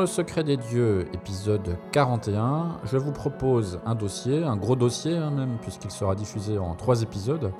le 0.00 0.06
secret 0.06 0.44
des 0.44 0.56
dieux, 0.56 1.06
épisode 1.12 1.76
41, 1.92 2.78
je 2.84 2.96
vous 2.96 3.12
propose 3.12 3.80
un 3.84 3.94
dossier, 3.94 4.42
un 4.42 4.56
gros 4.56 4.76
dossier 4.76 5.16
hein, 5.16 5.30
même, 5.30 5.58
puisqu'il 5.60 5.90
sera 5.90 6.14
diffusé 6.14 6.58
en 6.58 6.74
trois 6.74 7.02
épisodes. 7.02 7.52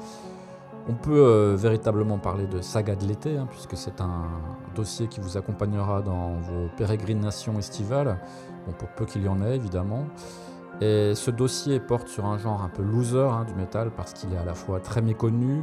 On 0.89 0.95
peut 0.95 1.23
euh, 1.23 1.55
véritablement 1.57 2.19
parler 2.19 2.47
de 2.47 2.63
saga 2.63 2.97
de 2.97 3.05
l'été, 3.05 3.37
hein, 3.37 3.47
puisque 3.51 3.77
c'est 3.77 4.01
un 4.01 4.25
dossier 4.75 5.07
qui 5.07 5.21
vous 5.21 5.37
accompagnera 5.37 6.01
dans 6.01 6.37
vos 6.39 6.69
pérégrinations 6.79 7.59
estivales, 7.59 8.19
bon, 8.67 8.73
pour 8.73 8.89
peu 8.89 9.05
qu'il 9.05 9.23
y 9.23 9.29
en 9.29 9.43
ait 9.43 9.55
évidemment. 9.55 10.07
Et 10.81 11.15
ce 11.15 11.31
dossier 11.31 11.79
porte 11.79 12.09
sur 12.09 12.25
un 12.25 12.39
genre 12.39 12.63
un 12.63 12.71
peu 12.71 12.83
loser 12.83 13.19
hein, 13.19 13.45
du 13.45 13.55
métal, 13.55 13.91
parce 13.95 14.15
qu'il 14.15 14.33
est 14.33 14.39
à 14.39 14.45
la 14.45 14.55
fois 14.55 14.81
très 14.81 15.03
méconnu, 15.03 15.63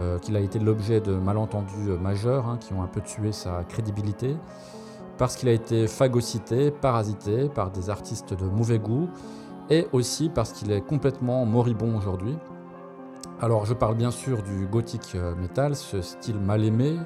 euh, 0.00 0.18
qu'il 0.18 0.34
a 0.36 0.40
été 0.40 0.58
l'objet 0.58 1.00
de 1.00 1.12
malentendus 1.12 1.90
euh, 1.90 1.98
majeurs 1.98 2.58
qui 2.58 2.72
ont 2.72 2.82
un 2.82 2.86
peu 2.86 3.02
tué 3.02 3.32
sa 3.32 3.64
crédibilité 3.64 4.36
parce 5.18 5.36
qu'il 5.36 5.48
a 5.48 5.52
été 5.52 5.86
phagocyté, 5.86 6.70
parasité 6.70 7.48
par 7.48 7.70
des 7.70 7.90
artistes 7.90 8.34
de 8.34 8.44
mauvais 8.44 8.78
goût, 8.78 9.08
et 9.70 9.86
aussi 9.92 10.28
parce 10.28 10.52
qu'il 10.52 10.70
est 10.70 10.80
complètement 10.80 11.44
moribond 11.44 11.96
aujourd'hui. 11.96 12.36
Alors 13.40 13.66
je 13.66 13.74
parle 13.74 13.96
bien 13.96 14.10
sûr 14.10 14.42
du 14.42 14.66
gothic 14.66 15.14
euh, 15.14 15.34
metal, 15.34 15.76
ce 15.76 16.00
style 16.00 16.38
mal 16.38 16.64
aimé, 16.64 16.96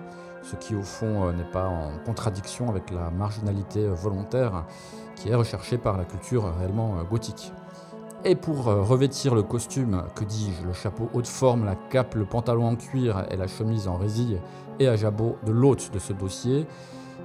ce 0.43 0.55
qui 0.55 0.77
au 0.77 0.83
fond 0.83 1.25
euh, 1.27 1.33
n'est 1.33 1.51
pas 1.51 1.67
en 1.67 1.91
contradiction 2.05 2.69
avec 2.69 2.91
la 2.91 3.11
marginalité 3.11 3.81
euh, 3.81 3.95
volontaire 3.95 4.65
qui 5.17 5.29
est 5.31 5.35
recherchée 5.35 5.77
par 5.77 5.99
la 5.99 6.05
culture 6.05 6.55
réellement 6.59 7.03
gothique. 7.11 7.53
Et 8.25 8.35
pour 8.35 8.65
revêtir 8.65 9.35
le 9.35 9.43
costume, 9.43 10.03
que 10.15 10.25
dis-je, 10.25 10.67
le 10.67 10.75
chapeau 10.75 11.09
haut 11.15 11.23
de 11.23 11.27
forme, 11.27 11.65
la 11.65 11.75
cape, 11.75 12.15
le 12.15 12.27
pantalon 12.27 12.67
en 12.67 12.77
cuir 12.77 13.25
et 13.31 13.37
la 13.37 13.47
chemise 13.47 13.89
en 13.89 13.97
résille 13.97 14.41
et 14.79 14.89
à 14.89 14.97
jabot 14.97 15.37
de 15.45 15.53
l'hôte 15.53 15.91
de 15.93 15.99
ce 15.99 16.13
dossier, 16.13 16.67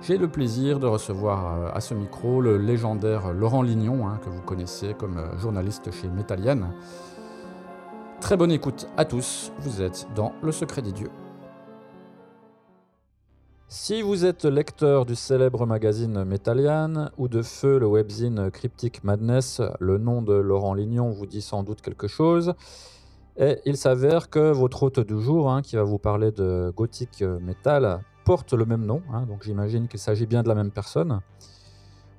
j'ai 0.02 0.18
le 0.18 0.28
plaisir 0.28 0.80
de 0.80 0.88
recevoir 0.88 1.58
euh, 1.58 1.70
à 1.74 1.82
ce 1.82 1.94
micro 1.94 2.42
le 2.42 2.58
légendaire 2.58 3.34
Laurent 3.34 3.62
Lignon, 3.62 4.08
hein, 4.08 4.20
que 4.24 4.30
vous 4.30 4.42
connaissez 4.42 4.94
comme 4.94 5.18
euh, 5.18 5.38
journaliste 5.40 5.92
chez 5.92 6.08
Metallian. 6.08 6.72
Très 8.22 8.38
bonne 8.38 8.52
écoute 8.52 8.88
à 8.98 9.06
tous, 9.06 9.52
vous 9.60 9.82
êtes 9.82 10.08
dans 10.16 10.34
Le 10.42 10.52
Secret 10.52 10.82
des 10.82 10.92
Dieux. 10.92 11.12
Si 13.68 14.02
vous 14.02 14.26
êtes 14.26 14.46
lecteur 14.46 15.06
du 15.06 15.16
célèbre 15.16 15.66
magazine 15.66 16.24
Metallian 16.24 17.10
ou 17.18 17.28
de 17.28 17.42
feu 17.42 17.80
le 17.80 17.88
webzine 17.88 18.52
Cryptic 18.52 19.04
Madness, 19.04 19.62
le 19.80 19.98
nom 19.98 20.22
de 20.22 20.34
Laurent 20.34 20.74
Lignon 20.74 21.10
vous 21.10 21.26
dit 21.26 21.42
sans 21.42 21.64
doute 21.64 21.82
quelque 21.82 22.08
chose. 22.08 22.54
Et 23.38 23.60
il 23.66 23.76
s'avère 23.76 24.30
que 24.30 24.52
votre 24.52 24.84
hôte 24.84 25.00
du 25.00 25.20
jour, 25.20 25.52
hein, 25.52 25.62
qui 25.62 25.76
va 25.76 25.84
vous 25.84 25.98
parler 25.98 26.32
de 26.32 26.72
gothic 26.76 27.22
metal, 27.42 28.02
porte 28.26 28.54
le 28.54 28.66
même 28.66 28.86
nom, 28.86 29.02
hein, 29.14 29.26
donc 29.28 29.44
j'imagine 29.44 29.88
qu'il 29.88 30.00
s'agit 30.00 30.26
bien 30.26 30.44
de 30.44 30.50
la 30.50 30.56
même 30.56 30.72
personne. 30.72 31.22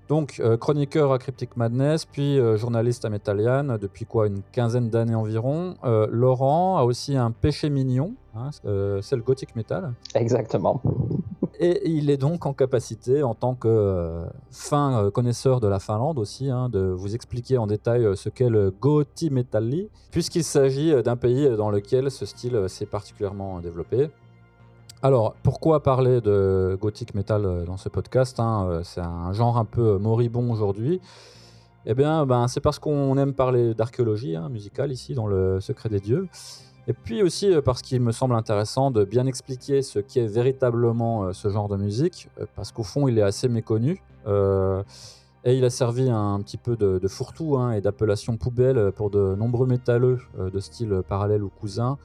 Donc, 0.09 0.39
euh, 0.39 0.57
chroniqueur 0.57 1.13
à 1.13 1.19
Cryptic 1.19 1.57
Madness, 1.57 2.05
puis 2.05 2.39
euh, 2.39 2.57
journaliste 2.57 3.05
à 3.05 3.11
Metallian 3.11 3.77
depuis 3.77 4.07
quoi 4.07 4.29
une 4.29 4.41
quinzaine 4.53 4.89
d'années 4.89 5.17
environ. 5.17 5.75
Euh, 5.85 6.07
Laurent 6.11 6.79
a 6.79 6.85
aussi 6.85 7.17
un 7.17 7.33
péché 7.33 7.71
mignon, 7.71 8.15
hein, 8.37 8.51
c'est 8.53 9.17
le 9.17 9.23
gothic 9.23 9.57
metal. 9.57 9.95
Exactement. 10.15 10.81
Et 11.59 11.91
il 11.91 12.11
est 12.11 12.19
donc 12.19 12.47
en 12.47 12.53
capacité, 12.53 13.23
en 13.23 13.35
tant 13.35 13.55
que 13.55 14.27
fin 14.51 15.11
connaisseur 15.11 15.59
de 15.59 15.67
la 15.67 15.81
Finlande 15.81 16.19
aussi, 16.19 16.51
hein, 16.51 16.69
de 16.69 16.81
vous 16.81 17.15
expliquer 17.15 17.59
en 17.59 17.67
détail 17.67 18.07
ce 18.15 18.29
qu'est 18.29 18.51
le 18.51 18.71
gothi 18.71 19.31
metalli, 19.31 19.89
puisqu'il 20.13 20.45
s'agit 20.45 21.03
d'un 21.03 21.17
pays 21.17 21.49
dans 21.57 21.71
lequel 21.71 22.11
ce 22.11 22.27
style 22.27 22.69
s'est 22.69 22.87
particulièrement 22.87 23.61
développé. 23.61 24.11
Alors, 25.07 25.37
pourquoi 25.45 25.85
parler 25.85 26.21
de 26.21 26.77
gothic 26.81 27.15
metal 27.15 27.45
euh, 27.45 27.65
dans 27.65 27.77
ce 27.77 27.89
podcast 27.89 28.41
hein, 28.41 28.67
euh, 28.69 28.81
C'est 28.83 29.01
un 29.01 29.33
genre 29.33 29.57
un 29.57 29.65
peu 29.65 29.99
moribond 29.99 30.51
aujourd'hui. 30.51 31.01
Eh 31.85 31.95
bien, 31.95 32.27
ben, 32.27 32.49
c'est 32.49 32.61
parce 32.61 32.81
qu'on 32.81 33.17
aime 33.17 33.33
parler 33.33 33.73
d'archéologie 33.73 34.35
hein, 34.35 34.49
musicale 34.49 34.91
ici, 34.91 35.15
dans 35.15 35.29
le 35.29 35.61
secret 35.61 35.91
des 35.91 36.01
dieux. 36.01 36.27
Et 36.89 36.93
puis 36.93 37.23
aussi 37.23 37.55
euh, 37.55 37.63
parce 37.63 37.83
qu'il 37.83 38.01
me 38.01 38.11
semble 38.11 38.35
intéressant 38.35 38.91
de 38.91 39.05
bien 39.05 39.27
expliquer 39.27 39.83
ce 39.83 40.01
qu'est 40.01 40.27
véritablement 40.27 41.33
ce 41.33 41.51
genre 41.51 41.69
de 41.69 41.77
musique, 41.77 42.29
parce 42.57 42.73
qu'au 42.73 42.83
fond, 42.83 43.07
il 43.07 43.17
est 43.21 43.23
assez 43.23 43.47
méconnu. 43.47 44.03
et 44.27 45.57
il 45.57 45.65
a 45.65 45.71
servi 45.71 46.11
un 46.11 46.41
petit 46.41 46.57
peu 46.57 46.75
de, 46.75 47.07
fourre-tout 47.07 47.57
hein, 47.57 47.71
et 47.71 47.81
d'appellation 47.81 48.37
poubelle 48.37 48.91
pour 48.91 49.11
de 49.11 49.37
nombreux 49.37 49.69
métalleux 49.69 50.19
de 50.37 50.59
style 50.59 51.03
parallèle 51.09 51.45
ou 51.45 51.49
cousin 51.49 51.97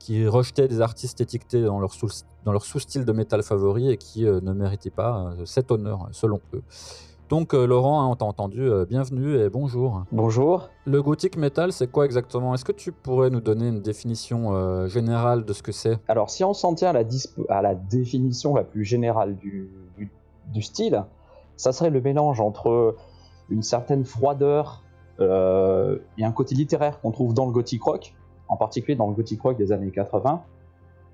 qui 0.00 0.26
rejetaient 0.26 0.66
des 0.66 0.80
artistes 0.80 1.20
étiquetés 1.20 1.62
dans 1.62 1.78
leur, 1.78 1.92
sous, 1.92 2.08
dans 2.44 2.50
leur 2.50 2.64
sous-style 2.64 3.04
de 3.04 3.12
métal 3.12 3.44
favori 3.44 3.90
et 3.90 3.96
qui 3.96 4.26
euh, 4.26 4.40
ne 4.42 4.52
méritaient 4.52 4.90
pas 4.90 5.34
euh, 5.38 5.44
cet 5.44 5.70
honneur, 5.70 6.08
selon 6.10 6.40
eux. 6.54 6.62
Donc 7.28 7.54
euh, 7.54 7.64
Laurent, 7.66 8.02
hein, 8.02 8.08
on 8.08 8.16
t'a 8.16 8.24
entendu, 8.24 8.68
bienvenue 8.88 9.36
et 9.36 9.48
bonjour. 9.50 10.02
Bonjour. 10.10 10.68
Le 10.84 11.00
gothic 11.00 11.36
metal, 11.36 11.72
c'est 11.72 11.86
quoi 11.86 12.06
exactement? 12.06 12.54
Est-ce 12.54 12.64
que 12.64 12.72
tu 12.72 12.90
pourrais 12.90 13.30
nous 13.30 13.40
donner 13.40 13.68
une 13.68 13.82
définition 13.82 14.88
générale 14.88 15.44
de 15.44 15.52
ce 15.52 15.62
que 15.62 15.70
c'est? 15.70 16.00
Alors 16.08 16.28
si 16.28 16.42
on 16.42 16.54
s'en 16.54 16.74
tient 16.74 16.90
à 16.90 16.92
la, 16.92 17.04
à 17.48 17.62
la, 17.62 17.76
définition 17.76 18.52
la 18.56 18.64
plus 18.64 18.84
générale 18.84 19.36
du, 19.36 19.70
du, 20.48 20.62
style, 20.62 21.04
ça 21.56 21.70
serait 21.70 21.90
le 21.90 22.00
mélange 22.00 22.40
entre 22.40 22.96
une 23.48 23.62
certaine 23.62 24.04
froideur 24.04 24.82
et 25.20 26.24
un 26.24 26.32
côté 26.32 26.56
littéraire 26.56 27.00
qu'on 27.00 27.12
trouve 27.12 27.32
dans 27.32 27.46
le 27.46 27.52
gothic 27.52 27.80
rock, 27.80 28.12
en 28.50 28.56
particulier 28.56 28.96
dans 28.96 29.06
le 29.06 29.14
gothic 29.14 29.40
rock 29.40 29.56
des 29.56 29.72
années 29.72 29.90
80, 29.90 30.42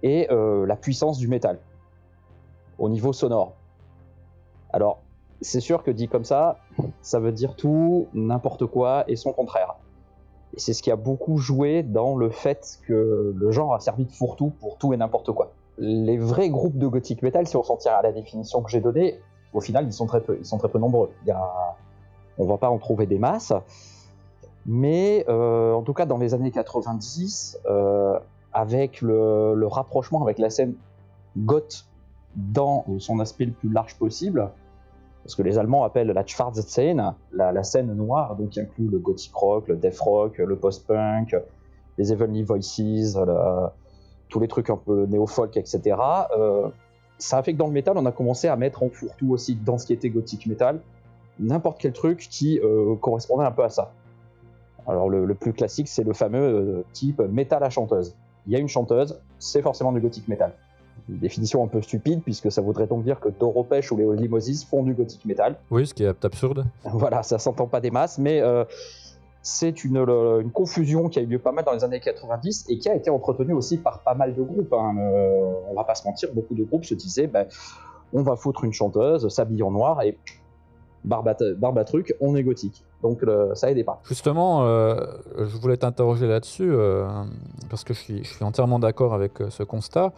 et 0.03 0.29
euh, 0.31 0.67
la 0.67 0.77
puissance 0.77 1.19
du 1.19 1.29
métal 1.29 1.59
au 2.79 2.89
niveau 2.89 3.13
sonore. 3.13 3.53
Alors, 4.73 4.99
c'est 5.41 5.61
sûr 5.61 5.83
que 5.83 5.91
dit 5.91 6.09
comme 6.09 6.25
ça, 6.25 6.59
ça 7.03 7.21
veut 7.21 7.33
dire 7.33 7.55
tout, 7.55 8.09
n'importe 8.15 8.67
quoi 8.67 9.05
et 9.09 9.17
son 9.17 9.33
contraire. 9.33 9.77
Et 10.55 10.61
c'est 10.61 10.73
ce 10.73 10.83
qui 10.83 10.91
a 10.91 10.97
beaucoup 10.97 11.37
joué 11.39 11.83
dans 11.83 12.17
le 12.17 12.31
fait 12.31 12.79
que 12.87 13.35
le 13.37 13.51
genre 13.51 13.75
a 13.75 13.81
servi 13.81 14.05
de 14.07 14.11
fourre-tout 14.11 14.53
pour 14.61 14.79
tout 14.79 14.93
et 14.93 14.97
n'importe 14.97 15.33
quoi. 15.33 15.53
Les 15.79 16.17
vrais 16.17 16.49
groupes 16.49 16.79
de 16.79 16.87
gothic 16.87 17.23
metal, 17.23 17.47
si 17.47 17.57
on 17.57 17.63
s'en 17.63 17.77
tient 17.77 17.93
à 17.93 18.03
la 18.03 18.13
définition 18.13 18.63
que 18.63 18.71
j'ai 18.71 18.81
donnée, 18.81 19.21
au 19.53 19.61
final, 19.61 19.85
ils 19.87 19.93
sont 19.93 20.07
très 20.07 20.23
peu, 20.23 20.39
ils 20.39 20.47
sont 20.47 20.59
très 20.59 20.69
peu 20.69 20.79
nombreux. 20.79 21.11
Il 21.23 21.29
y 21.29 21.33
a... 21.33 21.77
On 22.39 22.45
va 22.45 22.59
pas 22.59 22.69
en 22.69 22.79
trouver 22.79 23.07
des 23.07 23.19
masses. 23.19 23.53
Mais 24.67 25.25
euh, 25.29 25.73
en 25.73 25.83
tout 25.83 25.93
cas, 25.93 26.07
dans 26.07 26.19
les 26.19 26.35
années 26.35 26.51
90, 26.51 27.61
euh, 27.67 28.19
avec 28.53 29.01
le, 29.01 29.67
rapprochement 29.67 30.23
avec 30.23 30.39
la 30.39 30.51
scène 30.51 30.75
goth 31.39 31.87
dans 32.35 32.85
son 32.99 33.21
aspect 33.21 33.45
le 33.45 33.53
plus 33.53 33.71
large 33.71 33.97
possible, 33.97 34.51
parce 35.23 35.37
que 35.37 35.43
les 35.43 35.57
Allemands 35.59 35.85
appellent 35.85 36.09
la 36.09 36.27
Schwarze 36.27 36.77
la, 36.77 37.15
la 37.53 37.63
scène 37.63 37.93
noire, 37.95 38.37
donc 38.37 38.51
qui 38.51 38.61
inclut 38.61 38.89
le 38.89 38.99
gothic 38.99 39.33
rock, 39.35 39.69
le 39.69 39.77
death 39.77 39.99
rock, 40.01 40.39
le 40.39 40.57
post-punk, 40.57 41.37
les 41.97 42.13
Heavenly 42.13 42.43
Voices, 42.43 43.17
tous 44.29 44.41
les 44.41 44.49
trucs 44.49 44.71
un 44.71 44.77
peu 44.77 45.07
néo-folk, 45.07 45.57
etc. 45.57 45.97
Euh, 46.37 46.69
ça 47.19 47.39
a 47.39 47.43
fait 47.43 47.53
que 47.53 47.59
dans 47.59 47.69
le 47.69 47.73
métal, 47.73 47.97
on 47.97 48.05
a 48.05 48.13
commencé 48.13 48.49
à 48.49 48.57
mettre 48.57 48.83
en 48.83 48.91
fourre-tout 48.91 49.31
aussi 49.31 49.55
dans 49.55 49.79
ce 49.79 49.87
qui 49.87 49.93
était 49.93 50.11
gothic 50.11 50.47
metal, 50.47 50.81
n'importe 51.39 51.81
quel 51.81 51.93
truc 51.93 52.29
qui 52.31 52.61
correspondait 53.01 53.45
un 53.45 53.53
peu 53.53 53.63
à 53.63 53.71
ça. 53.71 53.93
Alors 54.87 55.09
le, 55.09 55.35
plus 55.35 55.53
classique, 55.53 55.89
c'est 55.89 56.05
le 56.05 56.13
fameux 56.13 56.39
euh, 56.39 56.85
type 56.93 57.21
métal 57.21 57.63
à 57.65 57.71
chanteuse. 57.71 58.15
Il 58.47 58.53
y 58.53 58.57
a 58.57 58.59
une 58.59 58.69
chanteuse, 58.69 59.21
c'est 59.39 59.63
forcément 59.63 59.93
du 59.93 60.01
gothic 60.01 60.29
metal. 60.29 60.53
Une 61.09 61.19
définition 61.19 61.63
un 61.63 61.69
peu 61.69 61.83
stupide, 61.83 62.23
puisque 62.23 62.51
ça 62.51 62.63
voudrait 62.63 62.87
donc 62.87 63.05
dire 63.05 63.21
que 63.21 63.29
Doro 63.29 63.67
ou 63.71 63.97
les 63.97 64.05
Holy 64.05 64.29
font 64.69 64.83
du 64.83 64.95
gothic 64.95 65.25
metal. 65.25 65.57
Oui, 65.71 65.87
ce 65.87 65.95
qui 65.95 66.05
est 66.05 66.25
absurde. 66.25 66.67
Voilà, 66.85 67.23
ça 67.23 67.39
s'entend 67.39 67.67
pas 67.67 67.81
des 67.81 67.91
masses, 67.91 68.19
mais 68.19 68.41
euh, 68.41 68.65
c'est 69.43 69.85
une, 69.85 69.97
une, 69.97 70.51
confusion 70.51 71.09
qui 71.09 71.19
a 71.19 71.23
eu 71.23 71.27
lieu 71.27 71.39
pas 71.39 71.53
mal 71.53 71.65
dans 71.65 71.73
les 71.73 71.85
années 71.85 72.01
90 72.01 72.67
et 72.69 72.79
qui 72.79 72.89
a 72.89 72.95
été 72.95 73.11
entretenue 73.11 73.53
aussi 73.53 73.79
par 73.79 74.01
pas 74.01 74.15
mal 74.15 74.35
de 74.35 74.43
groupes. 74.43 74.73
Hein. 74.73 74.97
Euh, 74.99 75.53
on 75.69 75.75
va 75.75 75.85
pas 75.85 75.95
se 75.95 76.07
mentir, 76.07 76.31
beaucoup 76.33 76.55
de 76.55 76.65
groupes 76.65 76.85
se 76.85 76.95
disaient 76.95 77.27
ben, 77.27 77.47
on 78.13 78.23
va 78.23 78.37
foutre 78.37 78.65
une 78.65 78.73
chanteuse, 78.73 79.29
s'habiller 79.29 79.63
en 79.63 79.71
noir 79.71 80.03
et 80.03 80.19
barbe 81.07 81.85
truc, 81.85 82.15
on 82.21 82.37
est 82.37 82.43
gothique. 82.43 82.85
Donc 83.03 83.25
ça 83.55 83.71
aidait 83.71 83.85
pas. 83.85 84.01
Justement, 84.05 84.67
euh, 84.67 84.97
je 85.39 85.57
voulais 85.57 85.77
t'interroger 85.77 86.27
là-dessus, 86.27 86.71
euh, 86.71 87.07
parce 87.71 87.85
que 87.85 87.95
je 87.95 88.01
suis, 88.01 88.25
je 88.25 88.29
suis 88.35 88.45
entièrement 88.45 88.79
d'accord 88.79 89.15
avec 89.15 89.41
euh, 89.41 89.51
ce 89.51 89.63
constat, 89.63 90.13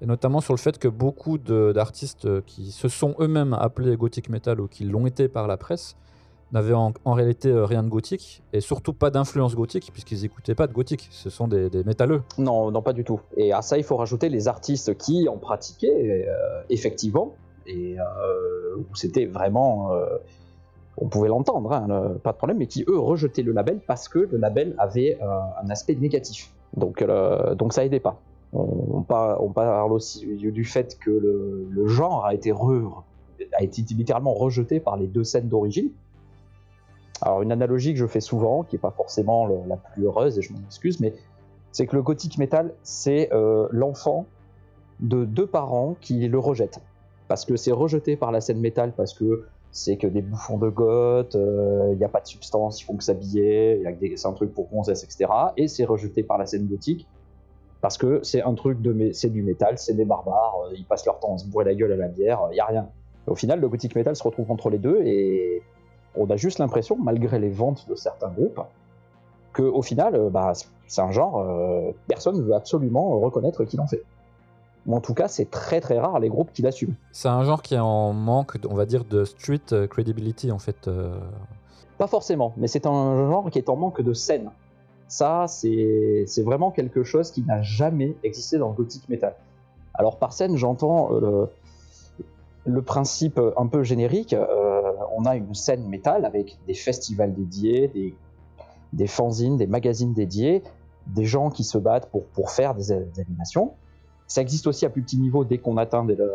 et 0.00 0.06
notamment 0.06 0.40
sur 0.40 0.54
le 0.54 0.58
fait 0.58 0.78
que 0.78 0.88
beaucoup 0.88 1.36
d'artistes 1.38 2.42
qui 2.46 2.72
se 2.72 2.88
sont 2.88 3.14
eux-mêmes 3.20 3.52
appelés 3.52 3.96
gothic 3.96 4.30
metal 4.30 4.60
ou 4.60 4.66
qui 4.66 4.84
l'ont 4.84 5.06
été 5.06 5.28
par 5.28 5.46
la 5.46 5.56
presse, 5.56 5.96
n'avaient 6.52 6.74
en, 6.74 6.92
en 7.04 7.12
réalité 7.12 7.52
rien 7.52 7.84
de 7.84 7.88
gothique 7.88 8.42
et 8.52 8.60
surtout 8.60 8.92
pas 8.92 9.10
d'influence 9.10 9.54
gothique 9.54 9.90
puisqu'ils 9.92 10.22
n'écoutaient 10.22 10.56
pas 10.56 10.66
de 10.66 10.72
gothique. 10.72 11.06
Ce 11.12 11.30
sont 11.30 11.46
des, 11.46 11.70
des 11.70 11.84
métalleux. 11.84 12.22
Non, 12.38 12.72
non, 12.72 12.82
pas 12.82 12.92
du 12.92 13.04
tout. 13.04 13.20
Et 13.36 13.52
à 13.52 13.62
ça, 13.62 13.78
il 13.78 13.84
faut 13.84 13.96
rajouter 13.96 14.28
les 14.28 14.48
artistes 14.48 14.96
qui 14.98 15.28
en 15.28 15.36
pratiquaient, 15.36 16.26
euh, 16.28 16.62
effectivement, 16.68 17.36
euh, 17.98 18.76
où 18.76 18.94
c'était 18.94 19.26
vraiment. 19.26 19.92
euh, 19.92 20.18
on 20.96 21.08
pouvait 21.08 21.28
l'entendre, 21.28 21.72
hein, 21.72 21.86
le- 21.88 22.18
pas 22.18 22.32
de 22.32 22.36
problème, 22.36 22.58
mais 22.58 22.66
qui 22.66 22.84
eux 22.86 22.98
rejetaient 22.98 23.42
le 23.42 23.52
label 23.52 23.80
parce 23.86 24.08
que 24.08 24.18
le 24.18 24.36
label 24.36 24.74
avait 24.78 25.18
euh, 25.22 25.26
un 25.62 25.70
aspect 25.70 25.94
négatif. 25.94 26.52
Donc, 26.76 27.02
euh, 27.02 27.54
ça 27.70 27.84
aidait 27.84 28.00
pas. 28.00 28.20
On, 28.52 28.98
on 28.98 29.02
par- 29.02 29.42
on 29.42 29.50
parle 29.50 29.92
aussi 29.92 30.26
du 30.26 30.64
fait 30.64 30.98
que 30.98 31.10
le, 31.10 31.86
genre 31.86 32.26
a 32.26 32.34
été, 32.34 32.52
littéralement 33.94 34.34
rejeté 34.34 34.80
par 34.80 34.96
les 34.96 35.06
deux 35.06 35.24
scènes 35.24 35.48
d'origine. 35.48 35.90
Alors 37.22 37.42
une 37.42 37.52
analogie 37.52 37.92
que 37.92 37.98
je 37.98 38.06
fais 38.06 38.20
souvent, 38.20 38.62
qui 38.64 38.74
n'est 38.74 38.80
pas 38.80 38.90
forcément 38.90 39.46
la 39.66 39.76
plus 39.76 40.04
heureuse, 40.04 40.38
et 40.38 40.42
je 40.42 40.52
m'en 40.52 40.60
excuse, 40.66 41.00
mais 41.00 41.14
c'est 41.72 41.86
que 41.86 41.94
le 41.94 42.02
gothic 42.02 42.38
metal, 42.38 42.74
c'est 42.82 43.32
euh, 43.32 43.68
l'enfant 43.70 44.26
de 45.00 45.24
deux 45.24 45.46
parents 45.46 45.96
qui 46.00 46.26
le 46.28 46.38
rejettent. 46.38 46.80
Parce 47.30 47.44
que 47.44 47.54
c'est 47.54 47.70
rejeté 47.70 48.16
par 48.16 48.32
la 48.32 48.40
scène 48.40 48.58
métal, 48.58 48.92
parce 48.96 49.14
que 49.14 49.44
c'est 49.70 49.96
que 49.96 50.08
des 50.08 50.20
bouffons 50.20 50.58
de 50.58 50.68
goth, 50.68 51.36
il 51.36 51.96
n'y 51.96 52.02
a 52.02 52.08
pas 52.08 52.20
de 52.20 52.26
substance, 52.26 52.80
ils 52.80 52.84
font 52.84 52.96
que 52.96 53.04
s'habiller, 53.04 53.84
c'est 54.16 54.26
un 54.26 54.32
truc 54.32 54.52
pour 54.52 54.68
gonzesse, 54.68 55.04
etc. 55.04 55.30
Et 55.56 55.68
c'est 55.68 55.84
rejeté 55.84 56.24
par 56.24 56.38
la 56.38 56.46
scène 56.46 56.66
gothique, 56.66 57.06
parce 57.82 57.98
que 57.98 58.18
c'est 58.24 58.42
un 58.42 58.54
truc 58.54 58.82
de 58.82 59.12
c'est 59.12 59.30
du 59.30 59.44
métal, 59.44 59.78
c'est 59.78 59.94
des 59.94 60.04
barbares, 60.04 60.56
euh, 60.64 60.74
ils 60.74 60.84
passent 60.84 61.06
leur 61.06 61.20
temps 61.20 61.36
à 61.36 61.38
se 61.38 61.46
bourrer 61.46 61.66
la 61.66 61.74
gueule 61.76 61.92
à 61.92 61.96
la 61.96 62.08
bière, 62.08 62.40
il 62.50 62.54
n'y 62.54 62.60
a 62.60 62.66
rien. 62.66 62.88
Au 63.28 63.36
final, 63.36 63.60
le 63.60 63.68
gothic 63.68 63.94
metal 63.94 64.16
se 64.16 64.24
retrouve 64.24 64.50
entre 64.50 64.68
les 64.68 64.78
deux, 64.78 65.00
et 65.04 65.62
on 66.16 66.28
a 66.30 66.36
juste 66.36 66.58
l'impression, 66.58 66.96
malgré 66.98 67.38
les 67.38 67.50
ventes 67.50 67.88
de 67.88 67.94
certains 67.94 68.30
groupes, 68.30 68.60
que 69.52 69.62
au 69.62 69.82
final, 69.82 70.16
euh, 70.16 70.30
bah, 70.30 70.52
c'est 70.88 71.00
un 71.00 71.12
genre, 71.12 71.38
euh, 71.38 71.92
personne 72.08 72.38
ne 72.38 72.42
veut 72.42 72.54
absolument 72.54 73.20
reconnaître 73.20 73.62
qu'il 73.62 73.80
en 73.80 73.86
fait. 73.86 74.02
Ou 74.86 74.96
en 74.96 75.00
tout 75.00 75.14
cas, 75.14 75.28
c'est 75.28 75.50
très 75.50 75.80
très 75.80 75.98
rare 75.98 76.18
les 76.20 76.28
groupes 76.28 76.52
qui 76.52 76.62
l'assument. 76.62 76.94
C'est 77.12 77.28
un 77.28 77.44
genre 77.44 77.62
qui 77.62 77.74
est 77.74 77.78
en 77.78 78.12
manque, 78.12 78.56
on 78.68 78.74
va 78.74 78.86
dire, 78.86 79.04
de 79.04 79.24
street 79.24 79.60
euh, 79.72 79.86
credibility 79.86 80.50
en 80.50 80.58
fait. 80.58 80.88
euh. 80.88 81.18
Pas 81.98 82.06
forcément, 82.06 82.54
mais 82.56 82.66
c'est 82.66 82.86
un 82.86 83.28
genre 83.30 83.50
qui 83.50 83.58
est 83.58 83.68
en 83.68 83.76
manque 83.76 84.00
de 84.00 84.14
scène. 84.14 84.50
Ça, 85.06 85.46
c'est 85.48 86.24
c'est 86.26 86.42
vraiment 86.42 86.70
quelque 86.70 87.02
chose 87.02 87.30
qui 87.30 87.42
n'a 87.42 87.60
jamais 87.62 88.16
existé 88.22 88.56
dans 88.58 88.68
le 88.68 88.74
gothic 88.74 89.08
metal. 89.08 89.34
Alors 89.94 90.16
par 90.18 90.32
scène, 90.32 90.56
j'entends 90.56 91.10
euh, 91.12 91.46
le 92.64 92.82
principe 92.82 93.40
un 93.56 93.66
peu 93.66 93.82
générique. 93.82 94.32
euh, 94.32 94.80
on 95.16 95.26
a 95.26 95.36
une 95.36 95.54
scène 95.54 95.86
métal 95.88 96.24
avec 96.24 96.56
des 96.66 96.74
festivals 96.74 97.34
dédiés, 97.34 97.88
des, 97.88 98.14
des 98.92 99.06
fanzines, 99.06 99.56
des 99.58 99.66
magazines 99.66 100.14
dédiés, 100.14 100.62
des 101.08 101.24
gens 101.24 101.50
qui 101.50 101.64
se 101.64 101.76
battent 101.76 102.08
pour, 102.10 102.24
pour 102.26 102.50
faire 102.50 102.74
des, 102.74 102.94
des 102.94 103.20
animations. 103.20 103.72
Ça 104.30 104.42
existe 104.42 104.68
aussi 104.68 104.86
à 104.86 104.90
plus 104.90 105.02
petit 105.02 105.18
niveau 105.18 105.44
dès 105.44 105.58
qu'on 105.58 105.76
atteint 105.76 106.04
des, 106.04 106.18
euh, 106.20 106.28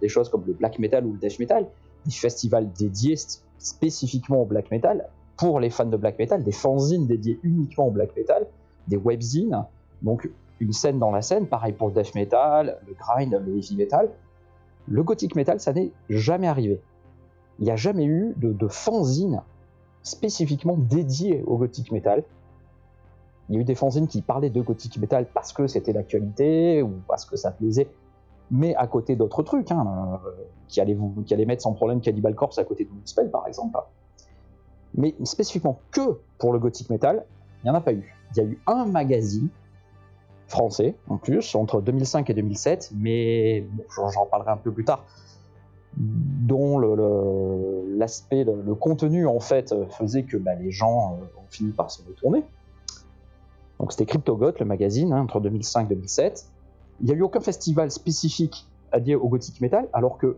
des 0.00 0.08
choses 0.08 0.28
comme 0.28 0.42
le 0.48 0.52
black 0.52 0.80
metal 0.80 1.06
ou 1.06 1.12
le 1.12 1.18
death 1.18 1.38
metal, 1.38 1.68
des 2.04 2.10
festivals 2.10 2.72
dédiés 2.72 3.14
spécifiquement 3.58 4.42
au 4.42 4.44
black 4.44 4.72
metal, 4.72 5.08
pour 5.36 5.60
les 5.60 5.70
fans 5.70 5.86
de 5.86 5.96
black 5.96 6.18
metal, 6.18 6.42
des 6.42 6.50
fanzines 6.50 7.06
dédiés 7.06 7.38
uniquement 7.44 7.86
au 7.86 7.92
black 7.92 8.16
metal, 8.16 8.48
des 8.88 8.96
webzines, 8.96 9.64
donc 10.02 10.28
une 10.58 10.72
scène 10.72 10.98
dans 10.98 11.12
la 11.12 11.22
scène, 11.22 11.46
pareil 11.46 11.72
pour 11.72 11.86
le 11.86 11.94
death 11.94 12.16
metal, 12.16 12.78
le 12.84 12.94
grind, 12.94 13.32
le 13.32 13.56
heavy 13.56 13.76
metal. 13.76 14.10
Le 14.88 15.04
gothic 15.04 15.36
metal, 15.36 15.60
ça 15.60 15.72
n'est 15.72 15.92
jamais 16.10 16.48
arrivé. 16.48 16.80
Il 17.60 17.66
n'y 17.66 17.70
a 17.70 17.76
jamais 17.76 18.06
eu 18.06 18.34
de, 18.38 18.52
de 18.52 18.66
fanzine 18.66 19.42
spécifiquement 20.02 20.76
dédié 20.76 21.44
au 21.46 21.58
gothic 21.58 21.92
metal. 21.92 22.24
Il 23.48 23.54
y 23.54 23.58
a 23.58 23.60
eu 23.60 23.64
des 23.64 23.74
fanzines 23.74 24.08
qui 24.08 24.22
parlaient 24.22 24.50
de 24.50 24.60
gothic 24.60 24.98
metal 24.98 25.26
parce 25.32 25.52
que 25.52 25.66
c'était 25.66 25.92
l'actualité 25.92 26.82
ou 26.82 26.92
parce 27.06 27.24
que 27.24 27.36
ça 27.36 27.50
plaisait, 27.50 27.88
mais 28.50 28.74
à 28.74 28.86
côté 28.86 29.16
d'autres 29.16 29.42
trucs, 29.42 29.70
hein, 29.70 30.20
euh, 30.26 30.30
qui, 30.68 30.80
allaient 30.80 30.94
vous, 30.94 31.22
qui 31.24 31.34
allaient 31.34 31.46
mettre 31.46 31.62
sans 31.62 31.72
problème 31.72 32.00
Cannibal 32.00 32.34
Corpse 32.34 32.58
à 32.58 32.64
côté 32.64 32.84
de 32.84 32.90
Moonspell 32.90 33.30
par 33.30 33.46
exemple. 33.46 33.78
Mais 34.94 35.14
spécifiquement 35.24 35.78
que 35.90 36.18
pour 36.38 36.52
le 36.52 36.58
gothic 36.58 36.90
metal, 36.90 37.24
il 37.62 37.66
n'y 37.66 37.70
en 37.70 37.74
a 37.74 37.80
pas 37.80 37.92
eu. 37.92 38.14
Il 38.34 38.38
y 38.38 38.40
a 38.40 38.44
eu 38.44 38.60
un 38.66 38.86
magazine 38.86 39.48
français 40.48 40.94
en 41.08 41.16
plus 41.16 41.54
entre 41.54 41.80
2005 41.80 42.30
et 42.30 42.34
2007, 42.34 42.92
mais 42.96 43.66
j'en 43.94 44.26
parlerai 44.26 44.52
un 44.52 44.56
peu 44.56 44.72
plus 44.72 44.84
tard, 44.84 45.04
dont 45.96 46.78
l'aspect, 46.78 48.44
le, 48.44 48.62
le 48.62 48.74
contenu 48.74 49.26
en 49.26 49.40
fait 49.40 49.74
faisait 49.90 50.24
que 50.24 50.36
bah, 50.36 50.54
les 50.54 50.70
gens 50.70 51.14
euh, 51.14 51.40
ont 51.40 51.46
fini 51.50 51.72
par 51.72 51.90
se 51.90 52.02
retourner. 52.06 52.44
Donc 53.80 53.92
c'était 53.92 54.06
CryptoGoth, 54.06 54.58
le 54.60 54.66
magazine, 54.66 55.12
hein, 55.12 55.20
entre 55.22 55.40
2005 55.40 55.90
et 55.90 55.94
2007. 55.94 56.46
Il 57.00 57.06
n'y 57.06 57.12
a 57.12 57.14
eu 57.16 57.22
aucun 57.22 57.40
festival 57.40 57.90
spécifique 57.90 58.66
dédié 58.94 59.14
au 59.16 59.28
gothic 59.28 59.60
metal, 59.60 59.88
alors 59.92 60.16
que 60.16 60.36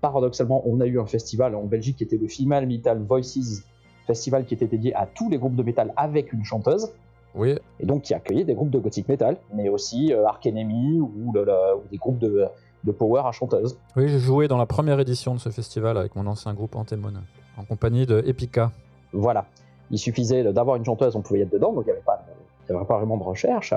paradoxalement, 0.00 0.62
on 0.66 0.80
a 0.80 0.86
eu 0.86 0.98
un 1.00 1.06
festival 1.06 1.54
en 1.54 1.64
Belgique 1.64 1.96
qui 1.96 2.04
était 2.04 2.16
le 2.16 2.28
Female 2.28 2.66
Metal 2.66 2.98
Voices 3.02 3.62
Festival 4.06 4.44
qui 4.46 4.54
était 4.54 4.66
dédié 4.68 4.94
à 4.94 5.06
tous 5.06 5.28
les 5.28 5.36
groupes 5.38 5.56
de 5.56 5.62
métal 5.64 5.92
avec 5.96 6.32
une 6.32 6.44
chanteuse, 6.44 6.92
Oui, 7.34 7.56
et 7.80 7.86
donc 7.86 8.02
qui 8.02 8.14
accueillait 8.14 8.44
des 8.44 8.54
groupes 8.54 8.70
de 8.70 8.78
gothic 8.78 9.08
metal, 9.08 9.36
mais 9.52 9.68
aussi 9.68 10.12
euh, 10.12 10.24
Ark 10.26 10.46
Enemy 10.46 11.00
ou, 11.00 11.32
le- 11.32 11.44
le- 11.44 11.76
ou 11.76 11.82
des 11.90 11.96
groupes 11.96 12.18
de, 12.18 12.46
de 12.84 12.92
power 12.92 13.22
à 13.26 13.32
chanteuse. 13.32 13.76
oui 13.96 14.08
j'ai 14.08 14.20
joué 14.20 14.46
dans 14.48 14.58
la 14.58 14.66
première 14.66 15.00
édition 15.00 15.34
de 15.34 15.40
ce 15.40 15.48
festival 15.48 15.98
avec 15.98 16.14
mon 16.14 16.26
ancien 16.28 16.54
groupe 16.54 16.76
Antemon, 16.76 17.12
en 17.58 17.64
compagnie 17.64 18.06
de 18.06 18.22
Epica. 18.26 18.70
Voilà. 19.12 19.46
Il 19.90 19.98
suffisait 19.98 20.44
d'avoir 20.52 20.76
une 20.76 20.84
chanteuse, 20.84 21.16
on 21.16 21.20
pouvait 21.22 21.40
y 21.40 21.42
être 21.42 21.52
dedans, 21.52 21.72
donc 21.72 21.82
il 21.84 21.86
n'y 21.88 21.92
avait, 21.92 22.00
pas 22.02 22.16
de- 22.28 22.35
il 22.68 22.72
y 22.72 22.76
avait 22.76 22.84
pas 22.86 22.98
vraiment 22.98 23.16
de 23.16 23.22
recherche. 23.22 23.74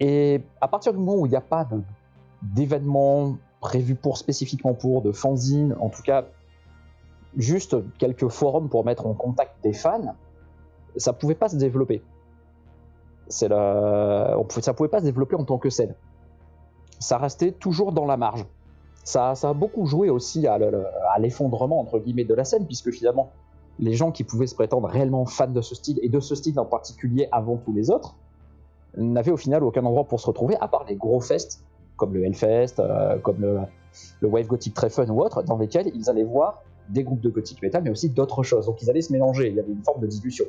Et 0.00 0.42
à 0.60 0.68
partir 0.68 0.92
du 0.92 0.98
moment 0.98 1.20
où 1.20 1.26
il 1.26 1.30
n'y 1.30 1.36
a 1.36 1.40
pas 1.40 1.68
d'événement 2.42 3.36
prévu 3.60 3.94
pour 3.94 4.18
spécifiquement 4.18 4.74
pour, 4.74 5.02
de 5.02 5.12
fanzine, 5.12 5.76
en 5.80 5.88
tout 5.88 6.02
cas, 6.02 6.24
juste 7.36 7.76
quelques 7.98 8.28
forums 8.28 8.68
pour 8.68 8.84
mettre 8.84 9.06
en 9.06 9.14
contact 9.14 9.62
des 9.62 9.72
fans, 9.72 10.16
ça 10.96 11.12
pouvait 11.12 11.34
pas 11.34 11.48
se 11.48 11.56
développer. 11.56 12.02
C'est 13.28 13.48
pouvait- 13.48 14.62
ça 14.62 14.74
pouvait 14.74 14.88
pas 14.88 14.98
se 15.00 15.04
développer 15.04 15.36
en 15.36 15.44
tant 15.44 15.58
que 15.58 15.70
scène. 15.70 15.94
Ça 16.98 17.18
restait 17.18 17.52
toujours 17.52 17.92
dans 17.92 18.04
la 18.04 18.16
marge. 18.16 18.46
Ça, 19.04 19.34
a 19.42 19.52
beaucoup 19.54 19.86
joué 19.86 20.10
aussi 20.10 20.46
à 20.46 20.58
le- 20.58 20.86
à 21.14 21.18
l'effondrement 21.18 21.80
entre 21.80 21.98
guillemets 21.98 22.24
de 22.24 22.34
la 22.34 22.44
scène, 22.44 22.66
puisque 22.66 22.90
finalement, 22.90 23.32
les 23.78 23.94
gens 23.94 24.12
qui 24.12 24.24
pouvaient 24.24 24.46
se 24.46 24.54
prétendre 24.54 24.88
réellement 24.88 25.26
fans 25.26 25.46
de 25.46 25.60
ce 25.60 25.74
style, 25.74 25.98
et 26.02 26.08
de 26.08 26.20
ce 26.20 26.34
style 26.34 26.58
en 26.58 26.64
particulier 26.64 27.28
avant 27.32 27.56
tous 27.56 27.72
les 27.72 27.90
autres, 27.90 28.16
n'avaient 28.96 29.30
au 29.30 29.36
final 29.36 29.64
aucun 29.64 29.84
endroit 29.84 30.04
pour 30.04 30.20
se 30.20 30.26
retrouver, 30.26 30.56
à 30.60 30.68
part 30.68 30.84
les 30.88 30.96
gros 30.96 31.20
fests, 31.20 31.64
comme 31.96 32.14
le 32.14 32.24
Hellfest, 32.24 32.74
euh, 32.78 33.18
comme 33.18 33.40
le, 33.40 33.60
Wave 34.22 34.46
Gothic 34.46 34.74
Très 34.74 34.90
Fun 34.90 35.08
ou 35.08 35.20
autre, 35.20 35.42
dans 35.42 35.56
lesquels 35.56 35.90
ils 35.94 36.08
allaient 36.10 36.24
voir 36.24 36.62
des 36.88 37.04
groupes 37.04 37.20
de 37.20 37.30
gothic 37.30 37.62
metal, 37.62 37.82
mais 37.82 37.90
aussi 37.90 38.10
d'autres 38.10 38.42
choses. 38.42 38.66
Donc 38.66 38.82
ils 38.82 38.90
allaient 38.90 39.02
se 39.02 39.12
mélanger, 39.12 39.48
il 39.48 39.54
y 39.54 39.60
avait 39.60 39.72
une 39.72 39.84
forme 39.84 40.00
de 40.00 40.06
dilution. 40.06 40.44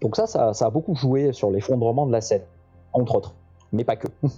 Donc 0.00 0.16
ça, 0.16 0.26
ça 0.26 0.66
a 0.66 0.70
beaucoup 0.70 0.94
joué 0.94 1.32
sur 1.32 1.50
l'effondrement 1.50 2.06
de 2.06 2.12
la 2.12 2.20
scène, 2.20 2.42
entre 2.92 3.16
autres, 3.16 3.34
mais 3.72 3.84
pas 3.84 3.96
que. 3.96 4.08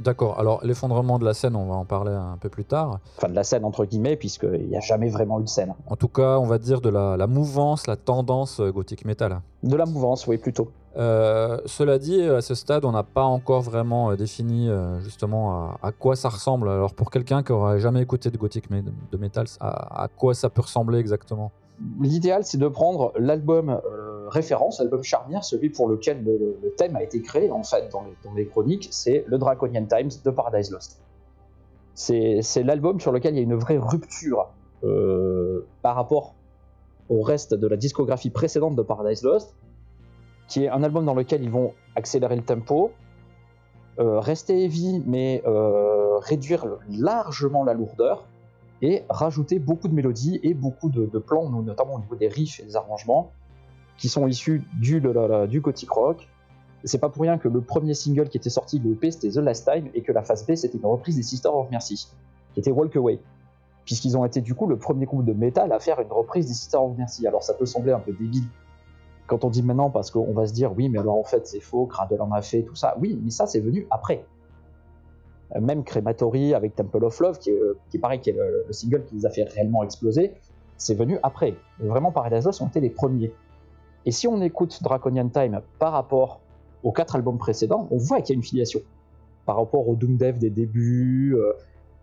D'accord, 0.00 0.38
alors 0.38 0.60
l'effondrement 0.62 1.18
de 1.18 1.24
la 1.24 1.32
scène, 1.34 1.56
on 1.56 1.66
va 1.66 1.74
en 1.74 1.84
parler 1.86 2.12
un 2.12 2.36
peu 2.38 2.48
plus 2.48 2.64
tard. 2.64 2.98
Enfin, 3.16 3.28
de 3.28 3.34
la 3.34 3.44
scène, 3.44 3.64
entre 3.64 3.84
guillemets, 3.86 4.16
puisqu'il 4.16 4.68
n'y 4.68 4.76
a 4.76 4.80
jamais 4.80 5.08
vraiment 5.08 5.40
eu 5.40 5.44
de 5.44 5.48
scène. 5.48 5.74
En 5.86 5.96
tout 5.96 6.08
cas, 6.08 6.38
on 6.38 6.44
va 6.46 6.58
dire 6.58 6.80
de 6.80 6.90
la, 6.90 7.16
la 7.16 7.26
mouvance, 7.26 7.86
la 7.86 7.96
tendance 7.96 8.60
euh, 8.60 8.70
gothic 8.70 9.04
metal. 9.04 9.40
De 9.62 9.74
la 9.74 9.86
mouvance, 9.86 10.26
oui, 10.26 10.36
plutôt. 10.36 10.70
Euh, 10.98 11.58
cela 11.66 11.98
dit, 11.98 12.22
à 12.22 12.40
ce 12.40 12.54
stade, 12.54 12.84
on 12.84 12.92
n'a 12.92 13.02
pas 13.02 13.24
encore 13.24 13.60
vraiment 13.62 14.10
euh, 14.10 14.16
défini 14.16 14.68
euh, 14.68 14.98
justement 15.00 15.52
à, 15.54 15.78
à 15.88 15.92
quoi 15.92 16.16
ça 16.16 16.28
ressemble. 16.30 16.68
Alors 16.70 16.94
pour 16.94 17.10
quelqu'un 17.10 17.42
qui 17.42 17.52
aurait 17.52 17.80
jamais 17.80 18.00
écouté 18.00 18.30
de 18.30 18.38
gothic 18.38 18.70
me- 18.70 18.80
de 18.82 19.16
metal, 19.18 19.46
à, 19.60 20.04
à 20.04 20.08
quoi 20.08 20.34
ça 20.34 20.48
peut 20.48 20.62
ressembler 20.62 20.98
exactement? 20.98 21.52
L'idéal, 22.00 22.44
c'est 22.44 22.58
de 22.58 22.68
prendre 22.68 23.12
l'album 23.18 23.68
euh, 23.68 24.28
référence, 24.28 24.80
l'album 24.80 25.02
charnière, 25.02 25.44
celui 25.44 25.68
pour 25.68 25.88
lequel 25.88 26.24
le, 26.24 26.74
thème 26.76 26.96
a 26.96 27.02
été 27.02 27.20
créé, 27.20 27.50
en 27.50 27.62
fait, 27.62 27.90
dans 27.92 28.04
les, 28.34 28.46
chroniques, 28.46 28.88
c'est 28.90 29.24
le 29.26 29.36
Draconian 29.36 29.84
Times 29.84 30.10
de 30.24 30.30
Paradise 30.30 30.70
Lost. 30.70 31.00
C'est 31.94 32.62
l'album 32.62 32.98
sur 32.98 33.12
lequel 33.12 33.34
il 33.34 33.38
y 33.38 33.40
a 33.40 33.42
une 33.42 33.54
vraie 33.54 33.78
rupture 33.78 34.48
euh, 34.84 35.66
par 35.82 35.96
rapport 35.96 36.34
au 37.08 37.20
reste 37.22 37.54
de 37.54 37.66
la 37.66 37.76
discographie 37.76 38.30
précédente 38.30 38.74
de 38.74 38.82
Paradise 38.82 39.22
Lost, 39.22 39.54
qui 40.48 40.64
est 40.64 40.68
un 40.68 40.82
album 40.82 41.04
dans 41.04 41.14
lequel 41.14 41.42
ils 41.42 41.50
vont 41.50 41.72
accélérer 41.94 42.36
le 42.36 42.42
tempo, 42.42 42.92
euh, 43.98 44.18
rester 44.20 44.64
heavy, 44.64 45.02
mais 45.06 45.42
réduire 46.22 46.66
largement 46.88 47.64
la 47.64 47.74
lourdeur, 47.74 48.26
et 48.82 49.04
rajouter 49.08 49.58
beaucoup 49.58 49.88
de 49.88 49.94
mélodies 49.94 50.40
et 50.42 50.54
beaucoup 50.54 50.88
de, 50.90 51.06
de 51.06 51.18
plans, 51.18 51.48
notamment 51.48 51.94
au 51.94 52.00
niveau 52.00 52.16
des 52.16 52.28
riffs 52.28 52.60
et 52.60 52.64
des 52.64 52.76
arrangements, 52.76 53.30
qui 53.96 54.08
sont 54.08 54.26
issus 54.26 54.62
du, 54.74 55.00
de 55.00 55.46
du 55.46 55.60
gothic 55.60 55.90
rock. 55.90 56.28
C'est 56.84 56.98
pas 56.98 57.08
pour 57.08 57.22
rien 57.22 57.38
que 57.38 57.48
le 57.48 57.60
premier 57.60 57.94
single 57.94 58.28
qui 58.28 58.36
était 58.36 58.50
sorti, 58.50 58.78
le 58.78 58.92
EP, 58.92 59.10
c'était 59.10 59.30
The 59.30 59.36
Last 59.36 59.68
Time, 59.70 59.88
et 59.94 60.02
que 60.02 60.12
la 60.12 60.22
phase 60.22 60.46
B, 60.46 60.54
c'était 60.54 60.78
une 60.78 60.86
reprise 60.86 61.16
des 61.16 61.22
Sisters 61.22 61.54
of 61.54 61.70
Mercy, 61.70 62.08
qui 62.52 62.60
était 62.60 62.70
Walk 62.70 62.94
Away. 62.96 63.18
puisqu'ils 63.86 64.16
ont 64.18 64.24
été 64.24 64.40
du 64.42 64.54
coup 64.54 64.66
le 64.66 64.76
premier 64.76 65.06
groupe 65.06 65.24
de 65.24 65.32
métal 65.32 65.72
à 65.72 65.78
faire 65.78 66.00
une 66.00 66.12
reprise 66.12 66.46
des 66.46 66.54
Sisters 66.54 66.82
of 66.82 66.98
Mercy. 66.98 67.26
Alors 67.26 67.42
ça 67.42 67.54
peut 67.54 67.66
sembler 67.66 67.92
un 67.92 68.00
peu 68.00 68.12
débile 68.12 68.44
quand 69.26 69.44
on 69.44 69.50
dit 69.50 69.62
maintenant, 69.62 69.90
parce 69.90 70.10
qu'on 70.10 70.32
va 70.32 70.46
se 70.46 70.52
dire 70.52 70.72
oui, 70.76 70.88
mais 70.88 70.98
alors 70.98 71.18
en 71.18 71.24
fait 71.24 71.46
c'est 71.46 71.60
faux, 71.60 71.86
Cradle 71.86 72.20
en 72.20 72.30
a 72.32 72.42
fait, 72.42 72.62
tout 72.62 72.76
ça. 72.76 72.96
Oui, 73.00 73.18
mais 73.22 73.30
ça 73.30 73.46
c'est 73.46 73.60
venu 73.60 73.86
après. 73.90 74.24
Euh, 75.54 75.60
Même 75.60 75.84
Crematory 75.84 76.54
avec 76.54 76.74
Temple 76.74 77.04
of 77.04 77.20
Love, 77.20 77.38
qui 77.38 77.50
est, 77.50 77.60
euh, 77.60 77.78
qui 77.90 78.00
qui 78.20 78.30
est 78.30 78.32
le, 78.32 78.64
le 78.66 78.72
single 78.72 79.04
qui 79.04 79.14
les 79.14 79.26
a 79.26 79.30
fait 79.30 79.44
réellement 79.44 79.84
exploser, 79.84 80.32
c'est 80.76 80.94
venu 80.94 81.18
après. 81.22 81.54
Vraiment, 81.78 82.10
Paradise 82.10 82.44
Lost 82.44 82.60
ont 82.62 82.66
été 82.66 82.80
les 82.80 82.90
premiers. 82.90 83.32
Et 84.04 84.10
si 84.10 84.26
on 84.28 84.40
écoute 84.40 84.82
Draconian 84.82 85.28
Time 85.28 85.60
par 85.78 85.92
rapport 85.92 86.40
aux 86.82 86.92
quatre 86.92 87.16
albums 87.16 87.38
précédents, 87.38 87.88
on 87.90 87.96
voit 87.96 88.20
qu'il 88.20 88.34
y 88.34 88.36
a 88.36 88.38
une 88.38 88.42
filiation. 88.42 88.80
Par 89.44 89.56
rapport 89.56 89.88
au 89.88 89.94
Doom 89.94 90.16
Dev 90.16 90.38
des 90.38 90.50
débuts, 90.50 91.34
euh, 91.36 91.52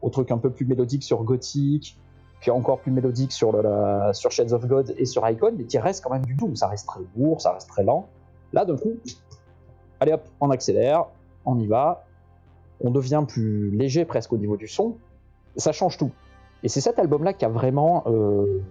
au 0.02 0.10
truc 0.10 0.32
un 0.32 0.38
peu 0.38 0.50
plus 0.50 0.66
mélodique 0.66 1.04
sur 1.04 1.24
Gothic, 1.24 1.98
puis 2.40 2.52
encore 2.52 2.80
plus 2.80 2.92
mélodique 2.92 3.32
sur, 3.32 3.52
la- 3.62 4.12
sur 4.14 4.32
Shades 4.32 4.52
of 4.52 4.66
God 4.68 4.94
et 4.98 5.06
sur 5.06 5.28
Icon, 5.30 5.54
mais 5.58 5.66
qui 5.66 5.78
reste 5.78 6.04
quand 6.04 6.10
même 6.12 6.26
du 6.26 6.34
Doom. 6.34 6.56
Ça 6.56 6.68
reste 6.68 6.88
très 6.88 7.02
lourd, 7.18 7.40
ça 7.40 7.54
reste 7.54 7.70
très 7.70 7.84
lent. 7.84 8.08
Là, 8.52 8.66
d'un 8.66 8.78
coup, 8.78 8.94
allez 10.00 10.14
hop, 10.14 10.24
on 10.42 10.50
accélère, 10.50 11.06
on 11.46 11.58
y 11.60 11.68
va, 11.68 12.06
on 12.84 12.92
devient 12.92 13.24
plus 13.28 13.72
léger 13.72 14.06
presque 14.06 14.34
au 14.34 14.38
niveau 14.38 14.58
du 14.58 14.68
son, 14.68 14.98
ça 15.56 15.72
change 15.72 15.98
tout. 15.98 16.12
Et 16.64 16.70
c'est 16.70 16.82
cet 16.82 17.00
album-là 17.00 17.34
qui 17.34 17.46
a 17.46 17.50
vraiment 17.50 18.04
euh, 18.08 18.62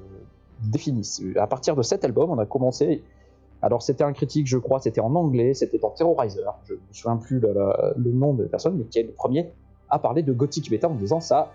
défini. 0.63 1.09
À 1.37 1.47
partir 1.47 1.75
de 1.75 1.83
cet 1.83 2.05
album, 2.05 2.31
on 2.31 2.39
a 2.39 2.47
commencé. 2.47 3.03
Alors, 3.63 3.83
c'était 3.83 4.05
un 4.05 4.13
critique, 4.13 4.47
je 4.47 4.59
crois, 4.59 4.81
c'était 4.81 5.01
en 5.01 5.15
anglais, 5.15 5.55
c'était 5.55 5.83
en 5.85 5.91
Terrorizer, 5.91 6.55
je 6.65 6.75
ne 6.75 6.79
me 6.79 6.83
souviens 6.93 7.17
plus 7.17 7.41
le, 7.41 8.11
nom 8.13 8.35
de 8.35 8.43
la 8.43 8.49
personne, 8.49 8.77
mais 8.77 8.85
qui 8.85 8.99
est 8.99 9.05
le 9.05 9.13
premier 9.13 9.51
à 9.89 9.99
parler 9.99 10.23
de 10.23 10.33
gothic 10.33 10.71
metal 10.71 10.91
en 10.91 10.95
disant 10.95 11.21
ça, 11.21 11.53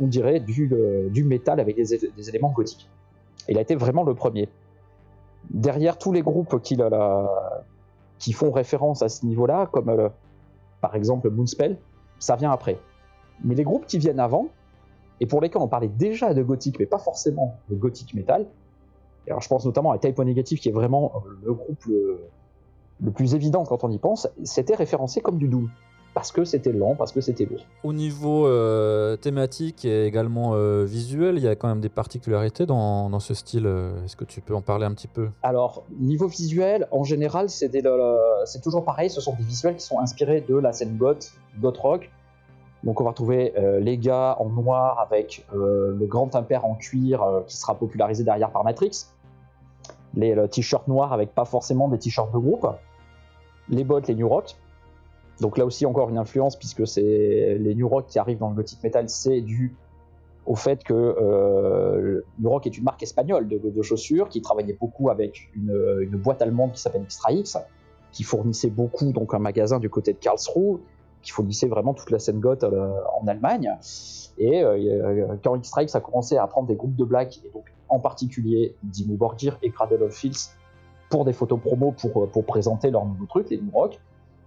on 0.00 0.06
dirait 0.06 0.40
du, 0.40 0.70
euh, 0.72 1.10
du 1.10 1.24
métal 1.24 1.60
avec 1.60 1.76
des, 1.76 2.28
éléments 2.28 2.50
gothiques. 2.50 2.88
Il 3.48 3.58
a 3.58 3.60
été 3.60 3.74
vraiment 3.74 4.04
le 4.04 4.14
premier. 4.14 4.48
Derrière 5.50 5.98
tous 5.98 6.12
les 6.12 6.22
groupes 6.22 6.62
qui, 6.62 6.78
qui 8.18 8.32
font 8.32 8.52
référence 8.52 9.02
à 9.02 9.08
ce 9.08 9.26
niveau-là, 9.26 9.68
comme 9.70 9.90
euh, 9.90 10.08
par 10.80 10.94
exemple 10.94 11.28
Moonspell, 11.28 11.76
ça 12.20 12.36
vient 12.36 12.52
après. 12.52 12.78
Mais 13.42 13.56
les 13.56 13.64
groupes 13.64 13.86
qui 13.86 13.98
viennent 13.98 14.20
avant, 14.20 14.46
et 15.18 15.26
pour 15.26 15.40
lesquels 15.40 15.60
on 15.60 15.68
parlait 15.68 15.88
déjà 15.88 16.32
de 16.32 16.42
gothique, 16.42 16.78
mais 16.78 16.86
pas 16.86 16.98
forcément 16.98 17.56
de 17.68 17.74
gothic 17.74 18.14
metal, 18.14 18.46
et 19.26 19.30
alors 19.30 19.42
je 19.42 19.48
pense 19.48 19.64
notamment 19.66 19.90
à 19.90 19.98
Type 19.98 20.18
O 20.18 20.24
qui 20.24 20.68
est 20.68 20.72
vraiment 20.72 21.12
euh, 21.16 21.30
le 21.42 21.52
groupe 21.52 21.84
le, 21.86 22.20
le 23.02 23.10
plus 23.10 23.34
évident 23.34 23.64
quand 23.64 23.82
on 23.82 23.90
y 23.90 23.98
pense, 23.98 24.28
c'était 24.44 24.74
référencé 24.74 25.20
comme 25.20 25.38
du 25.38 25.48
Doom. 25.48 25.68
Parce 26.12 26.32
que 26.32 26.44
c'était 26.44 26.72
lent, 26.72 26.96
parce 26.96 27.12
que 27.12 27.20
c'était 27.20 27.44
lourd. 27.44 27.64
Au 27.84 27.92
niveau 27.92 28.46
euh, 28.46 29.16
thématique 29.16 29.84
et 29.84 30.06
également 30.06 30.54
euh, 30.54 30.84
visuel, 30.84 31.36
il 31.36 31.44
y 31.44 31.48
a 31.48 31.54
quand 31.54 31.68
même 31.68 31.80
des 31.80 31.88
particularités 31.88 32.66
dans, 32.66 33.08
dans 33.08 33.20
ce 33.20 33.32
style. 33.32 33.64
euh, 33.66 34.04
Est-ce 34.04 34.16
que 34.16 34.24
tu 34.24 34.40
peux 34.40 34.54
en 34.54 34.60
parler 34.60 34.86
un 34.86 34.92
petit 34.92 35.06
peu? 35.06 35.28
Alors, 35.44 35.84
niveau 36.00 36.26
visuel, 36.26 36.88
en 36.90 37.04
général, 37.04 37.48
c'est 37.48 37.70
toujours 38.60 38.84
pareil, 38.84 39.08
ce 39.08 39.20
sont 39.20 39.34
des 39.36 39.44
visuels 39.44 39.76
qui 39.76 39.84
sont 39.84 40.00
inspirés 40.00 40.40
de 40.40 40.56
la 40.56 40.72
scène 40.72 40.96
goth, 40.96 41.32
goth 41.60 41.78
rock. 41.78 42.10
Donc 42.82 43.00
on 43.00 43.04
va 43.04 43.10
retrouver 43.10 43.52
euh, 43.56 43.78
les 43.78 43.96
gars 43.96 44.36
en 44.40 44.48
noir 44.48 44.98
avec 44.98 45.46
le 45.54 46.06
grand 46.06 46.34
impair 46.34 46.64
en 46.64 46.74
cuir 46.74 47.22
qui 47.46 47.56
sera 47.56 47.74
popularisé 47.76 48.24
derrière 48.24 48.50
par 48.50 48.64
Matrix. 48.64 49.06
Les 50.14 50.34
le 50.34 50.48
t-shirts 50.48 50.88
noirs 50.88 51.12
avec 51.12 51.34
pas 51.34 51.44
forcément 51.44 51.88
des 51.88 51.98
t-shirts 51.98 52.32
de 52.32 52.38
groupe. 52.38 52.66
Les 53.68 53.84
bottes, 53.84 54.08
les 54.08 54.16
New 54.16 54.28
Rock. 54.28 54.56
Donc 55.40 55.56
là 55.56 55.64
aussi 55.64 55.86
encore 55.86 56.10
une 56.10 56.18
influence 56.18 56.56
puisque 56.56 56.86
c'est 56.86 57.56
les 57.58 57.74
New 57.74 57.88
Rock 57.88 58.06
qui 58.08 58.18
arrivent 58.18 58.38
dans 58.38 58.50
le 58.50 58.56
gothic 58.56 58.82
metal, 58.82 59.08
c'est 59.08 59.40
dû 59.40 59.74
au 60.46 60.54
fait 60.54 60.82
que 60.82 60.94
euh, 60.94 62.22
New 62.38 62.50
Rock 62.50 62.66
est 62.66 62.76
une 62.76 62.84
marque 62.84 63.02
espagnole 63.02 63.48
de, 63.48 63.82
chaussures 63.82 64.28
qui 64.28 64.42
travaillait 64.42 64.76
beaucoup 64.78 65.10
avec 65.10 65.50
une, 65.54 66.08
boîte 66.16 66.42
allemande 66.42 66.72
qui 66.72 66.80
s'appelle 66.80 67.02
Extra 67.02 67.30
qui 68.12 68.24
fournissait 68.24 68.70
beaucoup 68.70 69.12
donc 69.12 69.34
un 69.34 69.38
magasin 69.38 69.78
du 69.78 69.88
côté 69.88 70.12
de 70.12 70.18
Karlsruhe, 70.18 70.80
qui 71.22 71.30
fournissait 71.30 71.68
vraiment 71.68 71.94
toute 71.94 72.10
la 72.10 72.18
scène 72.18 72.40
goth 72.40 72.64
euh, 72.64 72.92
en 73.20 73.28
Allemagne. 73.28 73.76
Et 74.38 74.64
euh, 74.64 75.36
quand 75.44 75.54
Extra 75.54 75.84
X 75.84 75.94
a 75.94 76.00
commencé 76.00 76.36
à 76.36 76.46
prendre 76.48 76.66
des 76.66 76.74
groupes 76.74 76.96
de 76.96 77.04
black, 77.04 77.40
et 77.44 77.50
donc 77.54 77.72
en 77.88 78.00
particulier 78.00 78.74
Dimmu 78.82 79.16
Borgir 79.16 79.58
et 79.62 79.70
Cradle 79.70 80.02
of 80.02 80.12
Filth, 80.12 80.56
pour 81.10 81.24
des 81.24 81.32
photos 81.32 81.60
promo 81.60 81.92
pour, 81.92 82.28
pour 82.28 82.44
présenter 82.44 82.90
leurs 82.90 83.04
nouveaux 83.04 83.26
trucs, 83.26 83.50
les 83.50 83.58
New 83.58 83.70
Rock, 83.72 84.00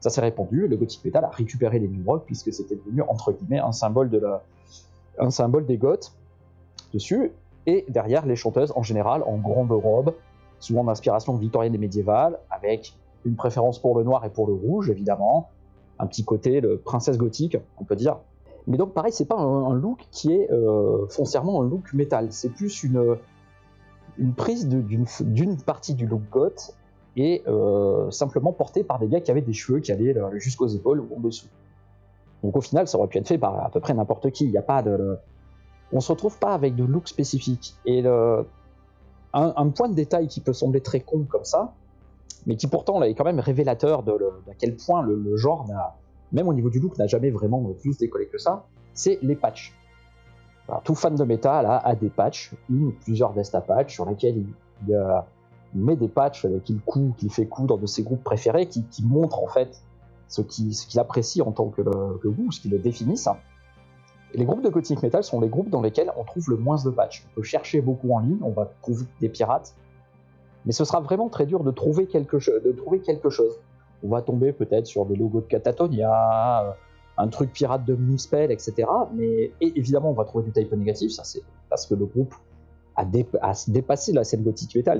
ça 0.04 0.10
s'est 0.10 0.20
répandu. 0.20 0.68
Le 0.68 0.76
gothic 0.76 1.04
metal 1.06 1.24
a 1.24 1.30
récupéré 1.30 1.80
les 1.80 1.88
New 1.88 2.04
Rock 2.06 2.24
puisque 2.26 2.52
c'était 2.52 2.76
devenu 2.76 3.02
entre 3.04 3.32
guillemets 3.32 3.60
un 3.60 3.72
symbole 3.72 4.10
des 4.10 5.78
goths 5.78 6.14
dessus, 6.94 7.32
et 7.66 7.86
derrière 7.88 8.26
les 8.26 8.36
chanteuses 8.36 8.74
en 8.76 8.84
général 8.84 9.24
en 9.26 9.38
grande 9.38 9.72
robe, 9.72 10.14
souvent 10.60 10.84
d'inspiration 10.84 11.38
victorienne 11.38 11.74
et 11.74 11.78
médiévale, 11.78 12.38
avec 12.52 12.94
une 13.24 13.38
préférence 13.38 13.80
pour 13.80 13.98
le 13.98 14.04
noir 14.04 14.26
et 14.26 14.30
pour 14.30 14.46
le 14.46 14.54
rouge 14.54 14.90
évidemment, 14.90 15.50
un 16.00 16.06
petit 16.06 16.26
côté 16.26 16.60
le 16.60 16.78
princesse 16.80 17.18
gothique, 17.18 17.58
on 17.78 17.86
peut 17.86 17.96
dire. 17.96 18.18
Mais 18.68 18.76
donc 18.76 18.94
pareil, 18.94 19.14
c'est 19.14 19.24
pas 19.24 19.40
un, 19.40 19.74
look 19.74 20.06
qui 20.12 20.34
est 20.34 20.52
euh, 20.52 21.08
foncièrement 21.08 21.62
un 21.62 21.66
look 21.66 21.94
métal, 21.94 22.28
c'est 22.32 22.50
plus 22.50 22.84
une, 22.84 23.16
prise 24.36 24.68
d'une 24.68 25.58
partie 25.66 25.94
du 25.94 26.08
look 26.08 26.24
goth 26.30 26.76
et 27.16 27.44
euh, 27.48 28.10
simplement 28.12 28.54
porté 28.54 28.84
par 28.84 29.00
des 29.00 29.08
gars 29.08 29.22
qui 29.22 29.32
avaient 29.32 29.42
des 29.42 29.54
cheveux 29.54 29.80
qui 29.80 29.92
allaient 29.92 30.18
euh, 30.18 30.38
jusqu'aux 30.40 30.68
épaules 30.68 31.00
ou 31.00 31.16
en 31.16 31.20
dessous. 31.20 31.48
Donc 32.44 32.56
au 32.56 32.62
final, 32.62 32.88
ça 32.88 32.98
aurait 32.98 33.08
pu 33.08 33.18
être 33.20 33.28
fait 33.28 33.38
par 33.38 33.64
à 33.64 33.70
peu 33.70 33.80
près 33.80 33.94
n'importe 33.94 34.32
qui. 34.32 34.46
Il 34.46 34.52
n'y 34.52 34.58
a 34.58 34.64
pas 34.64 34.82
de, 34.82 35.18
on 35.92 36.00
se 36.00 36.12
retrouve 36.12 36.38
pas 36.40 36.54
avec 36.54 36.76
de 36.76 36.84
look 36.84 37.08
spécifique. 37.08 37.76
Et 37.86 38.04
un, 39.34 39.70
point 39.70 39.90
de 39.90 39.96
détail 39.96 40.28
qui 40.28 40.42
peut 40.42 40.54
sembler 40.54 40.82
très 40.82 41.00
con 41.00 41.26
comme 41.30 41.46
ça, 41.46 41.74
mais 42.46 42.58
qui 42.58 42.68
pourtant 42.68 43.00
là, 43.00 43.08
est 43.08 43.14
quand 43.14 43.24
même 43.24 43.40
révélateur 43.40 44.04
de, 44.04 44.18
d'à 44.46 44.54
quel 44.60 44.76
point 44.76 45.02
le, 45.02 45.38
genre 45.38 45.66
n'a, 45.68 45.96
même 46.34 46.48
au 46.50 46.54
niveau 46.54 46.70
du 46.70 46.80
look, 46.80 46.98
n'a 46.98 47.08
jamais 47.08 47.30
vraiment 47.30 47.64
plus 47.80 47.98
décollé 47.98 48.28
que 48.28 48.38
ça, 48.38 48.66
c'est 48.94 49.20
les 49.22 49.36
patchs. 49.36 49.74
Tout 50.84 50.96
fan 50.96 51.16
de 51.16 51.24
métal 51.24 51.66
a, 51.66 51.78
a 51.78 51.96
des 51.96 52.10
patchs, 52.10 52.54
une 52.70 52.88
ou 52.88 52.92
plusieurs 53.04 53.32
vestes 53.32 53.56
à 53.56 53.62
patchs 53.62 53.94
sur 53.94 54.06
lesquelles 54.06 54.38
il, 54.38 54.48
il, 54.88 54.90
il 54.90 55.24
met 55.76 55.96
des 55.96 56.08
patchs 56.08 56.46
qu'il 56.64 56.80
coud, 56.82 57.16
qu'il 57.18 57.32
fait 57.32 57.48
coudre 57.48 57.78
de 57.78 57.86
ses 57.86 58.04
groupes 58.04 58.24
préférés, 58.24 58.68
qui, 58.68 58.84
qui 58.86 59.04
montrent 59.06 59.42
en 59.44 59.48
fait 59.48 59.82
ce 60.28 60.42
qu'il 60.42 61.00
apprécie 61.00 61.42
en 61.42 61.52
tant 61.52 61.70
que, 61.70 61.82
le, 61.82 62.18
que 62.18 62.28
goût, 62.28 62.52
ce 62.52 62.60
qui 62.60 62.70
le 62.70 62.80
définissent. 62.80 63.30
Les 64.34 64.46
groupes 64.46 64.64
de 64.64 64.70
gothic 64.70 65.02
metal 65.04 65.24
sont 65.24 65.40
les 65.40 65.48
groupes 65.48 65.70
dans 65.70 65.82
lesquels 65.82 66.12
on 66.18 66.24
trouve 66.24 66.50
le 66.50 66.58
moins 66.58 66.84
de 66.84 66.90
patchs. 66.90 67.26
On 67.32 67.36
peut 67.36 67.44
chercher 67.44 67.82
beaucoup 67.82 68.12
en 68.14 68.20
ligne, 68.20 68.40
on 68.42 68.50
va 68.50 68.72
trouver 68.82 69.06
des 69.22 69.30
pirates, 69.30 69.76
mais 70.66 70.72
ce 70.72 70.86
sera 70.86 71.02
vraiment 71.02 71.30
très 71.30 71.46
dur 71.46 71.64
de 71.64 71.72
trouver 71.72 72.08
quelque, 72.08 72.40
chose. 72.40 73.60
On 74.04 74.10
va 74.10 74.22
tomber 74.22 74.54
peut-être 74.54 74.88
sur 74.88 75.06
des 75.06 75.16
logos 75.16 75.42
de 75.42 75.46
Catatonia, 75.46 76.78
un 77.18 77.28
truc 77.28 77.52
pirate 77.54 77.86
de 77.86 77.94
Moonspell, 77.94 78.52
etc. 78.52 78.88
Mais 79.14 79.52
et 79.62 79.78
évidemment, 79.78 80.10
on 80.10 80.14
va 80.14 80.26
trouver 80.26 80.46
du 80.46 80.52
type 80.52 80.72
négatif, 80.74 81.12
ça 81.12 81.24
c'est 81.24 81.44
parce 81.70 81.86
que 81.86 81.94
le 81.94 82.06
groupe 82.06 82.34
a, 82.96 83.06
dé- 83.06 83.28
a 83.42 83.54
dépassé 83.68 84.14
la 84.14 84.24
scène 84.24 84.42
gothic 84.42 84.76
metal, 84.76 85.00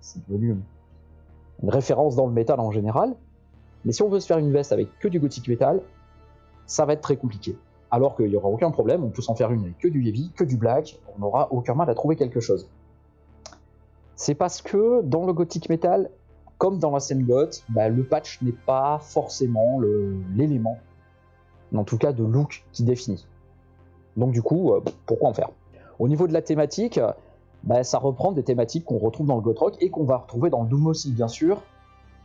c'est 0.00 0.26
devenu 0.28 0.56
une 1.62 1.70
référence 1.70 2.16
dans 2.16 2.26
le 2.26 2.32
métal 2.32 2.60
en 2.60 2.70
général. 2.70 3.14
Mais 3.84 3.92
si 3.92 4.02
on 4.02 4.08
veut 4.08 4.20
se 4.20 4.26
faire 4.26 4.38
une 4.38 4.52
veste 4.52 4.72
avec 4.72 4.98
que 4.98 5.08
du 5.08 5.20
gothic 5.20 5.48
metal, 5.48 5.80
ça 6.66 6.84
va 6.84 6.92
être 6.92 7.00
très 7.00 7.16
compliqué. 7.16 7.56
Alors 7.90 8.14
qu'il 8.14 8.28
n'y 8.28 8.36
aura 8.36 8.48
aucun 8.48 8.70
problème, 8.70 9.02
on 9.04 9.10
peut 9.10 9.22
s'en 9.22 9.34
faire 9.34 9.50
une 9.50 9.62
avec 9.62 9.78
que 9.78 9.88
du 9.88 10.06
heavy, 10.06 10.30
que 10.36 10.44
du 10.44 10.56
black, 10.56 11.00
on 11.16 11.20
n'aura 11.20 11.48
aucun 11.52 11.74
mal 11.74 11.90
à 11.90 11.94
trouver 11.94 12.16
quelque 12.16 12.40
chose. 12.40 12.68
C'est 14.14 14.34
parce 14.34 14.62
que 14.62 15.02
dans 15.02 15.26
le 15.26 15.32
gothic 15.32 15.68
metal, 15.68 16.10
comme 16.58 16.78
dans 16.78 16.90
la 16.90 17.00
scène 17.00 17.24
goth, 17.24 17.64
bah, 17.70 17.88
le 17.88 18.04
patch 18.04 18.42
n'est 18.42 18.52
pas 18.52 18.98
forcément 19.00 19.80
l'élément, 20.36 20.78
en 21.74 21.84
tout 21.84 21.96
cas 21.96 22.12
de 22.12 22.22
look 22.22 22.64
qui 22.72 22.84
définit. 22.84 23.26
Donc 24.16 24.32
du 24.32 24.42
coup, 24.42 24.74
euh, 24.74 24.80
pourquoi 25.06 25.30
en 25.30 25.32
faire? 25.32 25.50
Au 25.98 26.06
niveau 26.06 26.28
de 26.28 26.32
la 26.32 26.42
thématique, 26.42 27.00
bah, 27.64 27.84
ça 27.84 27.98
reprend 27.98 28.32
des 28.32 28.42
thématiques 28.42 28.84
qu'on 28.84 28.98
retrouve 28.98 29.26
dans 29.26 29.36
le 29.36 29.42
goth 29.42 29.58
rock 29.58 29.76
et 29.80 29.90
qu'on 29.90 30.04
va 30.04 30.18
retrouver 30.18 30.50
dans 30.50 30.62
le 30.62 30.68
doom 30.68 30.86
aussi, 30.86 31.12
bien 31.12 31.28
sûr. 31.28 31.62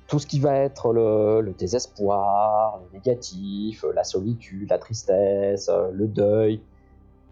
Tout 0.08 0.20
ce 0.20 0.28
qui 0.28 0.40
va 0.40 0.56
être 0.56 0.94
le, 0.94 1.42
le 1.42 1.54
désespoir, 1.54 2.80
le 2.80 2.98
négatif, 2.98 3.84
la 3.94 4.04
solitude, 4.04 4.70
la 4.70 4.78
tristesse, 4.78 5.70
euh, 5.70 5.90
le 5.92 6.08
deuil, 6.08 6.62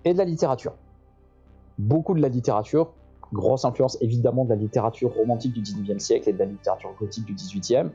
et 0.06 0.14
de 0.14 0.18
la 0.18 0.26
littérature. 0.26 0.74
Beaucoup 1.78 2.14
de 2.16 2.22
la 2.22 2.30
littérature, 2.30 2.94
grosse 3.32 3.64
influence 3.64 3.98
évidemment 4.02 4.44
de 4.44 4.50
la 4.50 4.56
littérature 4.56 5.14
romantique 5.14 5.54
du 5.54 5.62
19e 5.62 6.00
siècle 6.00 6.30
et 6.30 6.34
de 6.34 6.40
la 6.40 6.46
littérature 6.46 6.94
gothique 7.00 7.26
du 7.26 7.36
18e, 7.36 7.90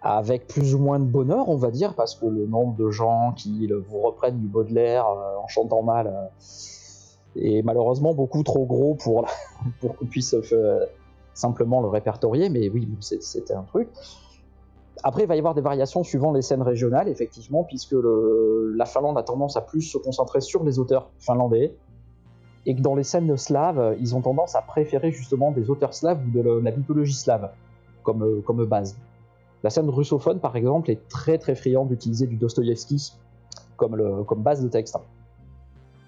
avec 0.00 0.48
plus 0.48 0.74
ou 0.74 0.78
moins 0.78 0.98
de 0.98 1.04
bonheur, 1.04 1.48
on 1.48 1.56
va 1.56 1.70
dire, 1.70 1.94
parce 1.94 2.14
que 2.14 2.26
le 2.26 2.46
nombre 2.46 2.74
de 2.74 2.90
gens 2.90 3.32
qui 3.36 3.68
vous 3.68 4.00
reprennent 4.00 4.40
du 4.40 4.48
Baudelaire 4.48 5.06
euh, 5.06 5.36
en 5.36 5.46
chantant 5.46 5.82
mal 5.82 6.30
est 7.36 7.62
malheureusement 7.62 8.14
beaucoup 8.14 8.42
trop 8.42 8.64
gros 8.64 8.94
pour, 8.94 9.26
pour 9.80 9.96
qu'on 9.96 10.06
puisse 10.06 10.34
euh, 10.34 10.86
simplement 11.34 11.80
le 11.80 11.88
répertorier, 11.88 12.48
mais 12.48 12.68
oui, 12.68 12.88
c'était 13.00 13.54
un 13.54 13.62
truc. 13.62 13.88
Après, 15.02 15.22
il 15.22 15.26
va 15.26 15.34
y 15.34 15.38
avoir 15.38 15.54
des 15.54 15.62
variations 15.62 16.04
suivant 16.04 16.32
les 16.32 16.42
scènes 16.42 16.62
régionales, 16.62 17.08
effectivement, 17.08 17.64
puisque 17.64 17.94
la 17.94 18.84
Finlande 18.84 19.18
a 19.18 19.22
tendance 19.22 19.56
à 19.56 19.60
plus 19.60 19.82
se 19.82 19.98
concentrer 19.98 20.40
sur 20.40 20.62
les 20.62 20.78
auteurs 20.78 21.10
finlandais, 21.18 21.74
et 22.66 22.76
que 22.76 22.80
dans 22.80 22.94
les 22.94 23.02
scènes 23.02 23.36
slaves, 23.36 23.96
ils 23.98 24.14
ont 24.14 24.20
tendance 24.20 24.54
à 24.54 24.62
préférer 24.62 25.10
justement 25.10 25.50
des 25.50 25.70
auteurs 25.70 25.94
slaves 25.94 26.20
ou 26.24 26.30
de 26.30 26.60
la, 26.62 26.70
mythologie 26.70 27.14
slave 27.14 27.50
comme, 28.04 28.22
euh, 28.22 28.40
comme 28.42 28.64
base. 28.64 28.96
La 29.64 29.70
scène 29.70 29.88
russophone, 29.88 30.38
par 30.38 30.54
exemple, 30.54 30.90
est 30.90 31.08
très 31.08 31.38
très 31.38 31.56
friande 31.56 31.88
d'utiliser 31.88 32.26
du 32.26 32.36
Dostoïevski 32.36 33.14
comme, 33.76 34.24
comme 34.24 34.42
base 34.42 34.62
de 34.62 34.68
texte. 34.68 34.96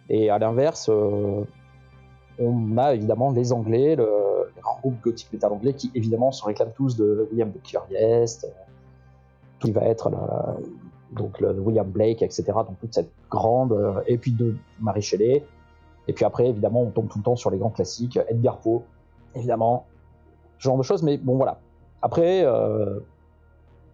Et 0.09 0.31
à 0.31 0.39
l'inverse, 0.39 0.89
euh, 0.91 1.45
on 2.39 2.77
a 2.79 2.95
évidemment 2.95 3.31
les 3.31 3.53
Anglais, 3.53 3.97
le, 3.97 4.09
les 4.55 4.61
grands 4.61 4.79
groupes 4.81 5.01
gothiques 5.03 5.33
métal 5.33 5.53
anglais 5.53 5.75
qui 5.75 5.91
évidemment 5.95 6.33
se 6.33 6.45
réclament 6.45 6.73
tous 6.75 6.97
de 6.97 7.29
William 7.31 7.51
de 7.51 7.59
Curiest, 7.59 8.53
tout 9.59 9.69
qui 9.69 9.73
va 9.73 9.83
être 9.83 10.11
le, 10.11 10.17
donc 11.13 11.41
le 11.41 11.53
William 11.53 11.89
Blake, 11.89 12.23
etc. 12.23 12.45
Donc 12.55 12.79
toute 12.81 12.95
cette 12.95 13.11
grande, 13.31 13.73
euh, 13.73 14.01
et 14.07 14.19
puis 14.19 14.33
de 14.33 14.57
Marie 14.81 15.03
Shelley. 15.03 15.45
Et 16.07 16.13
puis 16.13 16.25
après, 16.25 16.49
évidemment, 16.49 16.83
on 16.83 16.91
tombe 16.91 17.09
tout 17.09 17.19
le 17.19 17.25
temps 17.25 17.37
sur 17.37 17.51
les 17.51 17.59
grands 17.59 17.71
classiques, 17.71 18.19
Edgar 18.29 18.59
Poe, 18.59 18.83
évidemment, 19.35 19.87
ce 20.59 20.65
genre 20.65 20.77
de 20.77 20.83
choses. 20.83 21.03
Mais 21.03 21.17
bon, 21.17 21.37
voilà. 21.37 21.61
Après, 22.03 22.43
euh, 22.45 23.01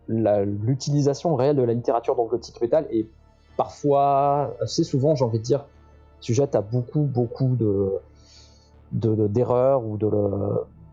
l'utilisation 0.08 1.36
réelle 1.36 1.56
de 1.56 1.62
la 1.62 1.72
littérature 1.72 2.16
dans 2.16 2.24
le 2.24 2.30
gothique 2.30 2.60
metal 2.60 2.86
est 2.90 3.06
parfois, 3.56 4.56
assez 4.60 4.82
souvent, 4.82 5.14
j'ai 5.14 5.24
envie 5.24 5.38
de 5.38 5.44
dire, 5.44 5.66
sujette 6.20 6.54
à 6.54 6.60
beaucoup, 6.60 7.00
beaucoup 7.02 7.56
de 7.56 7.92
de- 8.92 9.14
de- 9.14 9.26
d'erreurs 9.28 9.84
ou 9.86 9.96
de, 9.96 10.08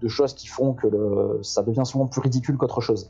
de 0.02 0.08
choses 0.08 0.34
qui 0.36 0.48
font 0.48 0.74
que 0.74 1.40
ça 1.42 1.64
devient 1.64 1.82
souvent 1.86 2.06
plus 2.06 2.22
ridicule 2.22 2.58
qu'autre 2.58 2.80
chose. 2.82 3.10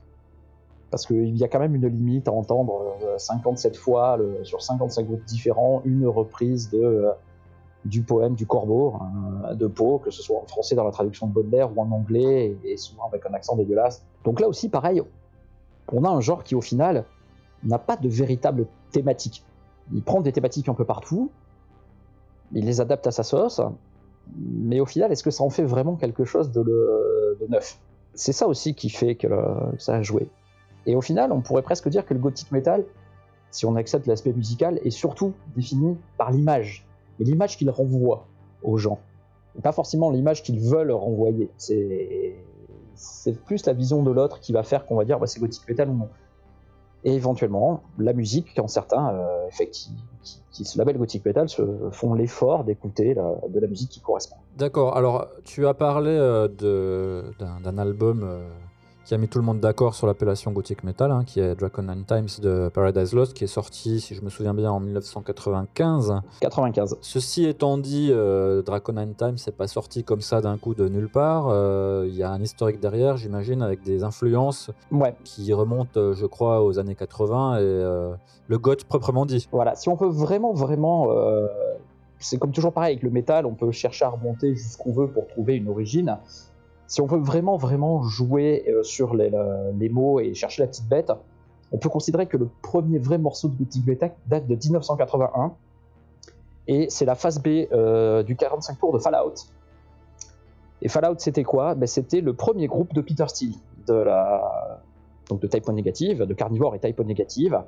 Parce 0.92 1.06
qu'il 1.06 1.36
y 1.36 1.44
a 1.44 1.50
quand 1.50 1.60
même 1.60 1.76
une 1.76 1.88
limite 1.88 2.30
à 2.30 2.32
entendre 2.32 2.96
euh, 3.04 3.18
57 3.18 3.76
fois 3.76 4.16
le- 4.16 4.46
sur 4.46 4.62
55 4.62 5.06
groupes 5.06 5.26
différents 5.26 5.82
une 5.84 6.08
reprise 6.08 6.70
de, 6.70 6.80
euh, 6.82 7.12
du 7.84 8.02
poème 8.04 8.36
du 8.36 8.46
Corbeau 8.46 8.94
hein, 9.02 9.54
de 9.56 9.68
Poe, 9.68 10.00
que 10.00 10.12
ce 10.12 10.22
soit 10.24 10.38
en 10.42 10.46
français 10.48 10.76
dans 10.76 10.86
la 10.86 10.92
traduction 10.92 11.28
de 11.28 11.34
Baudelaire 11.34 11.78
ou 11.78 11.82
en 11.82 11.92
anglais, 11.92 12.56
et 12.64 12.78
souvent 12.78 13.08
avec 13.10 13.26
un 13.26 13.34
accent 13.34 13.58
dégueulasse. 13.58 14.04
Donc 14.24 14.40
là 14.40 14.48
aussi, 14.48 14.70
pareil, 14.70 15.02
on 15.92 16.06
a 16.06 16.10
un 16.10 16.22
genre 16.22 16.44
qui 16.44 16.56
au 16.56 16.62
final 16.62 17.04
n'a 17.64 17.78
pas 17.80 17.98
de 17.98 18.08
véritable 18.08 18.68
thématique. 18.92 19.44
Il 19.94 20.02
prend 20.02 20.22
des 20.22 20.32
thématiques 20.32 20.70
un 20.70 20.74
peu 20.74 20.86
partout, 20.86 21.32
il 22.54 22.66
les 22.66 22.82
adapte 22.82 23.08
à 23.08 23.12
sa 23.12 23.24
sauce, 23.24 23.62
mais 24.38 24.80
au 24.80 24.86
final, 24.86 25.12
est-ce 25.12 25.24
que 25.24 25.32
ça 25.32 25.44
en 25.44 25.50
fait 25.50 25.64
vraiment 25.64 25.96
quelque 25.96 26.26
chose 26.26 26.52
de, 26.52 26.62
le- 26.62 27.38
de 27.42 27.48
neuf? 27.48 27.80
C'est 28.14 28.34
ça 28.34 28.48
aussi 28.48 28.74
qui 28.76 28.90
fait 28.90 29.16
que, 29.16 29.28
le- 29.28 29.78
ça 29.80 29.96
a 29.96 30.02
joué. 30.02 30.30
Et 30.86 30.96
au 30.96 31.02
final, 31.02 31.32
on 31.32 31.42
pourrait 31.42 31.62
presque 31.62 31.90
dire 31.90 32.06
que 32.06 32.14
le 32.14 32.20
gothic 32.20 32.52
metal, 32.52 32.86
si 33.52 33.66
on 33.66 33.76
accepte 33.76 34.08
l'aspect 34.08 34.34
musical, 34.34 34.80
est 34.84 34.90
surtout 34.90 35.34
défini 35.56 35.98
par 36.18 36.32
l'image, 36.32 36.86
et 37.20 37.24
l'image 37.24 37.58
qu'il 37.58 37.70
renvoie 37.70 38.26
aux 38.64 38.78
gens. 38.78 39.00
Et 39.58 39.62
pas 39.62 39.72
forcément 39.72 40.12
l'image 40.12 40.44
qu'ils 40.44 40.60
veulent 40.60 40.92
renvoyer. 40.92 41.50
C'est 41.58 42.36
c'est 42.96 43.40
plus 43.46 43.64
la 43.68 43.74
vision 43.74 44.02
de 44.02 44.10
l'autre 44.12 44.40
qui 44.40 44.52
va 44.54 44.64
faire 44.64 44.86
qu'on 44.86 44.96
va 44.96 45.06
dire 45.06 45.20
bah, 45.20 45.28
c'est 45.28 45.40
gothic 45.40 45.68
metal 45.68 45.90
ou 45.90 45.94
non. 45.94 46.10
Et 47.04 47.14
éventuellement, 47.14 47.84
la 47.98 48.14
musique, 48.14 48.48
quand 48.56 48.68
certains 48.68 49.14
euh, 49.14 49.66
qui, 49.72 50.66
se 50.66 50.78
labellent 50.78 50.98
gothic 50.98 51.24
metal 51.24 51.48
se 51.48 51.62
font 51.92 52.16
l'effort 52.16 52.64
d'écouter 52.64 53.14
de 53.14 53.60
la 53.60 53.68
musique 53.68 53.90
qui 53.90 54.00
correspond. 54.02 54.38
D'accord, 54.58 54.98
alors 54.98 55.28
tu 55.44 55.68
as 55.68 55.76
parlé 55.76 56.10
euh, 56.10 56.48
d'un 57.40 57.78
album 57.78 58.24
euh, 58.24 58.50
qui 59.08 59.14
a 59.16 59.18
mis 59.18 59.30
tout 59.30 59.40
le 59.40 59.46
monde 59.46 59.62
d'accord 59.62 59.96
sur 59.96 60.06
l'appellation 60.06 60.52
gothic 60.52 60.84
metal, 60.84 61.12
hein, 61.12 61.24
qui 61.26 61.40
est 61.40 61.56
Dragon 61.56 61.82
Nine 61.84 62.04
Times 62.06 62.28
de 62.42 62.68
Paradise 62.68 63.14
Lost, 63.14 63.34
qui 63.34 63.46
est 63.46 63.48
sorti, 63.48 64.02
si 64.02 64.14
je 64.16 64.22
me 64.22 64.30
souviens 64.30 64.54
bien, 64.54 64.70
en 64.70 64.82
1995. 64.82 66.14
95. 66.42 66.98
Ceci 67.00 67.46
étant 67.46 67.78
dit, 67.78 68.10
euh, 68.12 68.62
Dragon 68.62 68.92
Nine 68.94 69.14
Times 69.16 69.38
n'est 69.46 69.54
pas 69.54 69.68
sorti 69.68 70.04
comme 70.04 70.20
ça 70.20 70.42
d'un 70.42 70.58
coup 70.58 70.76
de 70.76 70.90
nulle 70.90 71.08
part. 71.08 71.48
Euh, 71.50 72.04
Il 72.08 72.16
y 72.16 72.24
a 72.24 72.30
un 72.32 72.42
historique 72.42 72.82
derrière, 72.82 73.16
j'imagine, 73.16 73.62
avec 73.62 73.82
des 73.82 74.04
influences 74.04 74.72
Ouais, 74.92 75.16
qui 75.24 75.54
remontent, 75.54 75.98
euh, 76.00 76.14
je 76.14 76.26
crois, 76.26 76.62
aux 76.64 76.78
années 76.78 76.96
80 76.96 77.56
et 77.56 77.62
euh, 77.62 78.14
le 78.50 78.58
goth 78.58 78.84
proprement 78.84 79.26
dit. 79.26 79.48
voilà. 79.54 79.76
Si 79.76 79.88
on 79.88 79.96
veut 79.96 80.10
vraiment, 80.10 80.52
vraiment. 80.54 81.12
euh, 81.12 81.48
c'est 82.20 82.40
comme 82.40 82.52
toujours 82.52 82.74
pareil 82.74 82.94
avec 82.94 83.04
le 83.04 83.12
métal, 83.12 83.46
on 83.46 83.54
peut 83.54 83.72
chercher 83.72 84.04
à 84.06 84.10
remonter 84.10 84.56
jusqu'où 84.56 84.92
veut 84.92 85.08
pour 85.08 85.28
trouver 85.28 85.56
une 85.56 85.70
origine. 85.70 86.18
Si 86.88 87.02
on 87.02 87.06
veut 87.06 87.20
vraiment, 87.20 87.58
vraiment 87.58 88.02
jouer 88.04 88.66
euh, 88.70 88.84
sur 88.84 89.14
les, 89.16 89.30
le- 89.30 89.72
les 89.78 89.90
mots 89.90 90.20
et 90.20 90.34
chercher 90.34 90.62
la 90.64 90.68
petite 90.68 90.88
bête, 90.88 91.12
on 91.72 91.78
peut 91.78 91.90
considérer 91.90 92.28
que 92.28 92.38
le 92.38 92.48
premier 92.62 92.98
vrai 92.98 93.18
morceau 93.18 93.50
de 93.50 93.58
Gothic 93.58 93.86
Metal 93.86 94.14
date 94.28 94.48
de 94.48 94.56
1981. 94.56 95.54
Et 96.68 96.88
c'est 96.90 97.06
la 97.06 97.16
phase 97.16 97.40
B 97.42 97.48
euh, 97.72 98.24
du 98.24 98.36
45 98.36 98.80
tours 98.80 98.94
de 98.94 99.00
Fallout. 99.00 99.34
Et 100.82 100.90
Fallout, 100.90 101.16
c'était 101.18 101.44
quoi? 101.44 101.76
Ben, 101.76 101.88
C'était 101.88 102.22
le 102.22 102.34
premier 102.34 102.68
groupe 102.68 102.94
de 102.94 103.02
Peter 103.02 103.26
Steele, 103.28 103.56
de 103.88 103.94
la... 103.94 104.82
donc 105.30 105.40
de 105.42 105.48
Type 105.48 105.68
O 105.68 105.72
négative, 105.72 106.24
de 106.24 106.34
Carnivore 106.34 106.76
et 106.76 106.80
Type 106.80 107.00
O 107.00 107.04
négative. 107.04 107.62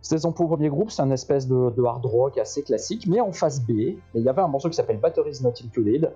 C'était 0.00 0.20
son 0.20 0.32
premier 0.32 0.68
groupe, 0.68 0.90
c'est 0.90 1.02
un 1.02 1.10
espèce 1.10 1.46
de, 1.46 1.70
de 1.70 1.82
hard 1.84 2.04
rock 2.04 2.38
assez 2.38 2.62
classique, 2.62 3.06
mais 3.06 3.20
en 3.20 3.32
phase 3.32 3.60
B. 3.62 3.70
Et 3.70 3.98
il 4.14 4.22
y 4.22 4.28
avait 4.28 4.42
un 4.42 4.48
morceau 4.48 4.68
qui 4.68 4.74
s'appelle 4.76 4.98
Batteries 4.98 5.38
Not 5.42 5.54
Included, 5.64 6.12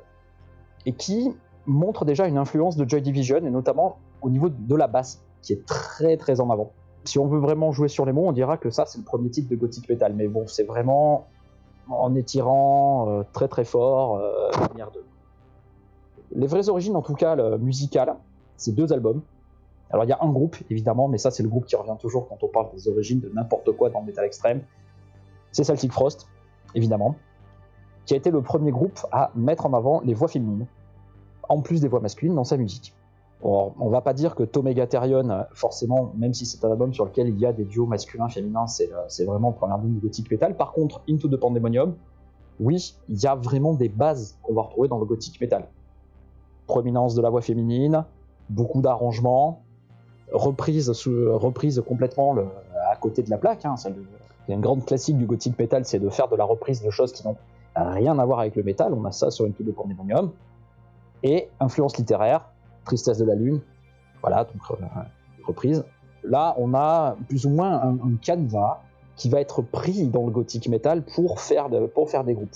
et 0.86 0.92
qui 0.92 1.34
montre 1.66 2.04
déjà 2.04 2.26
une 2.26 2.38
influence 2.38 2.76
de 2.76 2.88
Joy 2.88 3.02
Division, 3.02 3.38
et 3.38 3.50
notamment 3.50 3.98
au 4.22 4.30
niveau 4.30 4.48
de 4.48 4.74
la 4.74 4.86
basse, 4.86 5.22
qui 5.42 5.52
est 5.52 5.66
très 5.66 6.16
très 6.16 6.40
en 6.40 6.50
avant. 6.50 6.72
Si 7.04 7.18
on 7.18 7.26
veut 7.26 7.38
vraiment 7.38 7.70
jouer 7.72 7.88
sur 7.88 8.04
les 8.04 8.12
mots, 8.12 8.26
on 8.26 8.32
dira 8.32 8.56
que 8.56 8.70
ça 8.70 8.84
c'est 8.86 8.98
le 8.98 9.04
premier 9.04 9.30
titre 9.30 9.48
de 9.48 9.56
Gothic 9.56 9.88
Metal, 9.88 10.12
mais 10.14 10.28
bon, 10.28 10.46
c'est 10.46 10.64
vraiment 10.64 11.26
en 11.88 12.14
étirant 12.16 13.08
euh, 13.08 13.22
très 13.32 13.46
très 13.46 13.64
fort 13.64 14.16
euh, 14.16 14.50
manière 14.70 14.90
de. 14.90 15.04
Les 16.34 16.48
vraies 16.48 16.68
origines, 16.68 16.96
en 16.96 17.02
tout 17.02 17.14
cas 17.14 17.36
le- 17.36 17.58
musicales, 17.58 18.16
c'est 18.56 18.74
deux 18.74 18.92
albums. 18.92 19.22
Alors 19.90 20.04
il 20.04 20.08
y 20.08 20.12
a 20.12 20.18
un 20.20 20.30
groupe 20.30 20.56
évidemment, 20.68 21.06
mais 21.06 21.18
ça 21.18 21.30
c'est 21.30 21.44
le 21.44 21.48
groupe 21.48 21.66
qui 21.66 21.76
revient 21.76 21.96
toujours 22.00 22.28
quand 22.28 22.42
on 22.42 22.48
parle 22.48 22.72
des 22.72 22.88
origines 22.88 23.20
de 23.20 23.30
n'importe 23.32 23.70
quoi 23.76 23.88
dans 23.90 24.00
le 24.00 24.06
métal 24.06 24.24
extrême. 24.24 24.62
C'est 25.52 25.62
Celtic 25.62 25.92
Frost, 25.92 26.26
évidemment, 26.74 27.14
qui 28.04 28.14
a 28.14 28.16
été 28.16 28.32
le 28.32 28.42
premier 28.42 28.72
groupe 28.72 28.98
à 29.12 29.30
mettre 29.36 29.64
en 29.66 29.72
avant 29.74 30.00
les 30.00 30.12
voix 30.12 30.26
féminines, 30.26 30.66
en 31.48 31.60
plus 31.60 31.80
des 31.80 31.88
voix 31.88 32.00
masculines 32.00 32.34
dans 32.34 32.44
sa 32.44 32.56
musique. 32.56 32.94
Alors, 33.42 33.74
on 33.78 33.90
va 33.90 34.00
pas 34.00 34.14
dire 34.14 34.34
que 34.34 34.42
Tomega 34.42 34.86
Therion, 34.86 35.44
forcément, 35.52 36.12
même 36.16 36.32
si 36.32 36.46
c'est 36.46 36.64
un 36.64 36.70
album 36.70 36.94
sur 36.94 37.04
lequel 37.04 37.28
il 37.28 37.38
y 37.38 37.46
a 37.46 37.52
des 37.52 37.64
duos 37.64 37.86
masculins-féminins, 37.86 38.66
c'est 38.66 38.90
euh, 38.92 39.24
vraiment 39.26 39.50
le 39.50 39.54
premier 39.54 39.74
album 39.74 39.92
du 39.92 40.00
gothic 40.00 40.30
metal. 40.30 40.56
Par 40.56 40.72
contre, 40.72 41.02
Into 41.08 41.28
the 41.28 41.36
Pandemonium, 41.36 41.94
oui, 42.58 42.96
il 43.08 43.22
y 43.22 43.26
a 43.26 43.34
vraiment 43.34 43.74
des 43.74 43.88
bases 43.88 44.38
qu'on 44.42 44.54
va 44.54 44.62
retrouver 44.62 44.88
dans 44.88 44.98
le 44.98 45.04
gothic 45.04 45.40
metal. 45.40 45.68
Prominence 46.66 47.14
de 47.14 47.22
la 47.22 47.28
voix 47.28 47.42
féminine, 47.42 48.04
beaucoup 48.48 48.80
d'arrangements, 48.80 49.62
reprise, 50.32 50.90
reprise 50.90 51.82
complètement 51.86 52.34
à 52.90 52.96
côté 52.96 53.22
de 53.22 53.30
la 53.30 53.38
plaque. 53.38 53.64
Hein, 53.64 53.76
celle 53.76 53.94
il 54.46 54.52
y 54.52 54.52
a 54.52 54.56
une 54.56 54.62
grande 54.62 54.84
classique 54.84 55.18
du 55.18 55.26
gothic 55.26 55.58
metal, 55.58 55.84
c'est 55.84 55.98
de 55.98 56.08
faire 56.08 56.28
de 56.28 56.36
la 56.36 56.44
reprise 56.44 56.82
de 56.82 56.90
choses 56.90 57.12
qui 57.12 57.26
n'ont 57.26 57.36
rien 57.74 58.18
à 58.18 58.24
voir 58.24 58.40
avec 58.40 58.54
le 58.54 58.62
métal. 58.62 58.94
On 58.94 59.04
a 59.04 59.12
ça 59.12 59.30
sur 59.30 59.44
Into 59.44 59.64
the 59.64 59.74
Pandemonium. 59.74 60.30
Et 61.26 61.48
influence 61.58 61.98
littéraire, 61.98 62.48
Tristesse 62.84 63.18
de 63.18 63.24
la 63.24 63.34
Lune, 63.34 63.60
voilà, 64.20 64.44
donc 64.44 64.62
euh, 64.70 64.84
reprise. 65.44 65.84
Là, 66.22 66.54
on 66.56 66.72
a 66.72 67.16
plus 67.28 67.46
ou 67.46 67.50
moins 67.50 67.82
un, 67.82 67.94
un 67.94 68.16
canevas 68.22 68.80
qui 69.16 69.28
va 69.28 69.40
être 69.40 69.60
pris 69.60 70.06
dans 70.06 70.24
le 70.24 70.30
gothic 70.30 70.68
metal 70.68 71.02
pour 71.02 71.40
faire, 71.40 71.68
pour 71.92 72.08
faire 72.10 72.22
des 72.22 72.34
groupes. 72.34 72.54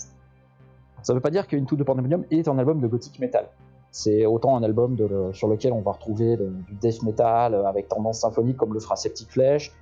Ça 1.03 1.11
ne 1.11 1.17
veut 1.17 1.21
pas 1.21 1.31
dire 1.31 1.47
que 1.47 1.57
Into 1.57 1.75
the 1.75 1.83
Pandemonium 1.83 2.23
est 2.31 2.47
un 2.47 2.57
album 2.59 2.79
de 2.79 2.87
gothic 2.87 3.19
metal. 3.19 3.49
C'est 3.91 4.25
autant 4.25 4.55
un 4.55 4.63
album 4.63 4.95
sur 5.33 5.49
lequel 5.49 5.73
on 5.73 5.81
va 5.81 5.91
retrouver 5.91 6.37
du 6.37 6.75
death 6.75 7.03
metal 7.03 7.53
euh, 7.53 7.65
avec 7.65 7.89
tendance 7.89 8.19
symphonique 8.19 8.55
comme 8.55 8.73
le 8.73 8.79
fera 8.79 8.95
Septic 8.95 9.29
Flesh, 9.29 9.73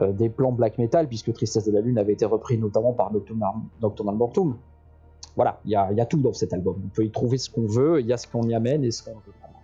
euh, 0.00 0.10
des 0.10 0.28
plans 0.28 0.50
black 0.50 0.76
metal 0.78 1.06
puisque 1.06 1.32
Tristesse 1.32 1.66
de 1.66 1.70
la 1.70 1.82
Lune 1.82 1.98
avait 1.98 2.14
été 2.14 2.24
repris 2.24 2.58
notamment 2.58 2.94
par 2.94 3.12
Nocturnal, 3.12 3.52
Nocturnal. 3.80 4.16
Voilà, 5.36 5.60
il 5.64 5.70
y 5.72 5.76
a, 5.76 6.06
tout 6.06 6.18
dans 6.18 6.32
cet 6.32 6.52
album. 6.52 6.76
On 6.84 6.88
peut 6.88 7.04
y 7.04 7.10
trouver 7.10 7.38
ce 7.38 7.50
qu'on 7.50 7.66
veut, 7.66 8.00
il 8.00 8.06
y 8.06 8.12
a 8.12 8.16
ce 8.16 8.26
qu'on 8.26 8.44
y 8.44 8.54
amène 8.54 8.84
et 8.84 8.90
ce 8.90 9.02
qu'on 9.02 9.12
veut 9.12 9.32
prendre. 9.40 9.54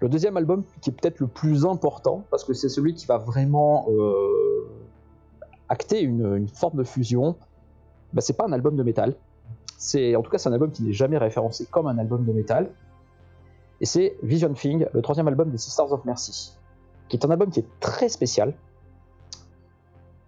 Le 0.00 0.08
deuxième 0.08 0.36
album, 0.36 0.64
qui 0.80 0.90
est 0.90 0.92
peut-être 0.92 1.20
le 1.20 1.26
plus 1.26 1.66
important, 1.66 2.24
parce 2.30 2.44
que 2.44 2.54
c'est 2.54 2.68
celui 2.68 2.94
qui 2.94 3.06
va 3.06 3.18
vraiment 3.18 3.86
euh, 3.90 4.68
acter 5.68 6.00
une, 6.00 6.36
une 6.36 6.48
forme 6.48 6.78
de 6.78 6.84
fusion, 6.84 7.36
bah, 8.12 8.20
c'est 8.22 8.36
pas 8.36 8.46
un 8.46 8.52
album 8.52 8.76
de 8.76 8.82
métal. 8.82 9.14
C'est, 9.78 10.16
en 10.16 10.22
tout 10.22 10.30
cas, 10.30 10.38
c'est 10.38 10.48
un 10.48 10.52
album 10.52 10.70
qui 10.70 10.82
n'est 10.82 10.92
jamais 10.92 11.18
référencé 11.18 11.66
comme 11.66 11.86
un 11.86 11.98
album 11.98 12.24
de 12.24 12.32
métal. 12.32 12.70
Et 13.80 13.86
c'est 13.86 14.16
Vision 14.22 14.52
Thing, 14.54 14.86
le 14.92 15.02
troisième 15.02 15.28
album 15.28 15.50
des 15.50 15.58
Sisters 15.58 15.92
of 15.92 16.04
Mercy, 16.04 16.54
qui 17.08 17.16
est 17.16 17.26
un 17.26 17.30
album 17.30 17.50
qui 17.50 17.60
est 17.60 17.68
très 17.80 18.08
spécial, 18.08 18.54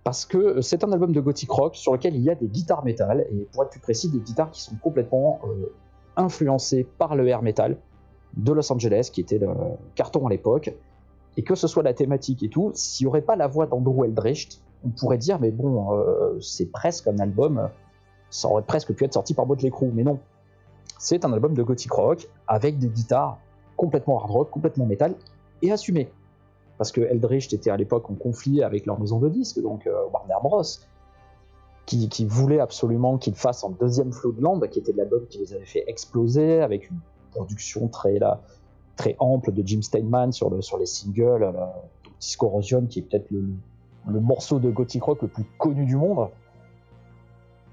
parce 0.08 0.24
que 0.24 0.62
c'est 0.62 0.84
un 0.84 0.92
album 0.92 1.12
de 1.12 1.20
gothic 1.20 1.50
rock 1.50 1.76
sur 1.76 1.92
lequel 1.92 2.16
il 2.16 2.22
y 2.22 2.30
a 2.30 2.34
des 2.34 2.46
guitares 2.46 2.82
métal, 2.82 3.26
et 3.30 3.46
pour 3.52 3.62
être 3.62 3.68
plus 3.68 3.80
précis, 3.80 4.08
des 4.08 4.20
guitares 4.20 4.50
qui 4.50 4.62
sont 4.62 4.74
complètement 4.76 5.38
euh, 5.44 5.70
influencées 6.16 6.88
par 6.96 7.14
le 7.14 7.28
air 7.28 7.42
metal 7.42 7.76
de 8.34 8.52
Los 8.52 8.72
Angeles, 8.72 9.10
qui 9.12 9.20
était 9.20 9.36
le 9.36 9.48
carton 9.96 10.26
à 10.26 10.30
l'époque, 10.30 10.74
et 11.36 11.42
que 11.42 11.54
ce 11.54 11.68
soit 11.68 11.82
la 11.82 11.92
thématique 11.92 12.42
et 12.42 12.48
tout, 12.48 12.70
s'il 12.72 13.04
n'y 13.04 13.10
aurait 13.10 13.20
pas 13.20 13.36
la 13.36 13.48
voix 13.48 13.66
d'Andrew 13.66 14.06
Eldritch, 14.06 14.48
on 14.82 14.88
pourrait 14.88 15.18
dire, 15.18 15.38
mais 15.40 15.50
bon, 15.50 15.92
euh, 15.92 16.40
c'est 16.40 16.72
presque 16.72 17.06
un 17.06 17.18
album 17.18 17.68
ça 18.30 18.48
aurait 18.48 18.62
presque 18.62 18.94
pu 18.94 19.04
être 19.04 19.12
sorti 19.12 19.34
par 19.34 19.44
Motley 19.44 19.70
Crue, 19.70 19.90
mais 19.92 20.04
non. 20.04 20.20
C'est 20.98 21.26
un 21.26 21.34
album 21.34 21.52
de 21.52 21.62
gothic 21.62 21.92
rock 21.92 22.26
avec 22.46 22.78
des 22.78 22.88
guitares 22.88 23.36
complètement 23.76 24.18
hard 24.18 24.30
rock, 24.30 24.50
complètement 24.50 24.86
métal 24.86 25.16
et 25.60 25.70
assumé. 25.70 26.10
Parce 26.78 26.92
que 26.92 27.00
Eldritch 27.00 27.52
était 27.52 27.70
à 27.70 27.76
l'époque 27.76 28.08
en 28.08 28.14
conflit 28.14 28.62
avec 28.62 28.86
leur 28.86 28.98
maison 29.00 29.18
de 29.18 29.28
disques, 29.28 29.60
donc 29.60 29.86
euh, 29.86 30.04
Warner 30.12 30.36
Bros. 30.42 30.62
Qui, 31.86 32.26
voulait 32.26 32.60
absolument 32.60 33.16
qu'ils 33.16 33.34
fassent 33.34 33.64
un 33.64 33.70
deuxième 33.70 34.12
Floodland, 34.12 34.60
qui 34.68 34.78
était 34.78 34.92
l'album 34.92 35.26
qui 35.30 35.38
les 35.38 35.54
avait 35.54 35.64
fait 35.64 35.84
exploser, 35.86 36.60
avec 36.60 36.90
une 36.90 36.98
production 37.30 37.88
très, 37.88 38.18
là, 38.18 38.42
ample 39.18 39.52
de 39.52 39.66
Jim 39.66 39.80
Steinman 39.80 40.30
sur, 40.30 40.50
le, 40.50 40.60
sur 40.60 40.76
les 40.76 40.84
singles, 40.84 41.44
euh, 41.44 41.52
Disco 42.20 42.46
Erosion, 42.46 42.86
qui 42.86 42.98
est 42.98 43.02
peut-être 43.02 43.30
le, 43.30 44.20
morceau 44.20 44.58
de 44.58 44.70
gothic 44.70 45.02
rock 45.02 45.22
le 45.22 45.28
plus 45.28 45.44
connu 45.56 45.86
du 45.86 45.96
monde. 45.96 46.28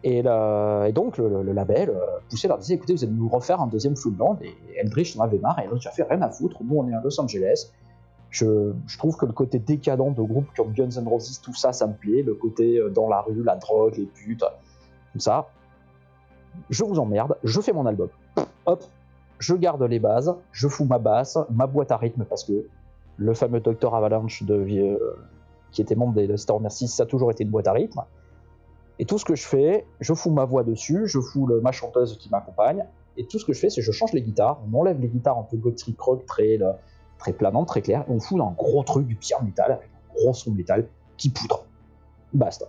Et, 0.03 0.21
donc 0.93 1.17
le, 1.17 1.51
label 1.51 1.89
euh, 1.89 1.99
poussait 2.29 2.47
leur 2.47 2.59
disait 2.59 2.75
écoutez 2.75 2.93
vous 2.93 3.03
allez 3.03 3.13
nous 3.13 3.27
refaire 3.27 3.59
un 3.59 3.67
deuxième 3.67 3.97
Floodland 3.97 4.37
et 4.43 4.53
Eldritch 4.77 5.17
en 5.17 5.21
avait 5.21 5.39
marre 5.39 5.59
et 5.59 5.63
Eldritch 5.63 5.87
a 5.87 5.91
fait 5.91 6.03
rien 6.03 6.21
à 6.21 6.29
foutre 6.29 6.57
nous 6.63 6.77
on 6.77 6.87
est 6.87 6.93
à 6.93 7.01
Los 7.01 7.19
Angeles 7.19 7.71
je, 8.35 8.97
trouve 8.97 9.15
que 9.15 9.25
le 9.25 9.31
côté 9.31 9.59
décadent 9.59 10.13
de 10.13 10.21
groupes 10.21 10.49
comme 10.55 10.73
Guns 10.73 10.89
N' 10.97 11.07
Roses 11.07 11.39
tout 11.41 11.53
ça 11.53 11.71
ça 11.71 11.87
me 11.87 11.93
plaît. 11.93 12.21
Le 12.21 12.35
côté 12.35 12.77
euh, 12.77 12.89
dans 12.89 13.07
la 13.07 13.21
rue 13.21 13.43
la 13.43 13.55
drogue 13.55 13.95
les 13.97 14.05
putes 14.05 14.43
tout 15.13 15.19
ça. 15.19 15.47
Je 16.69 16.83
vous 16.83 16.99
emmerde 16.99 17.37
je 17.43 17.61
fais 17.61 17.73
mon 17.73 17.85
album. 17.85 18.09
Hop 18.65 18.83
je 19.39 19.53
garde 19.55 19.83
les 19.83 19.99
bases 19.99 20.33
je 20.51 20.67
fous 20.67 20.85
ma 20.85 20.99
basse 20.99 21.37
ma 21.49 21.67
boîte 21.67 21.91
à 21.91 21.97
rythme 21.97 22.25
parce 22.25 22.43
que 22.43 22.67
le 23.17 23.33
fameux 23.33 23.61
Dr 23.61 23.95
Avalanche 23.95 24.43
de, 24.43 24.55
euh, 24.55 24.97
qui 25.71 25.81
était 25.81 25.95
membre 25.95 26.13
des 26.13 26.37
Star 26.37 26.59
Merci 26.59 26.87
ça 26.87 27.03
a 27.03 27.05
toujours 27.05 27.31
été 27.31 27.43
une 27.43 27.51
boîte 27.51 27.67
à 27.67 27.73
rythme. 27.73 28.01
Et 28.97 29.05
tout 29.05 29.17
ce 29.17 29.25
que 29.25 29.35
je 29.35 29.45
fais, 29.45 29.85
je 29.99 30.13
fous 30.13 30.29
ma 30.29 30.45
voix 30.45 30.63
dessus, 30.63 31.05
je 31.05 31.19
fous 31.19 31.49
ma 31.61 31.73
chanteuse 31.73 32.17
qui 32.17 32.29
m'accompagne, 32.29 32.85
et 33.17 33.25
tout 33.25 33.39
ce 33.39 33.45
que 33.45 33.51
je 33.51 33.59
fais, 33.59 33.69
c'est 33.69 33.81
je 33.81 33.91
change 33.91 34.13
les 34.13 34.21
guitares, 34.21 34.61
on 34.71 34.79
enlève 34.79 35.01
les 35.01 35.09
guitares 35.09 35.37
un 35.37 35.43
peu 35.43 35.57
gothic 35.57 35.99
rock, 35.99 36.25
très, 36.25 36.57
très 37.25 37.33
planantes, 37.33 37.67
très 37.67 37.81
claires, 37.81 38.05
et 38.07 38.11
on 38.11 38.19
fout 38.19 38.39
un 38.39 38.53
gros 38.55 38.83
truc 38.83 39.07
du 39.07 39.15
pire 39.15 39.41
métal, 39.43 39.71
avec 39.71 39.87
un 39.87 40.13
gros 40.13 40.33
son 40.33 40.51
métal, 40.51 40.87
qui 41.17 41.29
poudre. 41.29 41.65
Basta. 42.33 42.65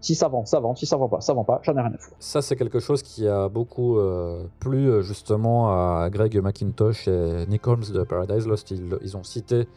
Si 0.00 0.14
ça 0.14 0.28
vend, 0.28 0.44
ça 0.44 0.58
vend, 0.58 0.74
si 0.74 0.86
ça 0.86 0.96
vend 0.96 1.08
pas, 1.08 1.20
ça 1.20 1.34
vend 1.34 1.44
pas, 1.44 1.60
j'en 1.62 1.76
ai 1.76 1.80
rien 1.80 1.92
à 1.94 1.98
foutre. 1.98 2.16
Ça, 2.18 2.42
c'est 2.42 2.56
quelque 2.56 2.80
chose 2.80 3.02
qui 3.02 3.28
a 3.28 3.48
beaucoup 3.48 3.98
euh, 3.98 4.44
plu 4.58 4.88
euh, 4.88 5.02
justement 5.02 5.70
à 5.70 6.10
Greg 6.10 6.36
McIntosh 6.36 7.06
et 7.06 7.46
Nick 7.46 7.64
de 7.64 8.02
Paradise 8.02 8.46
Lost. 8.46 8.72
Ils, 8.72 9.16
ont 9.16 9.22
cité 9.22 9.68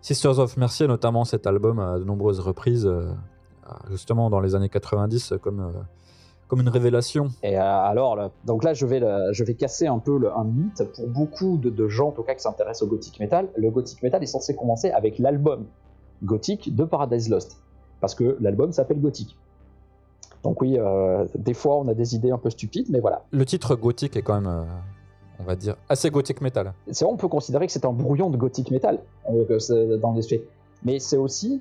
Sisters 0.00 0.38
of 0.38 0.56
Mercy, 0.56 0.86
notamment 0.86 1.24
cet 1.24 1.46
album 1.46 1.78
à 1.78 1.98
de 1.98 2.04
nombreuses 2.04 2.40
reprises. 2.40 2.86
Euh, 2.86 3.12
justement 3.88 4.28
dans 4.28 4.40
les 4.40 4.54
années 4.54 4.68
90 4.68 5.34
comme, 5.40 5.72
comme 6.54 6.66
une 6.66 6.72
révélation. 6.72 7.28
Et 7.42 7.58
euh, 7.58 7.62
alors, 7.62 8.14
là, 8.14 8.30
donc 8.44 8.62
là, 8.62 8.74
je 8.74 8.86
vais, 8.86 9.00
je 9.32 9.44
vais 9.44 9.54
casser 9.54 9.86
un 9.86 9.98
peu 9.98 10.18
le, 10.18 10.32
un 10.32 10.44
mythe. 10.44 10.84
Pour 10.94 11.08
beaucoup 11.08 11.56
de, 11.56 11.68
de, 11.68 11.88
gens, 11.88 12.08
en 12.08 12.12
tout 12.12 12.22
cas, 12.22 12.34
qui 12.34 12.42
s'intéressent 12.42 12.82
au 12.82 12.90
gothic 12.90 13.18
metal, 13.18 13.48
le 13.56 13.70
gothic 13.70 14.02
metal 14.02 14.22
est 14.22 14.26
censé 14.26 14.54
commencer 14.54 14.90
avec 14.90 15.18
l'album 15.18 15.64
gothique 16.22 16.74
de 16.74 16.84
Paradise 16.84 17.28
Lost. 17.28 17.58
Parce 18.00 18.14
que 18.14 18.36
l'album 18.40 18.70
s'appelle 18.70 19.00
Gothic. 19.00 19.36
Donc 20.42 20.60
oui, 20.60 20.76
euh, 20.78 21.26
des 21.34 21.54
fois, 21.54 21.78
on 21.78 21.88
a 21.88 21.94
des 21.94 22.14
idées 22.14 22.30
un 22.30 22.38
peu 22.38 22.50
stupides, 22.50 22.86
mais 22.90 23.00
voilà. 23.00 23.24
Le 23.30 23.44
titre 23.44 23.74
gothique 23.74 24.16
est 24.16 24.22
quand 24.22 24.40
même... 24.40 24.46
Euh 24.46 24.64
on 25.40 25.42
va 25.42 25.56
dire, 25.56 25.74
assez 25.88 26.10
gothic 26.10 26.40
metal. 26.40 26.72
C'est 26.92 27.04
vrai, 27.04 27.12
on 27.12 27.16
peut 27.16 27.26
considérer 27.26 27.66
que 27.66 27.72
c'est 27.72 27.84
un 27.84 27.92
brouillon 27.92 28.30
de 28.30 28.36
gothic 28.36 28.70
metal 28.70 29.00
dans 29.28 30.12
les 30.12 30.22
faits. 30.22 30.44
Mais 30.84 31.00
c'est 31.00 31.16
aussi 31.16 31.60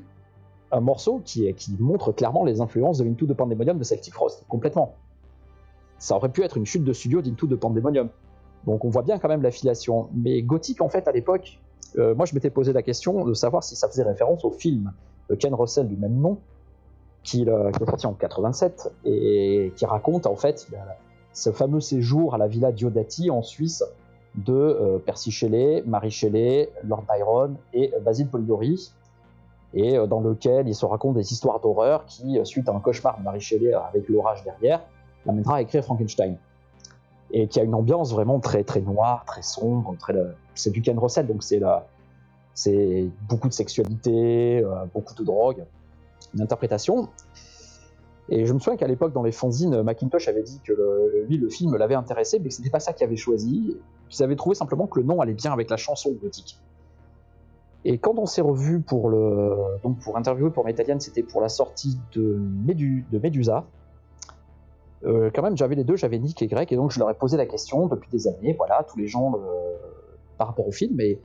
un 0.73 0.81
morceau 0.81 1.21
qui, 1.23 1.53
montre 1.79 2.11
clairement 2.11 2.43
les 2.43 2.59
influences 2.59 2.97
de 2.97 3.05
Into 3.05 3.27
the 3.27 3.33
Pandemonium 3.33 3.77
de 3.77 3.83
Celtic 3.83 4.13
Frost, 4.13 4.43
complètement. 4.49 4.95
Ça 5.99 6.15
aurait 6.15 6.29
pu 6.29 6.43
être 6.43 6.57
une 6.57 6.65
chute 6.65 6.83
de 6.83 6.91
studio 6.91 7.21
d'Into 7.21 7.47
the 7.47 7.55
Pandemonium. 7.55 8.09
Donc 8.65 8.83
on 8.83 8.89
voit 8.89 9.03
bien 9.03 9.19
quand 9.19 9.29
même 9.29 9.43
l'affiliation. 9.43 10.09
Mais 10.13 10.41
Gothic, 10.41 10.81
en 10.81 10.89
fait, 10.89 11.07
à 11.07 11.11
l'époque, 11.11 11.59
euh, 11.97 12.15
moi 12.15 12.25
je 12.25 12.33
m'étais 12.33 12.49
posé 12.49 12.73
la 12.73 12.81
question 12.81 13.23
de 13.23 13.33
savoir 13.33 13.63
si 13.63 13.75
ça 13.75 13.87
faisait 13.87 14.03
référence 14.03 14.43
au 14.43 14.51
film 14.51 14.91
de 15.29 15.35
Ken 15.35 15.53
Russell 15.53 15.87
du 15.87 15.95
même 15.95 16.15
nom, 16.15 16.39
qui, 17.23 17.47
euh, 17.47 17.71
qui 17.71 17.83
est 17.83 17.85
sorti 17.85 18.07
en 18.07 18.13
87, 18.13 18.91
et 19.05 19.71
qui 19.75 19.85
raconte 19.85 20.25
en 20.25 20.35
fait 20.35 20.67
ce 21.33 21.51
fameux 21.51 21.79
séjour 21.79 22.33
à 22.33 22.37
la 22.37 22.47
villa 22.47 22.71
Diodati 22.71 23.29
en 23.29 23.43
Suisse 23.43 23.83
de 24.35 24.53
euh, 24.53 24.97
Percy 24.97 25.29
Shelley, 25.29 25.83
Marie 25.85 26.11
Shelley, 26.11 26.69
Lord 26.83 27.03
Byron 27.07 27.55
et 27.73 27.93
Basil 28.03 28.27
Polidori, 28.27 28.91
et 29.73 29.97
euh, 29.97 30.07
dans 30.07 30.19
lequel 30.19 30.67
il 30.67 30.75
se 30.75 30.85
raconte 30.85 31.15
des 31.15 31.31
histoires 31.31 31.59
d'horreur 31.59 32.05
qui, 32.05 32.37
euh, 32.37 32.45
suite 32.45 32.69
à 32.69 32.73
un 32.73 32.79
cauchemar 32.79 33.17
de 33.17 33.23
Marie 33.23 33.41
Shelley 33.41 33.73
avec 33.73 34.07
l'orage 34.07 34.43
derrière, 34.43 34.81
l'amènera 35.25 35.57
à 35.57 35.61
écrire 35.61 35.83
Frankenstein. 35.83 36.37
Et 37.31 37.47
qui 37.47 37.59
a 37.59 37.63
une 37.63 37.73
ambiance 37.73 38.11
vraiment 38.11 38.39
très 38.39 38.63
très 38.63 38.81
noire, 38.81 39.25
très 39.25 39.41
sombre, 39.41 39.95
très, 39.97 40.13
c'est 40.53 40.69
du 40.69 40.81
Ken 40.81 40.99
Russell, 40.99 41.25
donc 41.25 41.41
c'est 41.41 41.61
c'est 42.53 43.09
beaucoup 43.27 43.47
de 43.47 43.53
sexualité, 43.53 44.59
euh, 44.63 44.85
beaucoup 44.93 45.15
de 45.15 45.23
drogue, 45.23 45.63
une 46.35 46.41
interprétation. 46.41 47.09
Et 48.29 48.45
je 48.45 48.53
me 48.53 48.59
souviens 48.59 48.77
qu'à 48.77 48.87
l'époque, 48.87 49.13
dans 49.13 49.23
les 49.23 49.31
fanzines, 49.31 49.81
Macintosh 49.81 50.27
avait 50.27 50.43
dit 50.43 50.61
que 50.63 51.25
lui, 51.27 51.37
le 51.37 51.49
film 51.49 51.75
l'avait 51.75 51.95
intéressé, 51.95 52.37
mais 52.39 52.49
que 52.49 52.53
c'était 52.53 52.69
pas 52.69 52.79
ça 52.79 52.93
qu'il 52.93 53.05
avait 53.05 53.17
choisi. 53.17 53.75
Qu'ils 54.09 54.23
avaient 54.23 54.35
trouvé 54.35 54.55
simplement 54.55 54.85
que 54.85 54.99
le 54.99 55.05
nom 55.05 55.19
allait 55.19 55.33
bien 55.33 55.51
avec 55.51 55.69
la 55.71 55.77
chanson 55.77 56.11
gothique. 56.21 56.59
Et 57.85 57.97
quand 57.97 58.17
on 58.17 58.25
s'est 58.25 58.41
revu 58.41 58.79
pour 58.79 59.09
le 59.09 59.57
pour 60.01 60.17
interviewer 60.17 60.51
pour 60.51 60.65
Metalian, 60.65 60.99
c'était 60.99 61.23
pour 61.23 61.41
la 61.41 61.49
sortie 61.49 61.99
de, 62.13 62.39
Médu, 62.65 63.05
Medusa. 63.11 63.65
Euh, 65.05 65.29
quand 65.33 65.41
même, 65.41 65.57
j'avais 65.57 65.75
les 65.75 65.83
deux, 65.83 65.97
j'avais 65.97 66.17
Nick 66.17 66.41
et 66.41 66.47
Greg, 66.47 66.71
et 66.71 66.77
donc 66.77 66.91
je 66.91 66.99
leur 66.99 67.09
ai 67.09 67.13
posé 67.13 67.35
la 67.35 67.45
question 67.45 67.87
depuis 67.87 68.09
des 68.09 68.27
années, 68.27 68.53
voilà, 68.57 68.85
tous 68.89 68.97
les 68.97 69.07
gens 69.07 69.33
euh, 69.35 69.39
par 70.37 70.47
rapport 70.47 70.65
au 70.65 70.71
film, 70.71 70.97
et, 71.01 71.19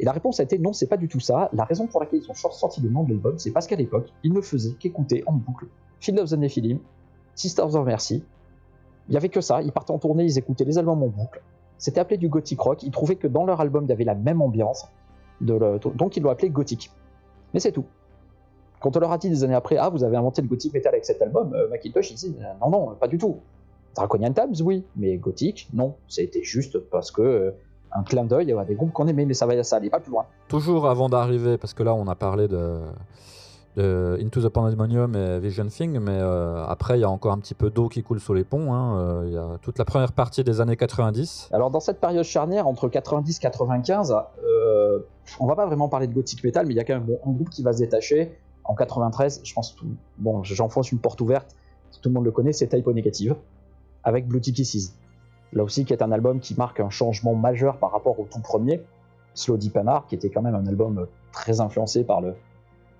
et, 0.00 0.04
la 0.04 0.10
réponse 0.10 0.40
a 0.40 0.42
été 0.42 0.58
non, 0.58 0.72
c'est 0.72 0.88
pas 0.88 0.96
du 0.96 1.06
tout 1.06 1.20
ça. 1.20 1.48
La 1.52 1.62
raison 1.62 1.86
pour 1.86 2.00
laquelle 2.00 2.20
ils 2.20 2.28
ont 2.28 2.34
sorti 2.34 2.80
le 2.80 2.90
nom 2.90 3.04
de 3.04 3.10
l'album, 3.10 3.38
c'est 3.38 3.52
parce 3.52 3.68
qu'à 3.68 3.76
l'époque, 3.76 4.12
ils 4.24 4.32
ne 4.32 4.40
faisaient 4.40 4.74
qu'écouter 4.74 5.22
en 5.26 5.32
boucle 5.32 5.66
Field 6.00 6.18
of 6.18 6.30
the 6.30 6.36
Nephilim, 6.36 6.80
Sisters 7.36 7.76
of 7.76 7.86
Mercy. 7.86 8.24
Il 9.08 9.14
y 9.14 9.16
avait 9.16 9.28
que 9.28 9.40
ça, 9.40 9.62
ils 9.62 9.70
partaient 9.70 9.92
en 9.92 9.98
tournée, 9.98 10.24
ils 10.24 10.38
écoutaient 10.38 10.64
les 10.64 10.76
albums 10.76 11.02
en 11.04 11.08
boucle. 11.08 11.40
C'était 11.78 12.00
appelé 12.00 12.16
du 12.16 12.28
gothic 12.28 12.58
rock, 12.58 12.82
ils 12.82 12.90
trouvaient 12.90 13.16
que 13.16 13.28
dans 13.28 13.44
leur 13.44 13.60
album, 13.60 13.84
il 13.84 13.90
y 13.90 13.92
avait 13.92 14.04
la 14.04 14.16
même 14.16 14.42
ambiance 14.42 14.88
donc 15.40 16.16
ils 16.16 16.22
l'ont 16.22 16.30
appelé 16.30 16.50
gothique. 16.50 16.90
Mais 17.52 17.60
c'est 17.60 17.72
tout. 17.72 17.84
Quand 18.80 18.96
on 18.96 19.00
leur 19.00 19.12
a 19.12 19.18
dit 19.18 19.30
des 19.30 19.44
années 19.44 19.54
après, 19.54 19.76
ah, 19.76 19.88
vous 19.88 20.04
avez 20.04 20.16
inventé 20.16 20.42
le 20.42 20.48
gothique 20.48 20.74
metal 20.74 20.92
avec 20.92 21.04
cet 21.04 21.22
album, 21.22 21.54
euh, 21.54 21.68
Macintosh, 21.68 22.10
il 22.10 22.14
dit, 22.16 22.36
non, 22.60 22.70
non, 22.70 22.94
pas 22.96 23.08
du 23.08 23.16
tout. 23.16 23.38
Draconian 23.94 24.32
Tabs, 24.32 24.60
oui, 24.62 24.84
mais 24.96 25.16
gothique, 25.16 25.68
non. 25.72 25.94
C'était 26.08 26.42
juste 26.42 26.78
parce 26.90 27.10
que 27.10 27.22
euh, 27.22 27.50
un 27.92 28.02
clin 28.02 28.24
d'œil 28.24 28.52
à 28.52 28.64
des 28.64 28.74
groupes 28.74 28.92
qu'on 28.92 29.06
aimait, 29.06 29.24
mais 29.24 29.34
ça 29.34 29.46
va, 29.46 29.62
ça 29.62 29.76
allait 29.76 29.88
pas 29.88 30.00
plus 30.00 30.10
loin. 30.10 30.26
Toujours 30.48 30.86
avant 30.86 31.08
d'arriver, 31.08 31.56
parce 31.56 31.72
que 31.72 31.82
là, 31.82 31.94
on 31.94 32.06
a 32.08 32.14
parlé 32.14 32.48
de, 32.48 32.80
Into 33.76 34.40
the 34.40 34.48
Pandemonium 34.48 35.16
et 35.16 35.40
Vision 35.40 35.66
Thing, 35.66 35.98
mais 35.98 36.16
euh, 36.16 36.64
après, 36.66 36.96
il 36.96 37.00
y 37.00 37.04
a 37.04 37.10
encore 37.10 37.32
un 37.32 37.38
petit 37.38 37.54
peu 37.54 37.70
d'eau 37.70 37.88
qui 37.88 38.04
coule 38.04 38.20
sous 38.20 38.32
les 38.32 38.44
ponts. 38.44 38.72
Hein. 38.72 38.98
Euh, 38.98 39.24
il 39.26 39.32
y 39.32 39.36
a 39.36 39.58
toute 39.62 39.78
la 39.78 39.84
première 39.84 40.12
partie 40.12 40.44
des 40.44 40.60
années 40.60 40.76
90. 40.76 41.48
Alors, 41.52 41.70
dans 41.70 41.80
cette 41.80 42.00
période 42.00 42.24
charnière, 42.24 42.68
entre 42.68 42.88
90 42.88 43.36
et 43.36 43.40
95, 43.40 44.14
euh, 44.44 45.00
on 45.40 45.46
va 45.46 45.56
pas 45.56 45.66
vraiment 45.66 45.88
parler 45.88 46.06
de 46.06 46.14
gothic 46.14 46.44
metal, 46.44 46.66
mais 46.66 46.74
il 46.74 46.76
y 46.76 46.80
a 46.80 46.84
quand 46.84 46.94
même 46.94 47.16
un 47.26 47.32
groupe 47.32 47.50
qui 47.50 47.62
va 47.62 47.72
se 47.72 47.78
détacher. 47.78 48.38
En 48.62 48.74
93, 48.76 49.40
je 49.42 49.54
pense, 49.54 49.74
tout, 49.74 49.86
bon, 50.18 50.44
j'enfonce 50.44 50.92
une 50.92 50.98
porte 50.98 51.20
ouverte, 51.20 51.56
tout 52.00 52.08
le 52.08 52.14
monde 52.14 52.24
le 52.24 52.30
connaît, 52.30 52.52
c'est 52.52 52.68
Typo 52.68 52.92
Negative, 52.92 53.34
avec 54.04 54.28
Blue 54.28 54.40
Kisses. 54.40 54.94
Là 55.52 55.64
aussi, 55.64 55.84
qui 55.84 55.92
est 55.92 56.02
un 56.02 56.12
album 56.12 56.40
qui 56.40 56.54
marque 56.54 56.80
un 56.80 56.90
changement 56.90 57.34
majeur 57.34 57.78
par 57.78 57.90
rapport 57.90 58.18
au 58.20 58.26
tout 58.30 58.40
premier, 58.40 58.82
Slow 59.34 59.56
Deep 59.56 59.76
Art, 59.76 60.06
qui 60.06 60.14
était 60.14 60.30
quand 60.30 60.42
même 60.42 60.54
un 60.54 60.66
album 60.66 61.06
très 61.32 61.60
influencé 61.60 62.04
par 62.04 62.20
le, 62.20 62.34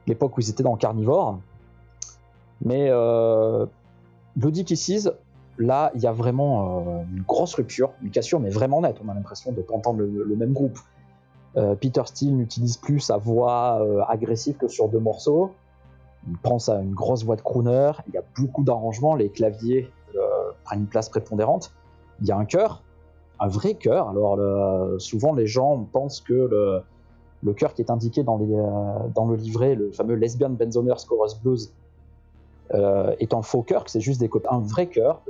l'époque 0.06 0.36
où 0.36 0.40
ils 0.40 0.50
étaient 0.50 0.62
dans 0.62 0.76
Carnivore. 0.76 1.38
Mais 2.64 2.88
euh, 2.88 3.66
Bloody 4.36 4.64
Kisses, 4.64 5.10
là, 5.58 5.90
il 5.94 6.02
y 6.02 6.06
a 6.06 6.12
vraiment 6.12 6.78
euh, 6.78 7.02
une 7.14 7.22
grosse 7.22 7.54
rupture, 7.54 7.92
une 8.02 8.10
cassure, 8.10 8.40
mais 8.40 8.50
vraiment 8.50 8.80
nette. 8.80 8.96
On 9.04 9.08
a 9.08 9.14
l'impression 9.14 9.52
de 9.52 9.62
pas 9.62 9.74
entendre 9.74 10.00
le, 10.00 10.36
même 10.36 10.52
groupe. 10.52 10.78
Euh, 11.56 11.74
Peter 11.74 12.02
Steele 12.06 12.36
n'utilise 12.36 12.76
plus 12.76 13.00
sa 13.00 13.16
voix 13.16 14.06
agressive 14.08 14.56
que 14.56 14.68
sur 14.68 14.88
deux 14.88 14.98
morceaux. 14.98 15.52
Il 16.28 16.38
prend 16.38 16.58
ça 16.58 16.80
une 16.80 16.94
grosse 16.94 17.24
voix 17.24 17.36
de 17.36 17.42
crooner. 17.42 17.92
Il 18.08 18.14
y 18.14 18.18
a 18.18 18.24
beaucoup 18.38 18.64
d'arrangements. 18.64 19.14
Les 19.14 19.28
claviers 19.28 19.90
prennent 20.64 20.80
une 20.80 20.86
place 20.86 21.10
prépondérante. 21.10 21.72
Il 22.22 22.26
y 22.26 22.32
a 22.32 22.36
un 22.38 22.46
chœur, 22.46 22.82
un 23.40 23.48
vrai 23.48 23.74
chœur. 23.74 24.08
Alors, 24.08 24.38
souvent, 24.98 25.34
les 25.34 25.46
gens 25.46 25.86
pensent 25.92 26.22
que 26.22 26.32
le, 26.32 26.82
le 27.44 27.52
chœur 27.52 27.74
qui 27.74 27.82
est 27.82 27.90
indiqué 27.90 28.22
dans, 28.22 28.40
euh, 28.40 29.28
le 29.28 29.36
livret, 29.36 29.74
le 29.74 29.92
fameux 29.92 30.14
Lesbian 30.14 30.50
Benzoner 30.50 30.94
Chorus 31.06 31.38
Blues, 31.40 31.72
euh, 32.72 33.14
est 33.20 33.34
un 33.34 33.42
faux 33.42 33.62
chœur, 33.62 33.84
c'est 33.86 34.00
juste 34.00 34.20
des 34.20 34.30
un 34.50 34.60
vrai 34.60 34.86
chœur 34.86 35.22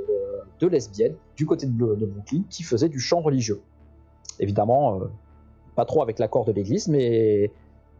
de, 0.60 0.66
lesbiennes 0.68 1.16
du 1.36 1.44
côté 1.44 1.66
de, 1.66 1.72
de, 1.72 2.06
Brooklyn 2.06 2.42
qui 2.48 2.62
faisait 2.62 2.88
du 2.88 2.98
chant 3.00 3.20
religieux. 3.20 3.60
Évidemment, 4.40 5.00
euh, 5.00 5.04
pas 5.74 5.84
trop 5.84 6.00
avec 6.00 6.18
l'accord 6.18 6.46
de 6.46 6.52
l'église, 6.52 6.88
mais 6.88 7.50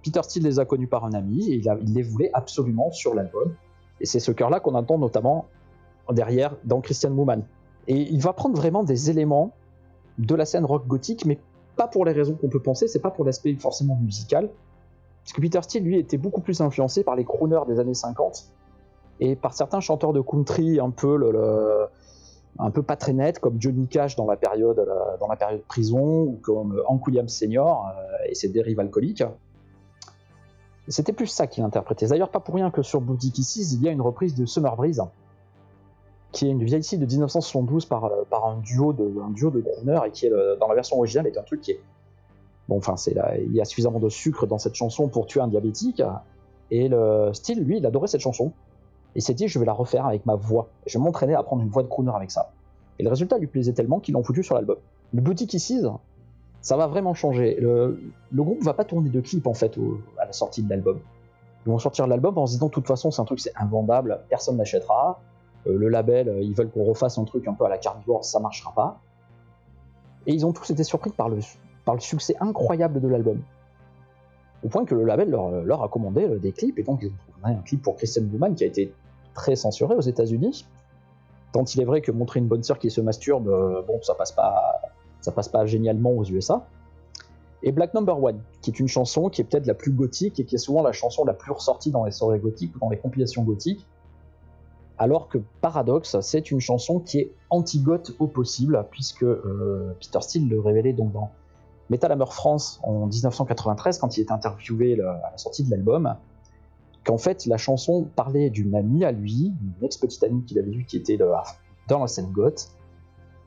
Peter 0.03 0.23
Steele 0.23 0.45
les 0.45 0.61
a 0.61 0.65
connus 0.65 0.87
par 0.87 1.05
un 1.05 1.13
ami 1.13 1.51
et 1.51 1.57
il, 1.57 1.95
les 1.95 2.03
voulait 2.03 2.31
absolument 2.33 2.91
sur 2.91 3.15
l'album. 3.15 3.53
Et 4.01 4.07
c'est 4.07 4.21
ce 4.21 4.33
chœur-là 4.33 4.61
qu'on 4.61 4.75
entend 4.75 4.97
notamment 4.97 5.47
derrière 6.11 6.57
dans 6.65 6.81
Christian 6.81 7.11
Woman. 7.11 7.45
Et 7.87 7.97
il 7.97 8.23
va 8.23 8.33
prendre 8.33 8.57
vraiment 8.57 8.83
des 8.83 9.11
éléments 9.11 9.53
de 10.17 10.35
la 10.35 10.47
scène 10.47 10.65
rock 10.65 10.87
gothique, 10.87 11.27
mais 11.27 11.39
pas 11.77 11.89
pour 11.89 12.05
les 12.05 12.13
raisons 12.13 12.35
qu'on 12.35 12.49
peut 12.49 12.63
penser, 12.63 12.89
c'est 12.89 13.01
pas 13.01 13.11
pour 13.11 13.25
l'aspect 13.25 13.55
forcément 13.55 13.97
musical. 13.97 14.51
Parce 15.25 15.33
que 15.33 15.41
Peter 15.41 15.61
Steele, 15.63 15.85
lui, 15.85 15.99
était 15.99 16.19
beaucoup 16.19 16.41
plus 16.41 16.61
influencé 16.61 17.03
par 17.03 17.17
les 17.17 17.25
crooners 17.25 17.67
des 17.67 17.81
années 17.81 17.95
50 17.95 18.53
et 19.21 19.37
par 19.37 19.55
certains 19.55 19.81
chanteurs 19.81 20.13
de 20.13 20.21
country 20.21 20.81
un 20.81 20.91
peu, 20.91 21.19
pas 22.83 22.97
très 22.97 23.13
nets, 23.13 23.39
comme 23.39 23.61
Johnny 23.61 23.87
Cash 23.87 24.17
dans 24.17 24.27
la 24.27 24.37
période, 24.37 24.87
dans 25.21 25.29
la 25.29 25.37
période 25.37 25.63
prison, 25.63 26.23
ou 26.23 26.39
comme 26.43 26.83
Hank 26.87 27.07
Williams 27.07 27.33
Senior 27.33 27.87
euh, 27.87 28.29
et 28.29 28.35
ses 28.35 28.49
dérives 28.49 28.81
alcooliques. 28.81 29.25
C'était 30.89 31.15
plus 31.15 31.29
ça 31.29 31.47
qu'il 31.47 31.65
interprétait. 31.65 32.07
D'ailleurs, 32.07 32.31
pas 32.31 32.41
pour 32.41 32.55
rien 32.57 32.71
que 32.71 32.83
sur 32.83 33.01
Boutique 33.01 33.35
Kisses, 33.35 33.73
il 33.73 33.83
y 33.83 33.89
a 33.89 33.93
une 33.93 34.03
reprise 34.03 34.35
de 34.35 34.45
Summer 34.45 34.77
Breeze, 34.77 35.01
qui 36.35 36.47
est 36.47 36.51
une 36.51 36.65
vieille 36.65 36.83
scie 36.83 36.99
de 36.99 37.07
1972 37.07 37.87
par, 37.87 38.05
euh, 38.05 38.25
par 38.29 38.47
un 38.47 38.59
duo 38.59 38.93
de, 38.93 39.11
un 39.23 39.31
duo 39.31 39.51
de 39.51 39.65
et 40.07 40.11
qui 40.11 40.27
est 40.27 40.33
dans 40.61 40.69
la 40.69 40.75
version 40.75 40.99
originale 40.99 41.27
est 41.27 41.39
un 41.39 41.43
truc 41.43 41.63
qui 41.63 41.73
est 41.73 41.81
Bon, 42.69 42.79
enfin, 42.79 42.97
c'est 42.97 43.15
il 43.39 43.53
y 43.53 43.61
a 43.61 43.65
suffisamment 43.65 44.01
de 44.01 44.09
sucre 44.09 44.47
dans 44.47 44.59
cette 44.59 44.75
chanson 44.75 45.09
pour 45.09 45.27
tuer 45.27 45.41
un 45.41 45.49
diabétique. 45.49 46.03
Et 46.71 46.89
le 46.89 47.31
style, 47.33 47.63
lui, 47.63 47.79
il 47.79 47.87
adorait 47.87 48.09
cette 48.09 48.23
chanson. 48.23 48.53
Et 49.15 49.21
s'est 49.21 49.35
dit, 49.35 49.49
je 49.49 49.59
vais 49.59 49.67
la 49.67 49.73
refaire 49.73 50.07
avec 50.07 50.27
ma 50.27 50.35
voix. 50.35 50.69
Je 50.87 50.99
vais 50.99 51.05
m'entraîner 51.05 51.35
à 51.35 51.43
prendre 51.43 51.63
une 51.63 51.69
voix 51.69 51.83
de 51.83 51.89
crooner 51.89 52.13
avec 52.15 52.31
ça. 52.31 52.53
Et 52.99 53.03
le 53.03 53.11
résultat 53.11 53.39
lui 53.39 53.47
plaisait 53.47 53.73
tellement 53.73 54.01
qu'ils 54.01 54.15
l'ont 54.15 54.23
foutu 54.23 54.43
sur 54.43 54.55
l'album. 54.55 54.77
Le 55.13 55.21
Boutique 55.21 55.51
Kisses, 55.51 55.87
ça 56.63 56.77
va 56.77 56.87
vraiment 56.87 57.15
changer. 57.15 57.57
Le, 57.61 58.01
le, 58.33 58.43
groupe 58.43 58.63
va 58.63 58.73
pas 58.73 58.85
tourner 58.85 59.11
de 59.11 59.21
clip 59.21 59.47
en 59.47 59.55
fait 59.55 59.79
à 60.19 60.25
la 60.25 60.33
sortie 60.33 60.63
de 60.63 60.71
l'album. 60.71 60.99
Ils 61.67 61.71
vont 61.71 61.79
sortir 61.79 62.07
l'album 62.07 62.37
en 62.39 62.47
se 62.47 62.53
disant 62.53 62.67
de 62.67 62.73
toute 62.73 62.87
façon 62.87 63.11
c'est 63.11 63.21
un 63.21 63.25
truc 63.25 63.41
c'est 63.41 63.55
invendable, 63.57 64.21
personne 64.29 64.57
n'achètera. 64.57 65.21
Euh, 65.67 65.77
le 65.77 65.89
label, 65.89 66.29
euh, 66.29 66.41
ils 66.41 66.55
veulent 66.55 66.71
qu'on 66.71 66.85
refasse 66.85 67.19
un 67.19 67.25
truc 67.25 67.47
un 67.49 67.55
peu 67.55 67.65
à 67.65 67.69
la 67.69 67.79
carnivore, 67.79 68.25
ça 68.25 68.41
marchera 68.41 68.73
pas. 68.73 69.01
Et 70.27 70.33
ils 70.33 70.47
ont 70.47 70.53
tous 70.53 70.71
été 70.71 70.85
surpris 70.85 71.11
par 71.11 71.29
le, 71.29 71.41
succès 72.01 72.35
incroyable 72.41 73.01
de 73.01 73.09
l'album. 73.09 73.43
Au 74.65 74.69
point 74.69 74.85
que 74.85 74.95
le 74.95 75.05
label 75.05 75.31
leur, 75.31 75.83
a 75.83 75.89
commandé 75.89 76.27
des 76.39 76.53
clips, 76.53 76.79
et 76.79 76.83
donc 76.83 77.01
ils 77.03 77.09
ont 77.09 77.33
trouvé 77.41 77.55
un 77.55 77.63
clip 77.63 77.83
pour 77.83 77.97
Christian 77.97 78.23
Bluman 78.23 78.55
qui 78.55 78.65
a 78.65 78.67
été 78.67 78.95
très 79.35 79.57
censuré 79.57 79.95
aux 79.95 80.01
États-Unis. 80.01 80.67
Tant 81.53 81.65
il 81.65 81.81
est 81.81 81.85
vrai 81.85 82.01
que 82.01 82.11
montrer 82.11 82.41
une 82.41 82.49
bonne 82.49 82.63
sœur 82.63 82.79
qui 82.79 82.91
se 82.91 83.01
masturbe, 83.01 83.49
euh, 83.49 83.83
bon, 83.83 84.01
ça 84.03 84.15
passe 84.15 84.33
pas, 84.33 84.81
ça 85.21 85.33
passe 85.33 85.49
pas 85.49 85.67
génialement 85.67 86.13
aux 86.13 86.25
USA. 86.25 86.67
Et 87.63 87.73
Black 87.73 87.95
Number 87.95 88.23
One, 88.23 88.41
qui 88.61 88.71
est 88.71 88.81
une 88.81 88.89
chanson 88.89 89.29
qui 89.29 89.41
est 89.41 89.45
peut-être 89.45 89.67
la 89.67 89.75
plus 89.75 89.93
gothique 89.93 90.41
et 90.41 90.45
qui 90.45 90.55
est 90.55 90.59
souvent 90.59 90.83
la 90.83 90.93
chanson 90.93 91.25
la 91.25 91.33
plus 91.33 91.53
ressortie 91.53 91.91
dans 91.91 92.05
les 92.05 92.11
soirées 92.11 92.39
gothiques 92.39 92.75
ou 92.77 92.79
dans 92.79 92.91
les 92.91 92.99
compilations 92.99 93.43
gothiques. 93.43 93.87
Alors 94.99 95.29
que 95.29 95.39
Paradox, 95.61 96.21
c'est 96.21 96.51
une 96.51 96.61
chanson 96.61 97.01
qui 97.01 97.19
est 97.19 97.33
anti-goth 97.51 98.15
au 98.21 98.29
possible, 98.29 98.87
puisque 98.91 99.25
euh, 99.25 99.93
Peter 100.01 100.21
Steele 100.21 100.49
le 100.49 100.61
révélait 100.61 100.93
donc 100.93 101.13
dans 101.13 101.31
Metal 101.91 102.13
Hammer 102.13 102.27
France 102.27 102.81
en 102.83 103.07
1993 103.07 103.99
quand 103.99 104.17
il 104.17 104.21
est 104.21 104.31
interviewé 104.31 105.01
à 105.01 105.31
la 105.33 105.39
sortie 105.39 105.65
de 105.65 105.71
l'album, 105.71 106.15
qu'en 107.05 107.19
fait 107.19 107.45
la 107.47 107.57
chanson 107.57 108.09
parlait 108.17 108.51
d'une 108.51 108.75
amie 108.75 109.05
à 109.05 109.13
lui, 109.13 109.53
une 109.61 109.85
ex-petite 109.85 110.23
amie 110.23 110.45
qu'il 110.45 110.59
avait 110.59 110.71
vue 110.71 110.85
qui 110.85 110.97
était 110.97 111.19
dans 111.89 112.01
la 112.01 112.07
scène 112.07 112.31
goth, 112.31 112.71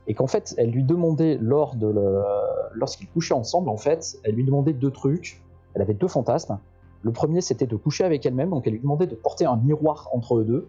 et 0.05 0.13
qu'en 0.13 0.27
fait 0.27 0.53
elle 0.57 0.69
lui 0.69 0.83
demandait 0.83 1.37
lors 1.41 1.75
de 1.75 1.91
lorsqu'ils 2.73 3.07
couchaient 3.07 3.33
ensemble 3.33 3.69
en 3.69 3.77
fait, 3.77 4.19
elle 4.23 4.35
lui 4.35 4.43
demandait 4.43 4.73
deux 4.73 4.91
trucs, 4.91 5.41
elle 5.73 5.81
avait 5.81 5.95
deux 5.95 6.07
fantasmes. 6.07 6.59
Le 7.01 7.11
premier 7.11 7.41
c'était 7.41 7.67
de 7.67 7.75
coucher 7.75 8.03
avec 8.03 8.25
elle-même, 8.25 8.49
donc 8.49 8.67
elle 8.67 8.73
lui 8.73 8.81
demandait 8.81 9.07
de 9.07 9.15
porter 9.15 9.45
un 9.45 9.55
miroir 9.55 10.09
entre 10.11 10.37
eux 10.37 10.43
deux, 10.43 10.67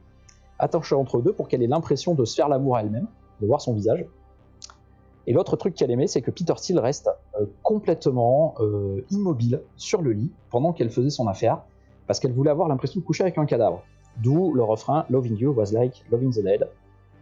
attaché 0.59 0.95
entre 0.95 1.19
eux 1.19 1.23
deux 1.23 1.33
pour 1.33 1.49
qu'elle 1.49 1.63
ait 1.63 1.69
l'impression 1.69 2.15
de 2.15 2.25
se 2.25 2.35
faire 2.35 2.49
l'amour 2.49 2.77
à 2.77 2.83
elle-même, 2.83 3.07
de 3.41 3.47
voir 3.47 3.61
son 3.61 3.75
visage. 3.75 4.05
Et 5.27 5.33
l'autre 5.33 5.57
truc 5.57 5.75
qu'elle 5.75 5.91
aimait, 5.91 6.07
c'est 6.07 6.23
que 6.23 6.31
Peter 6.31 6.55
Steele 6.57 6.79
reste 6.79 7.11
euh, 7.39 7.45
complètement 7.63 8.55
euh, 8.61 9.05
immobile 9.11 9.61
sur 9.77 10.01
le 10.01 10.13
lit 10.13 10.33
pendant 10.51 10.73
qu'elle 10.73 10.91
faisait 10.91 11.11
son 11.11 11.29
affaire, 11.29 11.61
parce 12.07 12.19
qu'elle 12.19 12.33
voulait 12.33 12.51
avoir 12.51 12.67
l'impression 12.69 13.01
de 13.01 13.05
coucher 13.05 13.25
avec 13.25 13.37
un 13.37 13.45
cadavre. 13.45 13.83
D'où 14.23 14.55
le 14.55 14.63
refrain 14.63 15.05
Loving 15.11 15.37
you 15.37 15.53
was 15.53 15.73
like 15.73 16.03
loving 16.11 16.33
the 16.33 16.43
dead. 16.43 16.67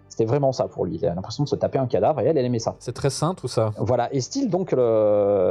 C'était 0.09 0.25
vraiment 0.25 0.53
ça 0.53 0.69
pour 0.69 0.87
lui. 0.87 0.97
Il 0.97 1.05
a 1.05 1.15
l'impression 1.15 1.45
de 1.45 1.49
se 1.49 1.57
taper 1.57 1.79
un 1.79 1.87
cadavre 1.87 2.21
et 2.21 2.27
elle, 2.27 2.39
elle 2.39 2.45
aimait 2.45 2.61
ça. 2.61 2.77
C'est 2.79 2.95
très 2.95 3.11
sain 3.11 3.35
tout 3.35 3.49
ça. 3.49 3.73
Voilà. 3.77 4.13
Et 4.15 4.21
Steele 4.21 4.49
donc 4.49 4.73
euh, 4.73 5.51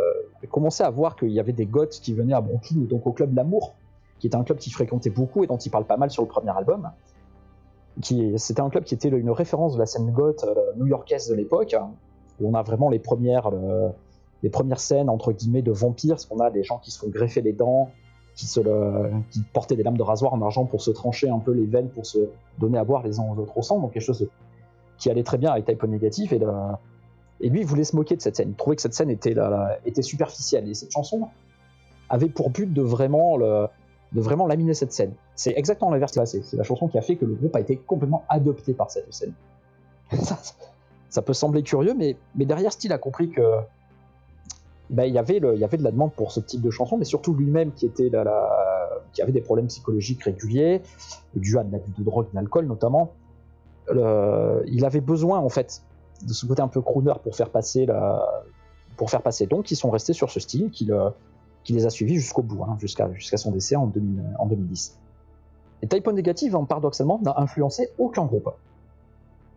commençait 0.49 0.85
à 0.85 0.89
voir 0.89 1.17
qu'il 1.17 1.31
y 1.31 1.41
avait 1.41 1.51
des 1.51 1.65
goths 1.65 1.99
qui 2.01 2.13
venaient 2.13 2.33
à 2.33 2.41
Brooklyn, 2.41 2.85
donc 2.89 3.05
au 3.05 3.11
club 3.11 3.35
L'Amour, 3.35 3.75
qui 4.19 4.27
était 4.27 4.37
un 4.37 4.43
club 4.43 4.57
qu'il 4.57 4.73
fréquentait 4.73 5.09
beaucoup 5.09 5.43
et 5.43 5.47
dont 5.47 5.57
il 5.57 5.69
parle 5.69 5.85
pas 5.85 5.97
mal 5.97 6.09
sur 6.09 6.23
le 6.23 6.29
premier 6.29 6.51
album. 6.51 6.89
C'était 8.01 8.61
un 8.61 8.69
club 8.69 8.83
qui 8.83 8.93
était 8.93 9.09
une 9.09 9.31
référence 9.31 9.73
de 9.73 9.79
la 9.79 9.85
scène 9.85 10.11
goth 10.11 10.45
new-yorkaise 10.77 11.29
de 11.29 11.35
l'époque, 11.35 11.75
où 12.39 12.49
on 12.49 12.53
a 12.53 12.61
vraiment 12.61 12.89
les 12.89 12.99
premières, 12.99 13.47
euh, 13.47 13.89
les 14.43 14.49
premières 14.49 14.79
scènes 14.79 15.09
entre 15.09 15.31
guillemets 15.31 15.61
de 15.61 15.71
vampires, 15.71 16.15
parce 16.15 16.25
qu'on 16.25 16.39
a 16.39 16.51
des 16.51 16.63
gens 16.63 16.79
qui 16.79 16.91
se 16.91 16.99
font 16.99 17.07
greffer 17.07 17.41
les 17.41 17.53
dents, 17.53 17.89
qui, 18.35 18.47
portaient 19.53 19.77
des 19.77 19.83
lames 19.83 19.97
de 19.97 20.03
rasoir 20.03 20.33
en 20.33 20.41
argent 20.41 20.65
pour 20.65 20.81
se 20.81 20.91
trancher 20.91 21.29
un 21.29 21.39
peu 21.39 21.53
les 21.53 21.65
veines, 21.65 21.89
pour 21.89 22.05
se 22.05 22.19
donner 22.59 22.77
à 22.77 22.83
boire 22.83 23.01
les 23.03 23.19
uns 23.19 23.23
aux 23.23 23.39
autres 23.39 23.57
au 23.57 23.61
sang, 23.61 23.79
donc 23.79 23.93
quelque 23.93 24.03
chose 24.03 24.27
qui 24.97 25.09
allait 25.09 25.23
très 25.23 25.37
bien 25.37 25.51
avec 25.51 25.65
Type 25.65 25.83
Négatif. 25.83 26.33
Et, 26.33 26.41
et 27.41 27.49
lui, 27.49 27.61
il 27.61 27.65
voulait 27.65 27.85
se 27.85 27.95
moquer 27.95 28.15
de 28.17 28.21
cette 28.21 28.35
scène. 28.35 28.49
Il 28.49 28.55
trouvait 28.55 28.75
que 28.75 28.81
cette 28.81 28.93
scène 28.93 29.09
était, 29.09 29.35
superficielle. 30.01 30.67
Et 30.69 30.73
cette 30.73 30.91
chanson 30.91 31.29
avait 32.09 32.29
pour 32.29 32.49
but 32.49 32.71
de 32.71 32.81
vraiment, 32.81 33.37
de 34.11 34.21
vraiment 34.21 34.47
laminer 34.47 34.73
cette 34.73 34.91
scène. 34.91 35.13
C'est 35.35 35.53
exactement 35.55 35.91
l'inverse 35.91 36.17
C'est 36.23 36.53
la 36.53 36.63
chanson 36.63 36.87
qui 36.87 36.97
a 36.97 37.01
fait 37.01 37.15
que 37.15 37.25
le 37.25 37.33
groupe 37.33 37.55
a 37.55 37.59
été 37.59 37.77
complètement 37.77 38.23
adopté 38.29 38.73
par 38.73 38.91
cette 38.91 39.11
scène. 39.13 39.33
ça 41.09 41.21
peut 41.21 41.33
sembler 41.33 41.63
curieux, 41.63 41.93
mais, 41.95 42.17
derrière, 42.35 42.71
Steele 42.71 42.93
a 42.93 42.97
compris 42.97 43.29
que 43.29 43.41
ben, 44.89 45.03
il, 45.03 45.13
y 45.13 45.17
avait 45.17 45.39
de 45.39 45.83
la 45.83 45.91
demande 45.91 46.13
pour 46.13 46.31
ce 46.31 46.39
type 46.39 46.61
de 46.61 46.69
chanson, 46.69 46.97
mais 46.97 47.05
surtout 47.05 47.33
lui-même 47.33 47.71
qui, 47.71 47.85
était 47.85 48.11
qui 49.13 49.21
avait 49.21 49.31
des 49.31 49.41
problèmes 49.41 49.67
psychologiques 49.67 50.23
réguliers, 50.23 50.81
dû 51.35 51.57
à 51.57 51.63
de 51.63 51.71
l'abus 51.71 51.91
de 51.97 52.03
drogue, 52.03 52.27
d'alcool 52.33 52.67
notamment. 52.67 53.11
il 53.89 54.85
avait 54.85 55.01
besoin 55.01 55.39
en 55.39 55.49
fait 55.49 55.81
de 56.21 56.33
ce 56.33 56.45
côté 56.45 56.61
un 56.61 56.67
peu 56.67 56.81
crooner 56.81 57.13
pour 57.23 57.35
faire 57.35 57.49
passer 57.49 57.85
la, 57.85 58.45
pour 58.97 59.09
faire 59.09 59.21
passer. 59.21 59.47
Donc 59.47 59.71
ils 59.71 59.75
sont 59.75 59.89
restés 59.89 60.13
sur 60.13 60.29
ce 60.29 60.39
style 60.39 60.69
qui, 60.69 60.89
qui 61.65 61.73
les 61.73 61.85
a 61.85 61.89
suivis 61.89 62.15
jusqu'au 62.15 62.43
bout, 62.43 62.63
hein, 62.63 62.77
jusqu'à 62.79 63.37
son 63.37 63.51
décès 63.51 63.75
en, 63.75 63.87
2000, 63.87 64.23
en 64.39 64.45
2010. 64.45 64.97
Et 65.81 65.87
Type 65.87 66.07
Negative, 66.07 66.55
hein, 66.55 66.63
paradoxalement, 66.63 67.19
n'a 67.21 67.33
influencé 67.37 67.89
aucun 67.97 68.25
groupe. 68.25 68.49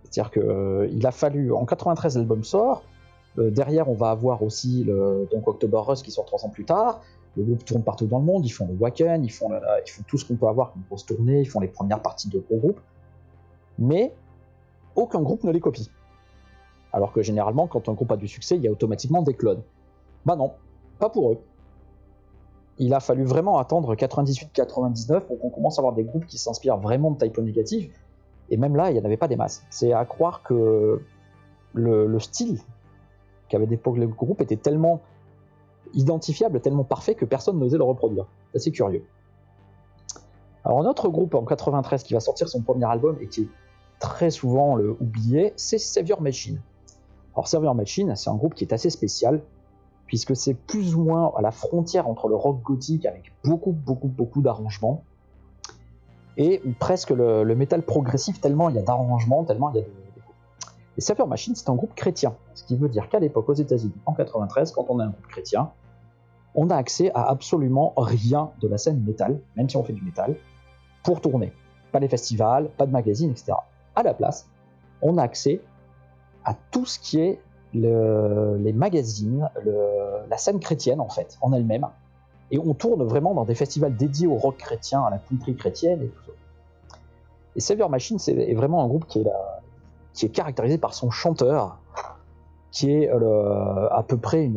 C'est-à-dire 0.05 0.33
qu'il 0.33 0.43
euh, 0.43 1.01
a 1.05 1.11
fallu, 1.13 1.53
en 1.53 1.67
93 1.67 2.17
l'album 2.17 2.43
sort, 2.43 2.83
euh, 3.39 3.51
derrière 3.51 3.91
on 3.91 3.95
va 3.95 4.11
avoir 4.11 4.43
aussi 4.43 4.85
le, 4.85 5.29
donc 5.31 5.47
October 5.47 5.81
Rust 5.87 6.03
qui 6.03 6.11
sort 6.11 6.25
trois 6.25 6.45
ans 6.47 6.49
plus 6.49 6.65
tard, 6.65 7.03
le 7.37 7.45
groupe 7.45 7.65
tourne 7.65 7.83
partout 7.83 8.07
dans 8.07 8.19
le 8.19 8.25
monde, 8.25 8.45
ils 8.47 8.51
font 8.51 8.67
le 8.67 8.75
Wacken, 8.75 9.23
ils 9.23 9.31
font, 9.31 9.51
ils 9.87 9.91
font 9.91 10.03
tout 10.09 10.17
ce 10.17 10.25
qu'on 10.25 10.37
peut 10.37 10.49
avoir 10.49 10.73
comme 10.73 10.83
grosse 10.89 11.05
tournée, 11.05 11.43
ils 11.43 11.49
font 11.49 11.61
les 11.61 11.69
premières 11.69 12.01
parties 12.01 12.29
de 12.31 12.39
gros 12.39 12.57
groupes, 12.57 12.81
mais 13.79 14.15
aucun 14.97 15.21
groupe 15.21 15.45
ne 15.45 15.53
les 15.53 15.61
copie. 15.61 15.91
Alors 16.93 17.13
que 17.13 17.23
généralement, 17.23 17.67
quand 17.67 17.89
un 17.91 17.93
groupe 17.93 18.11
a 18.11 18.17
du 18.17 18.27
succès, 18.27 18.57
il 18.57 18.63
y 18.63 18.69
a 18.69 18.73
automatiquement 18.73 19.23
des 19.23 19.35
clones. 19.35 19.63
Bah 20.25 20.37
non, 20.37 20.53
pas 20.99 21.11
pour 21.11 21.33
eux. 21.33 21.39
Il 22.79 22.95
a 22.95 23.01
fallu 23.01 23.25
vraiment 23.25 23.59
attendre 23.59 23.95
98-99 23.95 25.21
pour 25.21 25.39
qu'on 25.41 25.51
commence 25.51 25.79
à 25.79 25.81
avoir 25.81 25.95
des 25.95 26.05
groupes 26.05 26.27
qui 26.27 26.39
s'inspirent 26.39 26.79
vraiment 26.79 27.11
de 27.11 27.19
Type 27.19 27.39
négatif 27.39 27.91
et 28.51 28.57
même 28.57 28.77
là, 28.77 28.91
il 28.91 28.95
n'y 28.95 29.01
en 29.01 29.05
avait 29.05 29.17
pas 29.17 29.29
des 29.29 29.37
masses. 29.37 29.65
C'est 29.71 29.93
à 29.93 30.05
croire 30.05 30.43
que 30.43 31.03
le, 31.75 32.19
style 32.19 32.61
qu'avait 33.49 33.67
d'époque 33.67 33.97
le 33.97 34.07
groupe 34.07 34.41
était 34.41 34.57
tellement 34.57 35.01
identifiable, 35.95 36.61
tellement 36.61 36.85
parfait 36.85 37.15
que 37.15 37.25
personne 37.25 37.59
n'osait 37.59 37.79
le 37.79 37.85
reproduire. 37.85 38.27
C'est 38.53 38.59
assez 38.59 38.73
curieux. 38.73 39.05
Alors, 40.65 40.81
un 40.81 40.87
autre 40.87 41.09
groupe 41.09 41.35
en 41.35 41.45
93 41.45 42.03
qui 42.03 42.15
va 42.15 42.21
sortir 42.21 42.49
son 42.49 42.61
premier 42.63 42.85
album 42.85 43.17
et 43.21 43.29
qui 43.29 43.43
est 43.43 43.49
très 44.01 44.31
souvent 44.31 44.79
oublié, 44.79 45.53
c'est 45.57 45.79
Savior 45.79 46.21
Machine. 46.21 46.61
Alors, 47.35 47.49
Savior 47.49 47.75
Machine, 47.75 48.15
c'est 48.17 48.29
un 48.29 48.35
groupe 48.37 48.55
qui 48.55 48.65
est 48.65 48.73
assez 48.73 48.91
spécial, 48.91 49.43
puisque 50.09 50.35
c'est 50.35 50.55
plus 50.55 50.97
ou 50.97 51.05
moins 51.05 51.33
à 51.37 51.43
la 51.43 51.53
frontière 51.53 52.09
entre 52.09 52.29
le 52.29 52.35
rock 52.35 52.61
gothique 52.63 53.07
avec 53.07 53.33
beaucoup, 53.45 53.71
beaucoup, 53.73 54.09
beaucoup 54.09 54.43
d'arrangements 54.43 55.05
et 56.39 56.63
presque 56.79 57.11
le, 57.11 57.45
métal 57.55 57.83
progressif, 57.83 58.41
tellement 58.41 58.69
il 58.69 58.77
y 58.77 58.79
a 58.79 58.83
d'arrangements, 58.83 59.45
tellement 59.45 59.71
il 59.71 59.77
y 59.77 59.79
a 59.81 59.83
de. 59.83 59.89
Et 60.97 61.01
Savior 61.01 61.29
Machine, 61.29 61.55
c'est 61.55 61.69
un 61.69 61.75
groupe 61.75 61.95
chrétien. 61.95 62.35
Ce 62.55 62.65
qui 62.65 62.77
veut 62.77 62.89
dire 62.89 63.09
qu'à 63.09 63.21
l'époque, 63.21 63.49
aux 63.49 63.55
États-Unis, 63.55 63.95
en 64.07 64.15
93, 64.15 64.73
quand 64.73 64.87
on 64.89 64.99
est 64.99 65.05
un 65.05 65.11
groupe 65.11 65.27
chrétien, 65.29 65.71
on 66.55 66.71
a 66.71 66.77
accès 66.77 67.13
à 67.15 67.29
absolument 67.29 67.93
rien 67.97 68.51
de 68.61 68.67
la 68.67 68.79
scène 68.79 69.05
métal, 69.05 69.41
même 69.57 69.69
si 69.69 69.77
on 69.77 69.85
fait 69.85 69.93
du 69.93 70.03
métal, 70.03 70.37
pour 71.05 71.21
tourner. 71.21 71.53
Pas 71.93 72.01
les 72.01 72.09
festivals, 72.09 72.69
pas 72.71 72.87
de 72.87 72.93
magazines, 72.93 73.31
etc. 73.31 73.53
À 73.95 74.03
la 74.03 74.15
place, 74.15 74.49
on 75.03 75.19
a 75.19 75.23
accès 75.23 75.61
à 76.45 76.55
tout 76.73 76.87
ce 76.87 76.99
qui 76.99 77.21
est 77.21 77.41
les 77.75 78.73
magazines, 78.73 79.49
la 80.29 80.39
scène 80.39 80.61
chrétienne 80.61 81.01
en 81.01 81.09
fait, 81.09 81.39
en 81.41 81.53
elle-même, 81.53 81.87
et 82.51 82.59
on 82.59 82.75
tourne 82.75 83.03
vraiment 83.05 83.35
dans 83.35 83.45
des 83.45 83.55
festivals 83.55 83.95
dédiés 83.97 84.27
au 84.27 84.37
rock 84.37 84.57
chrétien, 84.57 85.03
à 85.03 85.11
la 85.11 85.19
country 85.19 85.55
chrétienne 85.55 86.03
et 86.03 86.07
tout 86.07 86.23
ça. 86.27 86.33
Et 87.57 87.61
Savior 87.61 87.91
Machine, 87.91 88.19
c'est 88.19 88.33
est 88.33 88.55
vraiment 88.55 88.83
un 88.85 88.87
groupe 88.87 89.07
qui 89.07 89.21
est, 89.21 90.29
caractérisé 90.29 90.79
par 90.79 90.95
son 90.95 91.11
chanteur, 91.11 91.79
qui 92.71 92.93
est 92.93 93.11
euh, 93.11 93.89
à 93.91 94.03
peu 94.03 94.17
près 94.17 94.51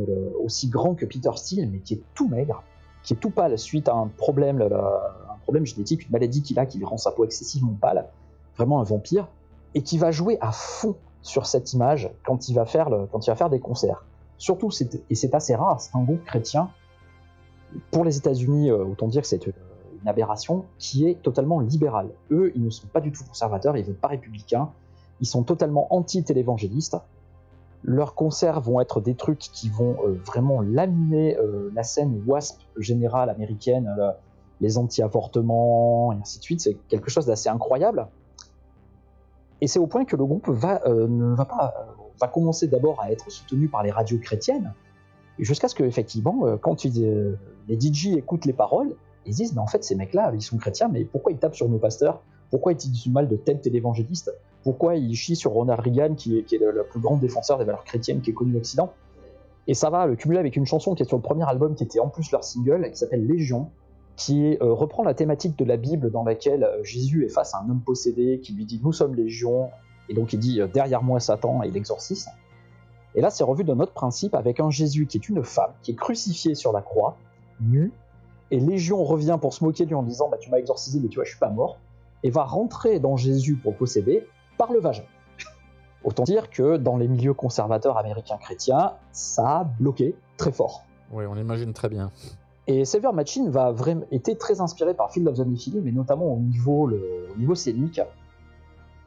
aussi 0.43 0.69
grand 0.69 0.95
que 0.95 1.05
Peter 1.05 1.31
Steele, 1.35 1.69
mais 1.71 1.79
qui 1.79 1.95
est 1.95 2.01
tout 2.13 2.27
maigre, 2.27 2.63
qui 3.03 3.13
est 3.13 3.17
tout 3.17 3.31
pâle 3.31 3.57
suite 3.57 3.89
à 3.89 3.93
un 3.93 4.07
problème, 4.07 4.61
un 4.61 5.37
problème 5.43 5.65
génétique, 5.65 6.05
une 6.05 6.11
maladie 6.11 6.43
qu'il 6.43 6.59
a 6.59 6.65
qui 6.65 6.77
lui 6.77 6.85
rend 6.85 6.97
sa 6.97 7.11
peau 7.11 7.25
excessivement 7.25 7.75
pâle, 7.79 8.05
vraiment 8.55 8.79
un 8.79 8.83
vampire, 8.83 9.27
et 9.73 9.81
qui 9.81 9.97
va 9.97 10.11
jouer 10.11 10.37
à 10.41 10.51
fond 10.51 10.95
sur 11.21 11.45
cette 11.45 11.73
image 11.73 12.09
quand 12.25 12.49
il 12.49 12.55
va 12.55 12.65
faire, 12.65 12.89
quand 13.11 13.25
il 13.25 13.29
va 13.29 13.35
faire 13.35 13.49
des 13.49 13.59
concerts. 13.59 14.05
Surtout, 14.41 14.71
et 15.11 15.13
c'est 15.13 15.35
assez 15.35 15.53
rare, 15.53 15.79
c'est 15.79 15.95
un 15.95 16.01
groupe 16.01 16.23
chrétien. 16.23 16.71
Pour 17.91 18.03
les 18.03 18.17
États-Unis, 18.17 18.71
euh, 18.71 18.83
autant 18.83 19.07
dire 19.07 19.21
que 19.21 19.27
c'est 19.27 19.45
une, 19.45 19.53
aberration 20.07 20.65
qui 20.79 21.07
est 21.07 21.21
totalement 21.21 21.59
libérale. 21.59 22.09
Eux, 22.31 22.51
ils 22.55 22.63
ne 22.63 22.71
sont 22.71 22.87
pas 22.87 23.01
du 23.01 23.11
tout 23.11 23.23
conservateurs, 23.23 23.77
ils 23.77 23.81
ne 23.81 23.85
veulent 23.85 23.95
pas 23.95 24.07
républicains, 24.07 24.71
ils 25.19 25.27
sont 25.27 25.43
totalement 25.43 25.93
anti-télévangélistes. 25.93 26.97
Leurs 27.83 28.15
concerts 28.15 28.61
vont 28.61 28.81
être 28.81 28.99
des 28.99 29.13
trucs 29.13 29.37
qui 29.37 29.69
vont 29.69 29.95
euh, 30.03 30.19
vraiment 30.25 30.59
laminer 30.59 31.37
euh, 31.37 31.69
la 31.75 31.83
scène 31.83 32.23
WASP 32.25 32.61
générale 32.77 33.29
américaine, 33.29 33.95
les 34.59 34.79
anti-avortements, 34.79 36.13
et 36.13 36.15
ainsi 36.15 36.39
de 36.39 36.43
suite. 36.43 36.61
C'est 36.61 36.77
quelque 36.87 37.11
chose 37.11 37.27
d'assez 37.27 37.49
incroyable. 37.49 38.07
Et 39.61 39.67
c'est 39.67 39.79
au 39.79 39.87
point 39.87 40.05
que 40.05 40.15
le 40.15 40.25
groupe 40.25 40.49
va, 40.49 40.81
euh, 40.87 41.07
euh, 41.07 41.35
va 41.35 42.27
commencer 42.27 42.67
d'abord 42.67 42.99
à 42.99 43.11
être 43.11 43.29
soutenu 43.31 43.67
par 43.67 43.83
les 43.83 43.91
radios 43.91 44.17
chrétiennes, 44.17 44.73
jusqu'à 45.37 45.67
ce 45.67 45.75
que, 45.75 45.83
effectivement, 45.83 46.45
euh, 46.45 46.57
quand 46.57 46.83
les 46.83 47.79
DJ 47.79 48.07
écoutent 48.17 48.45
les 48.45 48.53
paroles, 48.53 48.95
ils 49.25 49.33
se 49.33 49.37
disent, 49.37 49.53
mais 49.53 49.61
en 49.61 49.67
fait, 49.67 49.83
ces 49.83 49.95
mecs-là, 49.95 50.31
ils 50.33 50.41
sont 50.41 50.57
chrétiens, 50.57 50.89
mais 50.91 51.05
pourquoi 51.05 51.31
ils 51.31 51.37
tapent 51.37 51.55
sur 51.55 51.69
nos 51.69 51.77
pasteurs? 51.77 52.21
Pourquoi 52.49 52.73
ils 52.73 52.77
disent 52.77 53.03
du 53.03 53.11
mal 53.11 53.27
de 53.27 53.35
tel 53.35 53.61
télévangéliste? 53.61 54.33
Pourquoi 54.63 54.95
ils 54.95 55.15
chient 55.15 55.35
sur 55.35 55.51
Ronald 55.51 55.79
Reagan, 55.79 56.15
qui 56.15 56.39
est, 56.39 56.51
le 56.51 56.83
plus 56.89 56.99
grand 56.99 57.17
défenseur 57.17 57.59
des 57.59 57.63
valeurs 57.63 57.83
chrétiennes 57.83 58.21
qui 58.21 58.31
est 58.31 58.33
connu 58.33 58.51
l'Occident? 58.51 58.91
Et 59.67 59.75
ça 59.75 59.91
va 59.91 60.07
le 60.07 60.15
cumuler 60.15 60.39
avec 60.39 60.55
une 60.55 60.65
chanson 60.65 60.95
qui 60.95 61.03
est 61.03 61.05
sur 61.05 61.17
le 61.17 61.23
premier 61.23 61.47
album, 61.47 61.75
qui 61.75 61.83
était 61.83 61.99
en 61.99 62.09
plus 62.09 62.31
leur 62.31 62.43
single, 62.43 62.89
qui 62.89 62.97
s'appelle 62.97 63.25
Légion, 63.25 63.69
qui 64.21 64.55
euh, 64.61 64.71
reprend 64.71 65.03
la 65.03 65.15
thématique 65.15 65.57
de 65.57 65.65
la 65.65 65.77
Bible 65.77 66.11
dans 66.11 66.23
laquelle 66.23 66.63
euh, 66.63 66.83
Jésus 66.83 67.25
est 67.25 67.29
face 67.29 67.55
à 67.55 67.59
un 67.59 67.69
homme 67.69 67.81
possédé 67.81 68.39
qui 68.39 68.53
lui 68.53 68.65
dit 68.65 68.79
Nous 68.83 68.93
sommes 68.93 69.15
légion, 69.15 69.71
et 70.09 70.13
donc 70.13 70.31
il 70.33 70.39
dit 70.39 70.61
euh, 70.61 70.67
Derrière 70.67 71.01
moi 71.01 71.19
Satan, 71.19 71.63
et 71.63 71.71
l'exorcise. 71.71 72.27
Et 73.15 73.21
là, 73.21 73.31
c'est 73.31 73.43
revu 73.43 73.63
d'un 73.63 73.79
autre 73.79 73.93
principe 73.93 74.35
avec 74.35 74.59
un 74.59 74.69
Jésus 74.69 75.07
qui 75.07 75.17
est 75.17 75.27
une 75.27 75.43
femme, 75.43 75.71
qui 75.81 75.91
est 75.91 75.95
crucifiée 75.95 76.53
sur 76.53 76.71
la 76.71 76.81
croix, 76.81 77.17
nue, 77.59 77.91
et 78.51 78.59
Légion 78.59 79.03
revient 79.03 79.39
pour 79.41 79.53
se 79.53 79.63
moquer 79.63 79.85
de 79.85 79.89
lui 79.89 79.95
en 79.95 80.03
disant 80.03 80.29
bah, 80.29 80.37
Tu 80.39 80.51
m'as 80.51 80.57
exorcisé, 80.57 80.99
mais 80.99 81.07
tu 81.07 81.15
vois, 81.15 81.23
je 81.23 81.31
suis 81.31 81.39
pas 81.39 81.49
mort, 81.49 81.79
et 82.21 82.29
va 82.29 82.43
rentrer 82.43 82.99
dans 82.99 83.17
Jésus 83.17 83.55
pour 83.55 83.75
posséder 83.75 84.27
par 84.59 84.71
le 84.71 84.79
vagin. 84.79 85.03
Autant 86.03 86.25
dire 86.25 86.51
que 86.51 86.77
dans 86.77 86.95
les 86.95 87.07
milieux 87.07 87.33
conservateurs 87.33 87.97
américains 87.97 88.37
chrétiens, 88.37 88.93
ça 89.13 89.61
a 89.61 89.63
bloqué 89.63 90.13
très 90.37 90.51
fort. 90.51 90.83
Oui, 91.11 91.25
on 91.27 91.35
imagine 91.35 91.73
très 91.73 91.89
bien. 91.89 92.11
Et 92.67 92.85
Sever 92.85 93.11
Machine 93.13 93.49
va 93.49 93.71
vraiment 93.71 94.05
été 94.11 94.37
très 94.37 94.61
inspiré 94.61 94.93
par 94.93 95.11
Field 95.11 95.27
of 95.27 95.35
the 95.35 95.45
Nephilim, 95.45 95.83
mais 95.83 95.91
notamment 95.91 96.33
au 96.33 96.37
niveau, 96.37 97.55
scénique. 97.55 98.01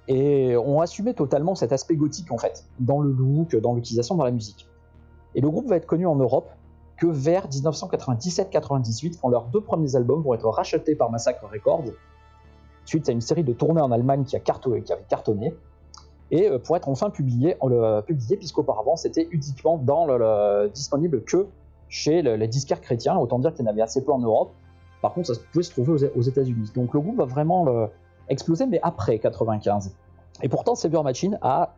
Et 0.07 0.57
ont 0.57 0.81
assumé 0.81 1.15
totalement 1.15 1.55
cet 1.55 1.73
aspect 1.73 1.97
gothique 1.97 2.31
en 2.31 2.37
fait, 2.37 2.67
dans 2.79 3.01
le 3.01 3.11
look, 3.11 3.57
dans 3.57 3.75
l'utilisation, 3.75 4.17
dans 4.17 4.25
la 4.25 4.33
musique. 4.33 4.69
Et 5.35 5.41
le 5.41 5.49
groupe 5.49 5.67
va 5.67 5.77
être 5.77 5.87
connu 5.87 6.07
en 6.07 6.17
Europe 6.17 6.51
que 6.99 7.07
vers 7.07 7.49
1997-98, 7.49 9.19
quand 9.21 9.29
leurs 9.29 9.47
deux 9.47 9.63
premiers 9.63 9.97
albums 9.97 10.23
vont 10.23 10.35
être 10.35 10.49
rachetés 10.49 10.95
par 10.95 11.11
Massacre 11.11 11.49
Records, 11.51 11.85
suite 12.85 13.09
à 13.09 13.13
une 13.13 13.23
série 13.23 13.45
de 13.45 13.53
tournées 13.53 13.81
en 13.81 13.91
Allemagne 13.93 14.25
qui, 14.25 14.37
a 14.37 14.41
cartonné, 14.41 14.85
avait 14.91 15.05
cartonné, 15.09 15.55
et 16.31 16.49
euh, 16.49 16.59
pour 16.59 16.77
être 16.77 16.89
enfin 16.89 17.11
publié, 17.11 17.57
le, 17.63 18.01
publié 18.03 18.37
puisqu'auparavant 18.37 18.97
c'était 18.97 19.29
uniquement 19.31 19.83
disponible 20.73 21.23
que 21.25 21.47
chez 21.95 22.23
le- 22.23 22.35
les 22.35 22.49
disquaires 22.49 22.81
chrétiens, 22.81 23.17
autant 23.17 23.39
dire 23.39 23.55
qu'il 23.55 23.65
y 23.65 23.69
en 23.69 23.71
avait 23.71 23.81
assez 23.83 24.03
peu 24.05 24.11
en 24.13 24.19
Europe. 24.19 24.51
Par 25.01 25.15
contre, 25.15 25.33
ça 25.33 25.41
pouvait 25.53 25.63
se 25.63 25.71
trouver 25.71 26.11
aux, 26.17 26.23
États-Unis. 26.23 26.73
Donc 26.75 26.93
le 26.93 27.01
groupe 27.01 27.17
va 27.19 27.25
vraiment 27.25 27.65
le- 27.65 27.87
exploser, 28.29 28.67
mais 28.67 28.81
après 28.83 29.21
95. 29.21 29.95
Et 30.43 30.49
pourtant, 30.49 30.75
Savior 30.75 31.05
Machine 31.05 31.39
a, 31.41 31.77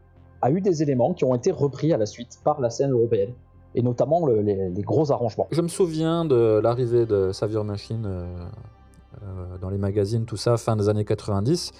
eu 0.49 0.61
des 0.63 0.83
éléments 0.83 1.13
qui 1.13 1.25
ont 1.25 1.35
été 1.35 1.51
repris 1.51 1.93
à 1.93 1.99
la 1.99 2.07
suite 2.07 2.39
par 2.45 2.61
la 2.61 2.71
scène 2.71 2.93
européenne, 2.93 3.33
et 3.75 3.83
notamment 3.83 4.25
le- 4.25 4.41
les, 4.41 4.83
gros 4.83 5.13
arrangements. 5.13 5.49
Je 5.51 5.61
me 5.61 5.69
souviens 5.69 6.25
de 6.25 6.61
l'arrivée 6.63 7.05
de 7.05 7.33
Savior 7.33 7.65
Machine 7.65 8.05
euh, 8.07 8.25
euh, 9.23 9.59
dans 9.61 9.69
les 9.69 9.77
magazines, 9.79 10.25
tout 10.25 10.39
ça, 10.39 10.57
fin 10.57 10.77
des 10.77 10.89
années 10.89 11.05
90. 11.05 11.73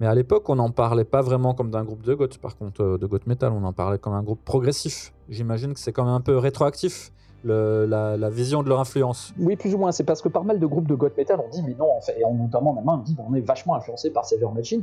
Mais 0.00 0.06
à 0.06 0.14
l'époque, 0.16 0.48
on 0.48 0.56
n'en 0.56 0.70
parlait 0.70 1.04
pas 1.04 1.22
vraiment 1.22 1.54
comme 1.54 1.70
d'un 1.70 1.84
groupe 1.84 2.02
de 2.02 2.14
goth, 2.14 2.38
par 2.38 2.56
contre, 2.56 2.82
euh, 2.82 2.98
de 2.98 3.06
goth 3.06 3.26
metal, 3.28 3.52
on 3.52 3.62
en 3.62 3.72
parlait 3.72 3.98
comme 3.98 4.14
un 4.14 4.22
groupe 4.22 4.44
progressif. 4.44 5.12
J'imagine 5.28 5.74
que 5.74 5.80
c'est 5.80 5.92
quand 5.92 6.04
même 6.04 6.14
un 6.14 6.20
peu 6.20 6.38
rétroactif, 6.38 7.12
la, 7.44 8.30
vision 8.30 8.62
de 8.62 8.68
leur 8.68 8.80
influence. 8.80 9.32
Oui, 9.38 9.56
plus 9.56 9.74
ou 9.74 9.78
moins. 9.78 9.92
C'est 9.92 10.04
parce 10.04 10.22
que 10.22 10.28
pas 10.28 10.42
mal 10.42 10.58
de 10.58 10.66
groupes 10.66 10.88
de 10.88 10.94
goth 10.94 11.16
metal 11.16 11.40
ont 11.40 11.48
dit, 11.50 11.62
mais 11.62 11.74
non, 11.74 11.96
en 11.96 12.00
fait, 12.00 12.18
et 12.18 12.24
en- 12.24 12.34
notamment 12.34 12.72
en 12.72 12.78
Allemagne, 12.78 12.98
on 13.00 13.02
dit, 13.02 13.16
on 13.30 13.34
est 13.34 13.40
vachement 13.40 13.74
influencé 13.74 14.10
par 14.10 14.24
Savior 14.24 14.52
Machine. 14.52 14.82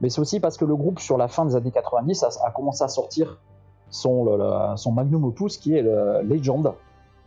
Mais 0.00 0.10
c'est 0.10 0.20
aussi 0.20 0.40
parce 0.40 0.56
que 0.56 0.64
le 0.64 0.76
groupe, 0.76 1.00
sur 1.00 1.16
la 1.16 1.28
fin 1.28 1.44
des 1.46 1.56
années 1.56 1.70
90, 1.70 2.24
a, 2.44 2.50
commencé 2.50 2.84
à 2.84 2.88
sortir 2.88 3.40
son, 3.88 4.92
magnum 4.94 5.24
opus, 5.24 5.56
qui 5.56 5.74
est 5.74 5.82
le 5.82 6.20
Legend, 6.22 6.72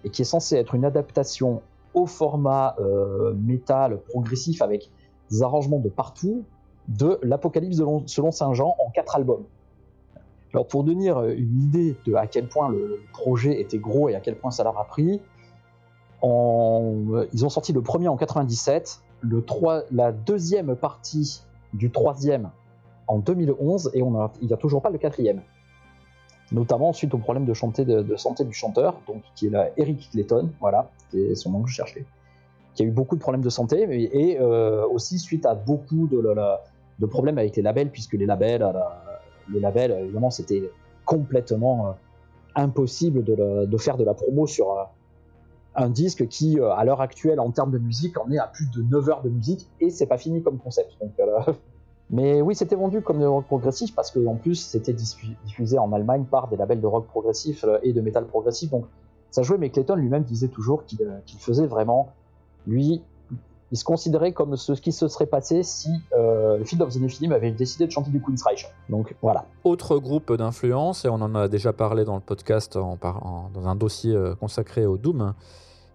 et 0.03 0.09
qui 0.09 0.21
est 0.21 0.25
censé 0.25 0.55
être 0.55 0.75
une 0.75 0.85
adaptation 0.85 1.61
au 1.93 2.05
format 2.05 2.75
euh, 2.79 3.33
métal 3.33 3.99
progressif 4.09 4.61
avec 4.61 4.91
des 5.31 5.41
arrangements 5.41 5.79
de 5.79 5.89
partout 5.89 6.43
de 6.87 7.19
l'Apocalypse 7.23 7.77
selon 8.05 8.31
Saint 8.31 8.53
Jean 8.53 8.75
en 8.79 8.89
quatre 8.91 9.15
albums. 9.15 9.43
Alors 10.53 10.67
pour 10.67 10.83
donner 10.83 11.09
euh, 11.09 11.35
une 11.37 11.61
idée 11.61 11.95
de 12.05 12.15
à 12.15 12.27
quel 12.27 12.47
point 12.47 12.69
le 12.69 12.99
projet 13.13 13.59
était 13.59 13.77
gros 13.77 14.09
et 14.09 14.15
à 14.15 14.19
quel 14.19 14.35
point 14.35 14.51
ça 14.51 14.63
leur 14.63 14.77
a 14.79 14.85
pris, 14.85 15.21
euh, 16.23 17.25
ils 17.33 17.45
ont 17.45 17.49
sorti 17.49 17.71
le 17.71 17.81
premier 17.81 18.07
en 18.07 18.17
97, 18.17 19.01
le 19.21 19.43
trois- 19.43 19.83
la 19.91 20.11
deuxième 20.11 20.75
partie 20.75 21.41
du 21.73 21.91
troisième 21.91 22.49
en 23.07 23.19
2011 23.19 23.91
et 23.93 24.01
on 24.01 24.29
il 24.41 24.47
n'y 24.47 24.53
a 24.53 24.57
toujours 24.57 24.81
pas 24.81 24.89
le 24.89 24.97
quatrième. 24.97 25.41
Notamment 26.51 26.93
suite 26.93 27.13
au 27.13 27.19
problème 27.19 27.45
de, 27.45 27.53
santé 27.53 27.85
du 27.85 28.53
chanteur, 28.53 29.01
donc, 29.07 29.21
qui 29.35 29.47
est 29.47 29.73
Eric 29.77 30.09
Clayton, 30.11 30.49
voilà, 30.59 30.89
c'est 31.11 31.35
son 31.35 31.51
nom 31.51 31.61
que 31.61 31.69
je 31.69 31.75
cherchais, 31.75 32.05
qui 32.73 32.81
a 32.81 32.85
eu 32.87 32.91
beaucoup 32.91 33.15
de 33.15 33.21
problèmes 33.21 33.43
de 33.43 33.49
santé 33.51 33.85
et 33.87 34.39
euh, 34.39 34.87
aussi 34.87 35.19
suite 35.19 35.45
à 35.45 35.53
beaucoup 35.53 36.07
de, 36.07 37.05
problèmes 37.05 37.37
avec 37.37 37.55
les 37.55 37.61
labels, 37.61 37.91
puisque 37.91 38.13
les 38.13 38.25
labels, 38.25 38.61
la- 38.61 39.08
le 39.51 39.59
label, 39.59 39.91
évidemment, 39.91 40.29
c'était 40.29 40.69
complètement 41.05 41.87
euh, 41.87 41.91
impossible 42.55 43.23
de, 43.23 43.77
faire 43.77 43.97
de 43.97 44.03
la 44.03 44.13
promo 44.13 44.47
sur 44.47 44.71
euh, 44.71 44.83
un 45.75 45.89
disque 45.89 46.27
qui, 46.27 46.59
euh, 46.59 46.71
à 46.71 46.83
l'heure 46.83 47.01
actuelle, 47.01 47.39
en 47.39 47.51
termes 47.51 47.71
de 47.71 47.77
musique, 47.77 48.19
en 48.19 48.29
est 48.31 48.37
à 48.37 48.47
plus 48.47 48.69
de 48.69 48.81
9 48.83 49.09
heures 49.09 49.21
de 49.21 49.29
musique 49.29 49.69
et 49.79 49.89
c'est 49.89 50.07
pas 50.07 50.17
fini 50.17 50.41
comme 50.43 50.57
concept. 50.57 50.91
Donc, 51.01 51.13
euh, 51.19 51.53
Mais 52.11 52.41
oui, 52.41 52.55
c'était 52.55 52.75
vendu 52.75 53.01
comme 53.01 53.23
rock 53.23 53.45
progressif 53.45 53.93
parce 53.93 54.09
qu'en 54.09 54.35
plus, 54.35 54.55
c'était 54.55 54.93
diffu- 54.93 55.35
diffusé 55.45 55.77
en 55.77 55.93
Allemagne 55.93 56.25
par 56.25 56.47
des 56.47 56.57
labels 56.57 56.81
de 56.81 56.87
rock 56.87 57.05
progressif 57.05 57.63
euh, 57.63 57.77
et 57.83 57.93
de 57.93 58.01
métal 58.01 58.25
progressif. 58.25 58.71
Donc, 58.71 58.85
ça 59.29 59.43
jouait, 59.43 59.59
mais 59.59 59.69
Clayton 59.69 59.95
lui-même 59.95 60.23
disait 60.23 60.47
toujours 60.47 60.83
euh, 61.01 61.19
qu'il 61.25 61.39
faisait 61.39 61.67
vraiment. 61.67 62.09
Lui, 62.65 63.03
il 63.71 63.77
se 63.77 63.83
considérait 63.83 64.31
comme 64.31 64.55
ce 64.55 64.73
qui 64.73 64.91
se 64.91 65.07
serait 65.07 65.27
passé 65.27 65.63
si 65.63 65.89
euh, 66.13 66.57
le 66.57 66.63
Field 66.65 66.81
of 66.81 66.93
the 66.93 66.99
Nephilim 66.99 67.31
avait 67.31 67.51
décidé 67.51 67.85
de 67.85 67.91
chanter 67.91 68.09
du 68.09 68.21
Queen's 68.21 68.43
Reich. 68.43 68.67
Donc 68.89 69.15
voilà. 69.21 69.45
Autre 69.63 69.97
groupe 69.99 70.33
d'influence, 70.33 71.05
et 71.05 71.09
on 71.09 71.15
en 71.15 71.35
a 71.35 71.47
déjà 71.47 71.73
parlé 71.73 72.05
dans 72.05 72.15
le 72.15 72.21
podcast, 72.21 72.75
en 72.75 72.97
dans 73.53 73.67
un 73.67 73.75
dossier 73.75 74.15
euh, 74.15 74.35
consacré 74.35 74.85
au 74.85 74.97
Doom, 74.97 75.33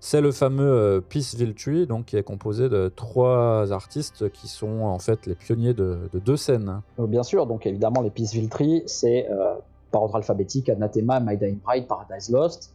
c'est 0.01 0.21
le 0.21 0.33
fameux 0.33 0.71
euh, 0.71 1.01
Peaceville 1.01 1.55
Tree, 1.55 1.87
donc, 1.87 2.05
qui 2.05 2.19
est 2.19 2.23
composé 2.23 2.69
de 2.69 2.93
trois 2.95 3.73
artistes 3.73 4.31
qui 4.31 4.49
sont 4.49 4.83
en 4.83 4.99
fait 4.99 5.25
les 5.25 5.35
pionniers 5.35 5.73
de, 5.73 6.11
de 6.13 6.19
deux 6.19 6.37
scènes. 6.37 6.83
Donc, 6.99 7.09
bien 7.09 7.23
sûr, 7.23 7.47
donc 7.47 7.67
évidemment, 7.67 8.03
les 8.03 8.11
Peaceville 8.11 8.51
Tree, 8.51 8.83
c'est 8.85 9.27
euh, 9.31 9.55
par 9.91 10.03
ordre 10.03 10.17
alphabétique 10.17 10.69
Anathema, 10.69 11.21
My 11.21 11.39
Dying 11.39 11.59
Bride, 11.59 11.87
Paradise 11.87 12.29
Lost. 12.31 12.75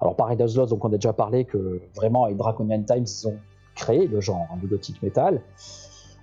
Alors, 0.00 0.16
Paradise 0.16 0.54
Lost, 0.54 0.70
donc 0.70 0.84
on 0.84 0.88
a 0.88 0.96
déjà 0.96 1.14
parlé 1.14 1.46
que 1.46 1.80
vraiment, 1.96 2.24
avec 2.24 2.36
Draconian 2.36 2.82
Times, 2.82 3.06
ils 3.06 3.26
ont 3.26 3.38
créé 3.74 4.06
le 4.06 4.20
genre 4.20 4.46
hein, 4.52 4.56
du 4.60 4.66
gothic 4.66 5.02
metal. 5.02 5.40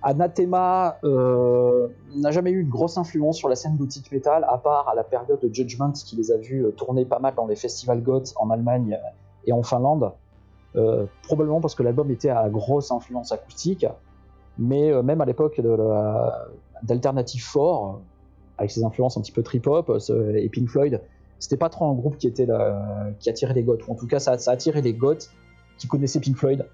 Anathema 0.02 0.98
euh, 1.04 1.88
n'a 2.16 2.32
jamais 2.32 2.50
eu 2.50 2.60
une 2.60 2.68
grosse 2.68 2.98
influence 2.98 3.36
sur 3.36 3.48
la 3.48 3.54
scène 3.54 3.76
gothic 3.76 4.10
metal, 4.10 4.44
à 4.48 4.58
part 4.58 4.88
à 4.88 4.94
la 4.94 5.04
période 5.04 5.38
de 5.40 5.54
Judgment 5.54 5.92
qui 5.92 6.16
les 6.16 6.32
a 6.32 6.36
vus 6.36 6.64
euh, 6.64 6.70
tourner 6.72 7.04
pas 7.04 7.20
mal 7.20 7.34
dans 7.36 7.46
les 7.46 7.54
festivals 7.54 8.02
goth 8.02 8.32
en 8.36 8.50
Allemagne 8.50 8.98
et 9.46 9.52
en 9.52 9.62
Finlande. 9.62 10.12
Euh, 10.74 11.06
probablement 11.24 11.60
parce 11.60 11.74
que 11.74 11.82
l'album 11.82 12.10
était 12.10 12.30
à 12.30 12.48
grosse 12.48 12.90
influence 12.90 13.30
acoustique, 13.30 13.86
mais 14.58 14.90
même 15.02 15.20
à 15.20 15.24
l'époque 15.24 15.60
d'Alternative 16.82 17.44
4, 17.52 17.58
euh, 17.58 17.98
avec 18.58 18.70
ses 18.70 18.84
influences 18.84 19.16
un 19.16 19.20
petit 19.20 19.32
peu 19.32 19.42
trip-hop 19.42 19.92
et 20.34 20.48
Pink 20.48 20.68
Floyd, 20.68 21.00
c'était 21.38 21.56
pas 21.56 21.68
trop 21.68 21.86
un 21.86 21.94
groupe 21.94 22.16
qui 22.16 22.28
attirait 22.28 23.54
les 23.54 23.62
goths, 23.62 23.86
ou 23.86 23.92
en 23.92 23.94
tout 23.94 24.06
cas 24.06 24.18
ça, 24.18 24.38
ça 24.38 24.52
attirait 24.52 24.82
les 24.82 24.94
goths 24.94 25.30
qui 25.78 25.88
connaissaient 25.88 26.20
Pink 26.20 26.36
Floyd. 26.36 26.66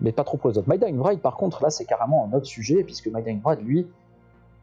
Mais 0.00 0.12
pas 0.12 0.24
trop 0.24 0.36
pour 0.36 0.50
les 0.50 0.58
autres. 0.58 0.68
My 0.70 0.78
Dying 0.78 0.96
Bride, 0.96 1.20
par 1.20 1.36
contre, 1.36 1.62
là, 1.62 1.70
c'est 1.70 1.84
carrément 1.84 2.28
un 2.30 2.36
autre 2.36 2.46
sujet, 2.46 2.84
puisque 2.84 3.08
My 3.08 3.22
Dying 3.22 3.40
Bride, 3.40 3.60
lui, 3.62 3.86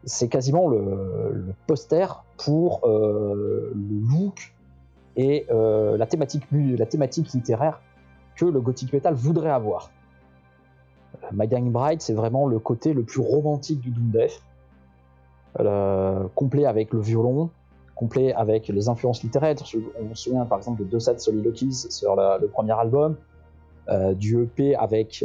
c'est 0.04 0.28
quasiment 0.28 0.68
le, 0.68 1.54
poster 1.66 2.06
pour 2.36 2.80
euh, 2.84 3.72
le 3.74 4.08
look 4.10 4.54
et 5.16 5.46
euh, 5.50 5.96
la, 5.96 6.06
thématique, 6.06 6.44
littéraire 7.32 7.80
que 8.36 8.44
le 8.44 8.60
gothic 8.60 8.92
metal 8.92 9.14
voudrait 9.14 9.50
avoir. 9.50 9.90
My 11.32 11.48
Dying 11.48 11.72
Bride, 11.72 12.02
c'est 12.02 12.12
vraiment 12.12 12.46
le 12.46 12.58
côté 12.58 12.92
le 12.92 13.02
plus 13.02 13.20
romantique 13.20 13.80
du 13.80 13.90
Doom 13.90 14.10
Death, 14.10 14.42
complet 16.34 16.66
avec 16.66 16.92
le 16.92 17.00
violon, 17.00 17.50
complet 17.96 18.32
avec 18.34 18.68
les 18.68 18.88
influences 18.88 19.22
littéraires. 19.24 19.56
On 19.98 20.14
se 20.14 20.22
souvient 20.22 20.44
par 20.44 20.58
exemple 20.58 20.84
de 20.84 20.88
deux 20.88 21.00
Soliloquies 21.00 21.72
sur 21.72 22.14
le, 22.14 22.46
premier 22.46 22.78
album, 22.78 23.16
du 24.16 24.42
EP 24.42 24.74
avec 24.74 25.24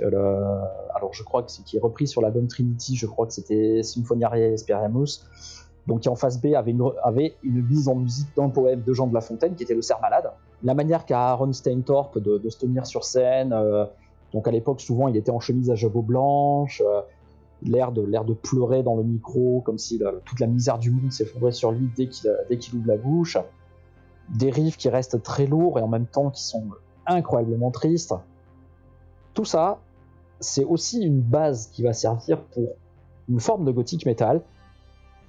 alors 0.95 1.13
je 1.13 1.23
crois 1.23 1.43
que 1.43 1.51
c'est 1.51 1.63
qui 1.63 1.77
est 1.77 1.79
repris 1.79 2.07
sur 2.07 2.21
l'album 2.21 2.47
Trinity, 2.47 2.95
je 2.95 3.07
crois 3.07 3.25
que 3.25 3.33
c'était 3.33 3.81
Symphoniae 3.83 4.55
Speriamus, 4.57 5.23
donc 5.87 6.01
qui 6.01 6.09
en 6.09 6.15
face 6.15 6.39
B 6.39 6.53
avait 6.55 6.71
une, 6.71 6.83
avait 7.03 7.35
mise 7.43 7.87
en 7.87 7.95
musique 7.95 8.27
d'un 8.35 8.49
poème 8.49 8.81
de 8.81 8.93
Jean 8.93 9.07
de 9.07 9.13
La 9.13 9.21
Fontaine 9.21 9.55
qui 9.55 9.63
était 9.63 9.73
le 9.73 9.81
Cerf 9.81 9.99
Malade. 10.01 10.31
La 10.63 10.73
manière 10.73 11.05
qu'a 11.05 11.31
Aaron 11.31 11.53
Steintorp 11.53 12.19
de, 12.19 12.49
se 12.49 12.57
tenir 12.59 12.85
sur 12.85 13.03
scène, 13.03 13.51
euh, 13.53 13.85
donc 14.33 14.47
à 14.47 14.51
l'époque 14.51 14.79
souvent 14.79 15.07
il 15.07 15.17
était 15.17 15.31
en 15.31 15.39
chemise 15.39 15.71
à 15.71 15.75
jabot 15.75 16.03
blanche, 16.03 16.83
euh, 16.85 17.01
l'air 17.63 17.91
de 17.91 18.33
pleurer 18.33 18.83
dans 18.83 18.95
le 18.95 19.03
micro 19.03 19.61
comme 19.61 19.77
si 19.77 20.01
toute 20.25 20.39
la 20.39 20.47
misère 20.47 20.79
du 20.79 20.91
monde 20.91 21.11
s'effondrait 21.11 21.51
sur 21.51 21.71
lui 21.71 21.89
dès 21.95 22.07
qu'il 22.07 22.31
dès 22.49 22.57
ouvre 22.73 22.87
la 22.87 22.97
bouche, 22.97 23.37
des 24.29 24.49
riffs 24.49 24.77
qui 24.77 24.89
restent 24.89 25.21
très 25.21 25.45
lourds 25.45 25.77
et 25.79 25.81
en 25.81 25.87
même 25.87 26.07
temps 26.07 26.29
qui 26.29 26.43
sont 26.43 26.63
incroyablement 27.05 27.71
tristes. 27.71 28.13
Tout 29.33 29.45
ça, 29.45 29.79
c'est 30.39 30.65
aussi 30.65 31.01
une 31.01 31.21
base 31.21 31.67
qui 31.67 31.83
va 31.83 31.93
servir 31.93 32.41
pour 32.41 32.73
une 33.29 33.39
forme 33.39 33.65
de 33.65 33.71
gothique 33.71 34.05
metal 34.05 34.41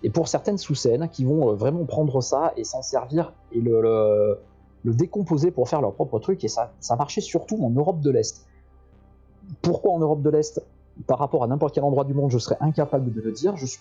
et 0.02 0.10
pour 0.10 0.26
certaines 0.28 0.58
sous-scènes 0.58 1.08
qui 1.08 1.24
vont 1.24 1.50
euh, 1.50 1.54
vraiment 1.54 1.84
prendre 1.84 2.20
ça 2.20 2.52
et 2.56 2.64
s'en 2.64 2.82
servir 2.82 3.32
et 3.52 3.60
le, 3.60 4.38
décomposer 4.84 5.52
pour 5.52 5.68
faire 5.68 5.80
leur 5.80 5.94
propre 5.94 6.18
truc 6.18 6.42
et 6.42 6.48
ça, 6.48 6.72
ça 6.80 6.96
marchait 6.96 7.20
surtout 7.20 7.62
en 7.64 7.70
Europe 7.70 8.00
de 8.00 8.10
l'Est. 8.10 8.48
Pourquoi 9.60 9.92
en 9.92 9.98
Europe 10.00 10.22
de 10.22 10.30
l'Est? 10.30 10.62
Par 11.06 11.18
rapport 11.18 11.44
à 11.44 11.46
n'importe 11.46 11.74
quel 11.74 11.84
endroit 11.84 12.04
du 12.04 12.14
monde, 12.14 12.30
je 12.30 12.38
serais 12.38 12.56
incapable 12.60 13.12
de 13.12 13.20
le 13.20 13.32
dire. 13.32 13.56
Je 13.56 13.66
suis... 13.66 13.80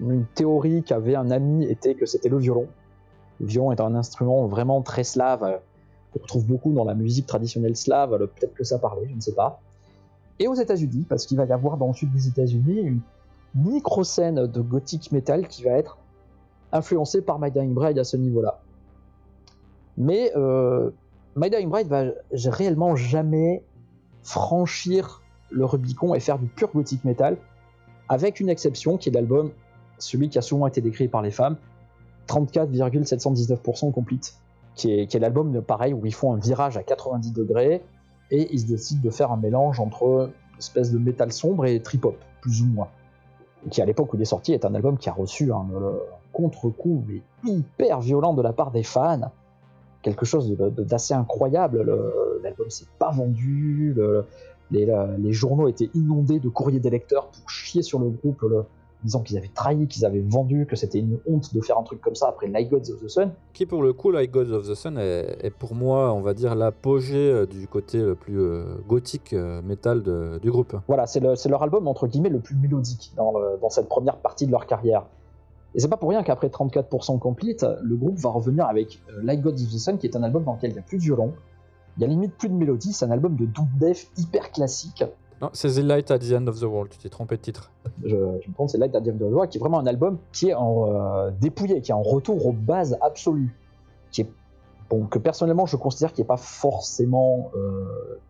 Une 0.00 0.26
théorie 0.34 0.82
qu'avait 0.84 1.16
un 1.16 1.30
ami 1.30 1.64
était 1.64 1.94
que 1.94 2.06
c'était 2.06 2.28
le 2.28 2.38
violon. 2.38 2.66
Le 3.40 3.46
violon 3.46 3.72
est 3.72 3.80
un 3.80 3.94
instrument 3.94 4.46
vraiment 4.46 4.82
très 4.82 5.04
slave 5.04 5.60
qu'on 6.12 6.20
retrouve 6.20 6.46
beaucoup 6.46 6.72
dans 6.72 6.84
la 6.84 6.94
musique 6.94 7.26
traditionnelle 7.26 7.76
slave, 7.76 8.18
peut-être 8.18 8.54
que 8.54 8.64
ça 8.64 8.78
parlait, 8.78 9.06
je 9.08 9.14
ne 9.14 9.20
sais 9.20 9.34
pas. 9.34 9.60
Et 10.38 10.48
aux 10.48 10.54
États-Unis, 10.54 11.06
parce 11.08 11.26
qu'il 11.26 11.36
va 11.36 11.44
y 11.44 11.52
avoir 11.52 11.76
dans 11.76 11.88
le 11.88 11.94
sud 11.94 12.12
des 12.12 12.28
États-Unis 12.28 12.80
une 12.80 13.00
micro-scène 13.54 14.46
de 14.46 14.60
gothic 14.60 15.12
metal 15.12 15.46
qui 15.46 15.62
va 15.64 15.72
être 15.72 15.98
influencée 16.72 17.22
par 17.22 17.38
My 17.38 17.50
Dying 17.50 17.74
Bride 17.74 17.98
à 17.98 18.04
ce 18.04 18.16
niveau-là. 18.16 18.60
Mais 19.96 20.32
euh, 20.36 20.90
My 21.36 21.50
Dying 21.50 21.68
Bride 21.68 21.88
va 21.88 22.04
réellement 22.32 22.96
jamais 22.96 23.62
franchir 24.22 25.22
le 25.50 25.64
Rubicon 25.64 26.14
et 26.14 26.20
faire 26.20 26.38
du 26.38 26.46
pur 26.46 26.70
gothic 26.72 27.04
metal, 27.04 27.36
avec 28.08 28.40
une 28.40 28.48
exception 28.48 28.96
qui 28.96 29.10
est 29.10 29.12
l'album, 29.12 29.50
celui 29.98 30.28
qui 30.28 30.38
a 30.38 30.42
souvent 30.42 30.66
été 30.66 30.80
décrit 30.80 31.08
par 31.08 31.22
les 31.22 31.30
femmes, 31.30 31.56
34,719% 32.28 33.92
complete 33.92 34.34
qui 34.74 34.92
est, 34.92 35.06
qui 35.06 35.18
l'album 35.18 35.62
pareil 35.62 35.92
où 35.92 36.04
ils 36.06 36.14
font 36.14 36.34
un 36.34 36.38
virage 36.38 36.76
à 36.76 36.82
90 36.82 37.32
degrés 37.32 37.82
et 38.30 38.52
ils 38.54 38.66
décident 38.66 39.02
de 39.02 39.10
faire 39.10 39.30
un 39.30 39.36
mélange 39.36 39.80
entre 39.80 40.30
espèce 40.58 40.92
de 40.92 40.98
métal 40.98 41.32
sombre 41.32 41.66
et 41.66 41.80
trip-hop, 41.80 42.16
plus 42.40 42.62
ou 42.62 42.66
moins. 42.66 42.88
Qui 43.70 43.82
à 43.82 43.84
l'époque 43.84 44.12
où 44.12 44.16
il 44.16 44.22
est 44.22 44.26
sorti 44.26 44.52
est 44.52 44.64
un 44.64 44.74
album 44.74 44.96
qui 44.96 45.08
a 45.08 45.12
reçu 45.12 45.52
un, 45.52 45.56
un 45.56 45.98
contre-coup 46.32 47.04
mais 47.06 47.22
hyper 47.44 48.00
violent 48.00 48.34
de 48.34 48.42
la 48.42 48.52
part 48.52 48.70
des 48.70 48.82
fans, 48.82 49.30
quelque 50.02 50.24
chose 50.24 50.56
d'assez 50.78 51.14
incroyable. 51.14 51.84
L'album 52.42 52.70
s'est 52.70 52.86
pas 52.98 53.10
vendu, 53.10 53.92
le, 53.94 54.26
les, 54.70 55.32
journaux 55.32 55.68
étaient 55.68 55.90
inondés 55.94 56.40
de 56.40 56.48
courriers 56.48 56.80
des 56.80 56.90
lecteurs 56.90 57.28
pour 57.28 57.48
chier 57.48 57.82
sur 57.82 57.98
le 57.98 58.08
groupe. 58.08 58.44
Disant 59.04 59.20
qu'ils 59.20 59.38
avaient 59.38 59.50
trahi, 59.52 59.86
qu'ils 59.86 60.04
avaient 60.04 60.24
vendu, 60.26 60.66
que 60.66 60.76
c'était 60.76 60.98
une 60.98 61.18
honte 61.26 61.54
de 61.54 61.60
faire 61.60 61.78
un 61.78 61.82
truc 61.82 62.00
comme 62.00 62.14
ça 62.14 62.28
après 62.28 62.48
Light 62.48 62.70
Gods 62.70 62.92
of 62.92 63.02
the 63.02 63.08
Sun. 63.08 63.32
Qui 63.52 63.66
pour 63.66 63.82
le 63.82 63.92
coup, 63.92 64.10
Light 64.10 64.30
Gods 64.30 64.52
of 64.52 64.68
the 64.68 64.74
Sun 64.74 64.98
est, 64.98 65.38
est 65.44 65.50
pour 65.50 65.74
moi, 65.74 66.12
on 66.12 66.20
va 66.20 66.34
dire, 66.34 66.54
l'apogée 66.54 67.46
du 67.46 67.66
côté 67.68 67.98
le 67.98 68.14
plus 68.14 68.40
euh, 68.40 68.76
gothique 68.88 69.32
euh, 69.32 69.62
métal 69.62 70.02
de, 70.02 70.38
du 70.40 70.50
groupe. 70.50 70.76
Voilà, 70.88 71.06
c'est 71.06 71.20
le, 71.20 71.34
leur 71.48 71.62
album 71.62 71.88
entre 71.88 72.06
guillemets 72.06 72.28
le 72.28 72.40
plus 72.40 72.56
mélodique 72.56 73.12
dans, 73.16 73.38
le, 73.38 73.58
dans 73.60 73.70
cette 73.70 73.88
première 73.88 74.16
partie 74.18 74.46
de 74.46 74.52
leur 74.52 74.66
carrière. 74.66 75.06
Et 75.74 75.80
c'est 75.80 75.88
pas 75.88 75.96
pour 75.96 76.10
rien 76.10 76.22
qu'après 76.22 76.48
34% 76.48 77.18
complete, 77.18 77.64
le 77.82 77.96
groupe 77.96 78.18
va 78.18 78.30
revenir 78.30 78.66
avec 78.66 79.02
euh, 79.10 79.22
Light 79.22 79.40
Gods 79.40 79.62
of 79.62 79.70
the 79.70 79.78
Sun, 79.78 79.98
qui 79.98 80.06
est 80.06 80.16
un 80.16 80.22
album 80.22 80.44
dans 80.44 80.54
lequel 80.54 80.70
il 80.70 80.76
y 80.76 80.78
a 80.78 80.82
plus 80.82 80.98
de 80.98 81.02
violon, 81.02 81.32
il 81.96 82.02
y 82.02 82.04
a 82.04 82.08
limite 82.08 82.34
plus 82.36 82.48
de 82.48 82.54
mélodie, 82.54 82.92
c'est 82.92 83.04
un 83.04 83.10
album 83.10 83.36
de 83.36 83.46
doom 83.46 83.68
death 83.78 84.10
hyper 84.16 84.50
classique. 84.50 85.04
Non, 85.42 85.50
c'est 85.54 85.72
The 85.72 85.78
Light 85.78 86.08
at 86.12 86.20
the 86.20 86.32
End 86.32 86.46
of 86.46 86.60
the 86.60 86.62
World, 86.62 86.92
tu 86.92 86.98
t'es 86.98 87.08
trompé 87.08 87.36
de 87.36 87.42
titre. 87.42 87.72
Je, 88.04 88.10
je 88.10 88.48
me 88.48 88.54
trompe, 88.54 88.70
c'est 88.70 88.78
Light 88.78 88.94
at 88.94 89.00
the 89.00 89.08
End 89.08 89.14
of 89.14 89.18
the 89.18 89.32
World, 89.32 89.50
qui 89.50 89.58
est 89.58 89.60
vraiment 89.60 89.80
un 89.80 89.86
album 89.88 90.18
qui 90.32 90.50
est 90.50 90.54
en 90.54 90.86
euh, 90.86 91.30
dépouillé, 91.40 91.80
qui 91.80 91.90
est 91.90 91.94
en 91.94 92.02
retour 92.02 92.46
aux 92.46 92.52
bases 92.52 92.96
absolues, 93.00 93.52
qui 94.12 94.20
est 94.20 94.30
bon, 94.88 95.06
que 95.06 95.18
personnellement 95.18 95.66
je 95.66 95.76
considère 95.76 96.12
qui 96.12 96.20
n'est 96.20 96.26
pas 96.28 96.36
forcément 96.36 97.50
euh, 97.56 98.20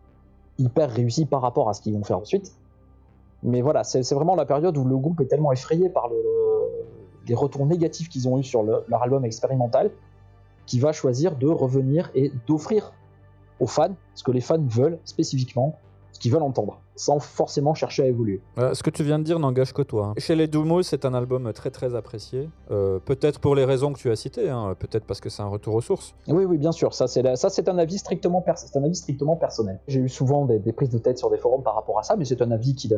hyper 0.57 0.89
réussi 0.89 1.27
par 1.27 1.41
rapport 1.41 1.69
à 1.69 1.73
ce 1.73 1.83
qu'ils 1.83 1.93
vont 1.93 2.03
faire 2.03 2.17
ensuite. 2.17 2.51
Mais 3.43 3.61
voilà, 3.61 3.83
c'est 3.83 4.09
vraiment 4.15 4.35
la 4.35 4.45
période 4.45 4.75
où 4.75 4.83
le 4.83 4.97
groupe 4.97 5.21
est 5.21 5.27
tellement 5.27 5.51
effrayé 5.51 5.89
par 5.89 6.07
le, 6.07 6.15
les 7.27 7.35
retours 7.35 7.67
négatifs 7.67 8.09
qu'ils 8.09 8.27
ont 8.27 8.39
eu 8.39 8.43
sur 8.43 8.63
le, 8.63 8.85
leur 8.87 9.03
album 9.03 9.23
expérimental, 9.23 9.91
qu'il 10.65 10.81
va 10.81 10.93
choisir 10.93 11.35
de 11.35 11.47
revenir 11.47 12.09
et 12.15 12.31
d'offrir 12.47 12.91
aux 13.59 13.67
fans 13.67 13.93
ce 14.15 14.23
que 14.23 14.31
les 14.31 14.41
fans 14.41 14.65
veulent 14.65 14.97
spécifiquement, 15.05 15.77
ce 16.11 16.19
qu'ils 16.19 16.31
veulent 16.31 16.41
entendre 16.41 16.79
sans 16.95 17.19
forcément 17.19 17.73
chercher 17.73 18.03
à 18.03 18.05
évoluer. 18.07 18.41
Euh, 18.57 18.73
ce 18.73 18.83
que 18.83 18.89
tu 18.89 19.03
viens 19.03 19.19
de 19.19 19.23
dire 19.23 19.39
n'engage 19.39 19.73
que 19.73 19.81
toi. 19.81 20.07
Hein. 20.07 20.13
Chez 20.17 20.35
les 20.35 20.47
Doomos, 20.47 20.83
c'est 20.83 21.05
un 21.05 21.13
album 21.13 21.51
très 21.53 21.71
très 21.71 21.95
apprécié. 21.95 22.49
Euh, 22.71 22.99
peut-être 23.03 23.39
pour 23.39 23.55
les 23.55 23.65
raisons 23.65 23.93
que 23.93 23.99
tu 23.99 24.11
as 24.11 24.15
citées, 24.15 24.49
hein. 24.49 24.75
peut-être 24.77 25.05
parce 25.05 25.19
que 25.19 25.29
c'est 25.29 25.41
un 25.41 25.47
retour 25.47 25.73
aux 25.75 25.81
sources. 25.81 26.13
Oui, 26.27 26.45
oui, 26.45 26.57
bien 26.57 26.71
sûr. 26.71 26.93
Ça, 26.93 27.07
c'est, 27.07 27.35
ça, 27.35 27.49
c'est 27.49 27.67
un 27.69 27.77
avis 27.77 27.97
strictement, 27.97 28.41
pers- 28.41 28.57
c'est 28.57 28.77
un 28.77 28.83
avis 28.83 28.95
strictement 28.95 29.35
personnel. 29.35 29.79
J'ai 29.87 29.99
eu 30.01 30.09
souvent 30.09 30.45
des, 30.45 30.59
des, 30.59 30.71
prises 30.73 30.89
de 30.89 30.97
tête 30.99 31.17
sur 31.17 31.29
des 31.29 31.37
forums 31.37 31.63
par 31.63 31.75
rapport 31.75 31.97
à 31.99 32.03
ça, 32.03 32.15
mais 32.15 32.25
c'est 32.25 32.41
un 32.41 32.51
avis 32.51 32.75
qui, 32.75 32.91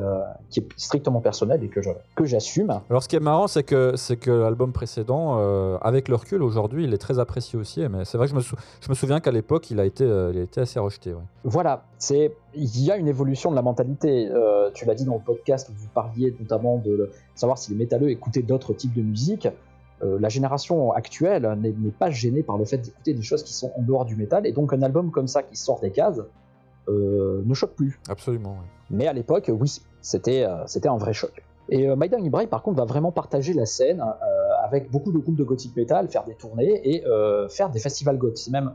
qui 0.49 0.59
est 0.59 0.67
strictement 0.77 1.21
personnel 1.21 1.63
et 1.63 1.69
que, 1.69 1.81
je, 1.81 1.89
que 2.15 2.25
j'assume. 2.25 2.79
Alors, 2.89 3.03
ce 3.03 3.07
qui 3.07 3.15
est 3.15 3.19
marrant, 3.21 3.47
c'est 3.47 3.63
que, 3.63 3.95
c'est 3.95 4.17
que 4.17 4.31
l'album 4.31 4.73
précédent, 4.73 5.37
euh, 5.39 5.77
avec 5.81 6.07
le 6.09 6.15
recul 6.15 6.43
aujourd'hui, 6.43 6.83
il 6.83 6.93
est 6.93 6.97
très 6.97 7.19
apprécié 7.19 7.57
aussi. 7.57 7.81
Mais 7.89 8.05
c'est 8.05 8.17
vrai 8.17 8.27
que 8.27 8.31
je 8.31 8.35
me, 8.35 8.41
sou- 8.41 8.55
je 8.81 8.89
me 8.89 8.95
souviens 8.95 9.19
qu'à 9.19 9.31
l'époque, 9.31 9.69
il 9.71 9.79
a 9.79 9.85
été, 9.85 10.03
euh, 10.03 10.31
il 10.33 10.39
a 10.39 10.43
été 10.43 10.61
assez 10.61 10.79
rejeté. 10.79 11.13
Ouais. 11.13 11.21
Voilà, 11.43 11.85
c'est 11.97 12.35
il 12.57 12.81
y 12.83 12.89
a 12.91 12.95
une 12.97 13.07
évolution 13.07 13.51
de 13.51 13.55
la 13.55 13.61
mentalité. 13.61 13.84
Euh, 14.05 14.71
tu 14.73 14.85
l'as 14.85 14.95
dit 14.95 15.05
dans 15.05 15.15
le 15.15 15.23
podcast 15.23 15.69
où 15.69 15.73
vous 15.73 15.87
parliez 15.93 16.35
notamment 16.39 16.77
de 16.77 17.11
savoir 17.35 17.57
si 17.57 17.71
les 17.71 17.77
métalleux 17.77 18.09
écoutaient 18.09 18.41
d'autres 18.41 18.73
types 18.73 18.93
de 18.93 19.01
musique. 19.01 19.47
Euh, 20.03 20.19
la 20.19 20.29
génération 20.29 20.91
actuelle 20.91 21.47
n'est, 21.61 21.71
pas 21.91 22.09
gênée 22.09 22.43
par 22.43 22.57
le 22.57 22.65
fait 22.65 22.77
d'écouter 22.77 23.13
des 23.13 23.21
choses 23.21 23.43
qui 23.43 23.53
sont 23.53 23.71
en 23.77 23.81
dehors 23.81 24.05
du 24.05 24.15
métal, 24.15 24.45
et 24.45 24.51
donc 24.51 24.73
un 24.73 24.81
album 24.81 25.11
comme 25.11 25.27
ça 25.27 25.41
qui 25.41 25.55
sort 25.55 25.79
des 25.79 25.91
cases 25.91 26.21
euh, 26.89 27.41
ne 27.45 27.53
choque 27.53 27.75
plus. 27.75 27.99
Absolument. 28.09 28.51
Ouais. 28.51 28.67
Mais 28.89 29.07
à 29.07 29.13
l'époque, 29.13 29.49
oui, 29.53 29.81
c'était, 30.01 30.45
c'était 30.67 30.89
un 30.89 30.97
vrai 30.97 31.13
choc. 31.13 31.43
Et 31.69 31.87
euh, 31.87 31.95
My 31.97 32.09
Dying 32.09 32.29
Bride, 32.29 32.49
par 32.49 32.61
contre, 32.61 32.77
va 32.77 32.85
vraiment 32.85 33.11
partager 33.11 33.53
la 33.53 33.65
scène 33.65 34.03
avec 34.63 34.91
beaucoup 34.91 35.11
de 35.11 35.17
groupes 35.17 35.37
de 35.37 35.43
gothic 35.43 35.75
metal, 35.75 36.09
faire 36.09 36.25
des 36.25 36.35
tournées 36.35 36.81
et 36.83 37.03
faire 37.49 37.69
des 37.69 37.79
festivals 37.79 38.17
goth. 38.17 38.37
C'est 38.37 38.51
même 38.51 38.73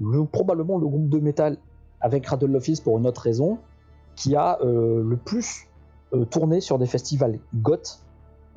le, 0.00 0.24
probablement 0.24 0.78
le 0.78 0.86
groupe 0.86 1.08
de 1.08 1.18
métal 1.18 1.56
avec 2.00 2.26
Rattle 2.26 2.54
Office 2.56 2.80
pour 2.80 2.98
une 2.98 3.06
autre 3.06 3.20
raison, 3.22 3.58
qui 4.20 4.36
a 4.36 4.58
euh, 4.60 5.02
le 5.02 5.16
plus 5.16 5.66
euh, 6.12 6.26
tourné 6.26 6.60
sur 6.60 6.78
des 6.78 6.84
festivals 6.84 7.38
goth 7.54 8.00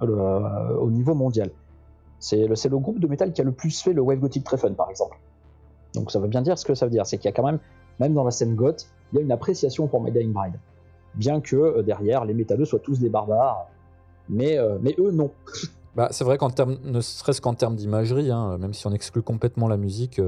euh, 0.02 0.76
au 0.76 0.92
niveau 0.92 1.16
mondial. 1.16 1.52
C'est 2.20 2.48
le, 2.48 2.78
groupe 2.80 3.00
de 3.00 3.08
métal 3.08 3.32
qui 3.32 3.40
a 3.40 3.44
le 3.46 3.54
plus 3.54 3.82
fait 3.82 3.94
le 3.94 4.02
Wave 4.02 4.20
Gothic 4.20 4.44
très 4.44 4.58
fun, 4.58 4.74
par 4.74 4.90
exemple. 4.90 5.18
Donc 5.94 6.12
ça 6.12 6.20
veut 6.20 6.28
bien 6.28 6.42
dire 6.42 6.58
ce 6.58 6.66
que 6.66 6.74
ça 6.74 6.86
veut 6.86 6.92
dire, 6.92 7.06
c'est 7.06 7.18
qu'il 7.18 7.30
y 7.30 7.34
a 7.34 7.36
quand 7.36 7.46
même, 7.46 7.60
même 8.00 8.14
dans 8.14 8.26
la 8.26 8.32
scène 8.32 8.56
goth, 8.56 8.88
il 9.12 9.18
y 9.18 9.20
a 9.20 9.22
une 9.22 9.32
appréciation 9.32 9.88
pour 9.88 10.02
My 10.04 10.12
Dying 10.12 10.34
Bride. 10.34 10.60
Bien 11.16 11.40
que 11.40 11.82
derrière, 11.82 12.26
les 12.26 12.34
métalleux 12.34 12.66
soient 12.66 12.80
tous 12.80 13.00
des 13.00 13.10
barbares, 13.10 13.68
mais, 14.30 14.58
eux, 14.58 15.12
non. 15.12 15.32
Bah, 15.96 16.08
c'est 16.12 16.24
vrai 16.24 16.38
qu'en 16.38 16.50
termes, 16.50 16.78
ne 16.84 17.02
serait-ce 17.02 17.40
qu'en 17.40 17.54
termes 17.54 17.76
d'imagerie, 17.76 18.32
hein, 18.32 18.58
même 18.58 18.74
si 18.74 18.88
on 18.88 18.92
exclut 18.92 19.22
complètement 19.22 19.68
la 19.68 19.78
musique, 19.78 20.20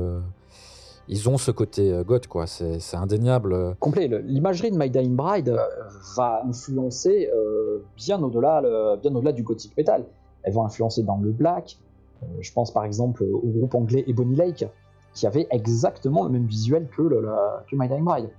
ils 1.07 1.29
ont 1.29 1.37
ce 1.37 1.51
côté 1.51 1.91
euh, 1.91 2.03
goth, 2.03 2.27
quoi. 2.27 2.47
C'est, 2.47 2.95
indéniable. 2.95 3.75
Complet. 3.79 4.07
Le- 4.07 4.19
L'imagerie 4.19 4.71
de 4.71 4.77
My 4.77 4.89
Dying 4.89 5.15
Bride 5.15 5.49
euh, 5.49 5.59
va 6.17 6.43
influencer 6.47 7.29
euh, 7.33 7.83
bien 7.95 8.21
au-delà, 8.21 9.31
du 9.31 9.43
gothic 9.43 9.75
metal. 9.77 10.05
Elle 10.43 10.53
va 10.53 10.61
influencer 10.61 11.03
dans 11.03 11.17
le 11.17 11.31
black. 11.31 11.77
Euh, 12.23 12.25
je 12.39 12.51
pense 12.53 12.71
par 12.71 12.85
exemple 12.85 13.23
au 13.23 13.47
groupe 13.47 13.75
anglais 13.75 14.03
Ebony 14.07 14.35
Lake, 14.35 14.65
qui 15.13 15.27
avait 15.27 15.47
exactement 15.51 16.23
le 16.23 16.29
même 16.29 16.45
visuel 16.45 16.87
que, 16.95 17.01
le, 17.01 17.25
My 17.73 17.87
Dying 17.87 18.03
Bride. 18.03 18.29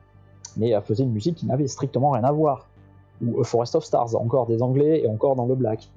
mais 0.57 0.75
euh, 0.75 0.81
faisait 0.81 1.05
une 1.05 1.13
musique 1.13 1.37
qui 1.37 1.47
n'avait 1.47 1.67
strictement 1.67 2.11
rien 2.11 2.25
à 2.25 2.33
voir. 2.33 2.69
Ou 3.25 3.41
A 3.41 3.45
Forest 3.45 3.77
of 3.77 3.85
Stars, 3.85 4.15
encore 4.15 4.47
des 4.47 4.61
anglais 4.63 5.03
et 5.03 5.09
encore 5.09 5.37
dans 5.37 5.47
le 5.47 5.55
black. 5.55 5.91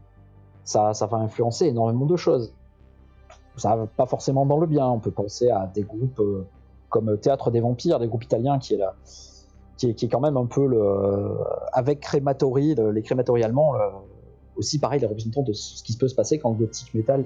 Ça, 0.63 0.91
va 0.93 1.17
influencer 1.17 1.65
énormément 1.65 2.05
de 2.05 2.15
choses. 2.15 2.53
Ça 3.57 3.76
va 3.76 3.88
pas 3.88 4.05
forcément 4.05 4.45
dans 4.45 4.59
le 4.59 4.67
bien. 4.67 4.88
On 4.88 4.99
peut 4.99 5.11
penser 5.11 5.49
à 5.49 5.65
des 5.74 5.82
groupes 5.82 6.20
euh, 6.20 6.45
comme 6.89 7.17
Théâtre 7.17 7.51
des 7.51 7.59
Vampires, 7.61 7.99
des 7.99 8.07
groupes 8.07 8.23
italiens 8.23 8.59
qui 8.59 8.73
est 8.73 8.77
là, 8.77 8.95
qui 9.77 9.89
est, 9.89 9.93
qui 9.93 10.05
est 10.05 10.09
quand 10.09 10.19
même 10.19 10.37
un 10.37 10.45
peu 10.45 10.65
le, 10.67 11.37
avec 11.73 11.99
Crematory, 12.01 12.75
le- 12.75 12.91
les 12.91 13.01
Crematory 13.01 13.43
allemands, 13.43 13.73
le- 13.73 13.79
aussi 14.57 14.79
pareil 14.79 14.99
les 14.99 15.07
représentants 15.07 15.43
de 15.43 15.53
ce 15.53 15.83
qui 15.83 15.95
peut 15.95 16.07
se 16.07 16.15
passer 16.15 16.37
quand 16.39 16.49
le 16.51 16.57
gothic 16.57 16.93
metal 16.93 17.23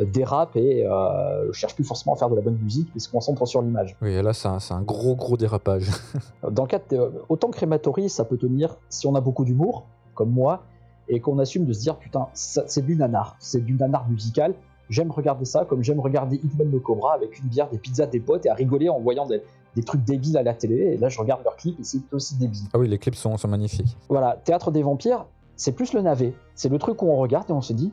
euh, 0.00 0.04
dérape 0.06 0.56
et 0.56 0.86
euh, 0.86 1.52
cherche 1.52 1.74
plus 1.74 1.84
forcément 1.84 2.14
à 2.14 2.16
faire 2.16 2.30
de 2.30 2.34
la 2.36 2.40
bonne 2.40 2.56
musique, 2.56 2.88
mais 2.94 3.00
se 3.00 3.10
concentre 3.10 3.44
sur 3.46 3.60
l'image. 3.60 3.94
Oui, 4.00 4.12
et 4.12 4.22
là, 4.22 4.32
c'est 4.32 4.48
un, 4.48 4.80
gros, 4.82 5.14
gros 5.16 5.36
dérapage. 5.36 5.90
Dans 6.50 6.62
le 6.62 6.68
cas 6.68 6.80
de, 6.90 7.12
autant 7.28 7.50
Crématory, 7.50 8.08
ça 8.08 8.24
peut 8.24 8.38
tenir 8.38 8.78
si 8.88 9.06
on 9.06 9.14
a 9.14 9.20
beaucoup 9.20 9.44
d'humour, 9.44 9.84
comme 10.14 10.30
moi, 10.30 10.62
et 11.08 11.20
qu'on 11.20 11.38
assume 11.40 11.66
de 11.66 11.72
se 11.74 11.80
dire 11.80 11.96
putain, 11.98 12.28
c'est 12.32 12.86
du 12.86 12.96
nanar, 12.96 13.36
c'est 13.38 13.60
du 13.62 13.74
nanar 13.74 14.08
musical. 14.08 14.54
J'aime 14.90 15.10
regarder 15.10 15.44
ça 15.44 15.64
comme 15.64 15.82
j'aime 15.82 16.00
regarder 16.00 16.36
Hitman 16.36 16.70
le 16.70 16.78
Cobra 16.78 17.14
avec 17.14 17.38
une 17.38 17.46
bière, 17.48 17.68
des 17.70 17.78
pizzas, 17.78 18.06
des 18.06 18.20
potes 18.20 18.46
et 18.46 18.50
à 18.50 18.54
rigoler 18.54 18.88
en 18.88 19.00
voyant 19.00 19.26
des, 19.26 19.42
des 19.76 19.82
trucs 19.82 20.04
débiles 20.04 20.36
à 20.36 20.42
la 20.42 20.54
télé. 20.54 20.76
Et 20.76 20.96
là, 20.98 21.08
je 21.08 21.18
regarde 21.18 21.42
leurs 21.44 21.56
clips 21.56 21.78
et 21.80 21.84
c'est 21.84 22.00
aussi 22.12 22.36
débile. 22.36 22.62
Ah 22.72 22.78
oui, 22.78 22.88
les 22.88 22.98
clips 22.98 23.14
sont, 23.14 23.36
sont 23.36 23.48
magnifiques. 23.48 23.96
Voilà, 24.08 24.38
Théâtre 24.44 24.70
des 24.70 24.82
Vampires, 24.82 25.26
c'est 25.56 25.72
plus 25.72 25.92
le 25.94 26.02
navet. 26.02 26.34
C'est 26.54 26.68
le 26.68 26.78
truc 26.78 27.02
où 27.02 27.06
on 27.06 27.16
regarde 27.16 27.48
et 27.48 27.52
on 27.52 27.62
se 27.62 27.72
dit 27.72 27.92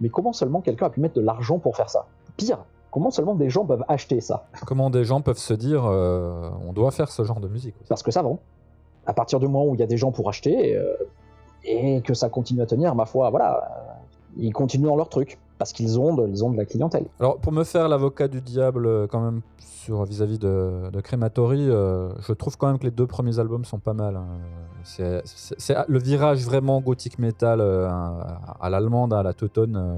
mais 0.00 0.08
comment 0.08 0.32
seulement 0.32 0.60
quelqu'un 0.60 0.86
a 0.86 0.90
pu 0.90 1.00
mettre 1.00 1.14
de 1.14 1.20
l'argent 1.20 1.58
pour 1.58 1.76
faire 1.76 1.88
ça? 1.88 2.06
Pire, 2.36 2.58
comment 2.90 3.10
seulement 3.10 3.34
des 3.34 3.48
gens 3.48 3.64
peuvent 3.64 3.84
acheter 3.88 4.20
ça? 4.20 4.48
Comment 4.66 4.90
des 4.90 5.04
gens 5.04 5.20
peuvent 5.20 5.38
se 5.38 5.54
dire 5.54 5.84
euh, 5.86 6.50
on 6.66 6.72
doit 6.72 6.90
faire 6.90 7.10
ce 7.10 7.22
genre 7.22 7.40
de 7.40 7.48
musique 7.48 7.76
aussi? 7.80 7.88
parce 7.88 8.02
que 8.02 8.10
ça 8.10 8.22
vend. 8.22 8.40
À 9.06 9.12
partir 9.12 9.38
du 9.38 9.46
moment 9.46 9.66
où 9.66 9.74
il 9.74 9.80
y 9.80 9.84
a 9.84 9.86
des 9.86 9.96
gens 9.96 10.10
pour 10.10 10.28
acheter 10.28 10.76
euh, 10.76 10.94
et 11.62 12.00
que 12.02 12.14
ça 12.14 12.28
continue 12.28 12.60
à 12.62 12.66
tenir, 12.66 12.94
ma 12.94 13.04
foi, 13.04 13.30
voilà, 13.30 13.56
euh, 13.56 13.92
ils 14.36 14.52
continuent 14.52 14.86
dans 14.86 14.96
leur 14.96 15.08
truc 15.08 15.38
parce 15.58 15.72
qu'ils 15.72 15.98
ont, 16.00 16.14
de, 16.14 16.26
ils 16.28 16.44
ont 16.44 16.50
de 16.50 16.56
la 16.56 16.64
clientèle. 16.64 17.06
Alors, 17.20 17.38
pour 17.38 17.52
me 17.52 17.64
faire 17.64 17.88
l'avocat 17.88 18.28
du 18.28 18.40
diable, 18.40 18.86
euh, 18.86 19.06
quand 19.06 19.20
même, 19.20 19.40
sur 19.58 20.04
vis-à-vis 20.04 20.38
de, 20.38 20.90
de 20.90 21.00
Crematory, 21.00 21.68
euh, 21.68 22.08
je 22.26 22.32
trouve 22.32 22.56
quand 22.56 22.66
même 22.68 22.78
que 22.78 22.84
les 22.84 22.90
deux 22.90 23.06
premiers 23.06 23.38
albums 23.38 23.64
sont 23.64 23.78
pas 23.78 23.92
mal. 23.92 24.16
hein. 24.16 24.26
C'est 24.82 25.22
le 25.88 25.98
virage 25.98 26.44
vraiment 26.44 26.80
gothique 26.80 27.18
metal 27.18 27.60
euh, 27.60 27.86
à, 27.88 28.56
à 28.60 28.70
l'allemande, 28.70 29.12
à 29.14 29.22
la 29.22 29.32
Teuton, 29.32 29.72
euh, 29.74 29.94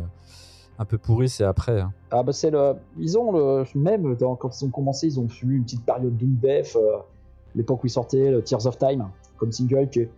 un 0.78 0.84
peu 0.84 0.98
pourri, 0.98 1.28
c'est 1.28 1.44
après. 1.44 1.80
hein. 1.80 1.92
Ah 2.10 2.22
bah 2.22 2.32
c'est 2.32 2.50
le, 2.50 2.74
ils 2.98 3.16
ont 3.18 3.32
le 3.32 3.64
même 3.74 4.14
dans- 4.16 4.36
quand 4.36 4.60
ils 4.60 4.64
ont 4.66 4.70
commencé, 4.70 5.06
ils 5.06 5.18
ont 5.18 5.26
eu 5.42 5.56
une 5.56 5.64
petite 5.64 5.84
période 5.84 6.16
doom 6.16 6.36
death, 6.42 6.76
l'époque 7.54 7.82
où 7.82 7.86
ils 7.86 7.90
sortaient 7.90 8.30
le 8.30 8.42
Tears 8.42 8.66
of 8.66 8.76
Time 8.78 9.08
comme 9.38 9.50
single 9.52 9.88
qui 9.88 10.00
est, 10.00 10.10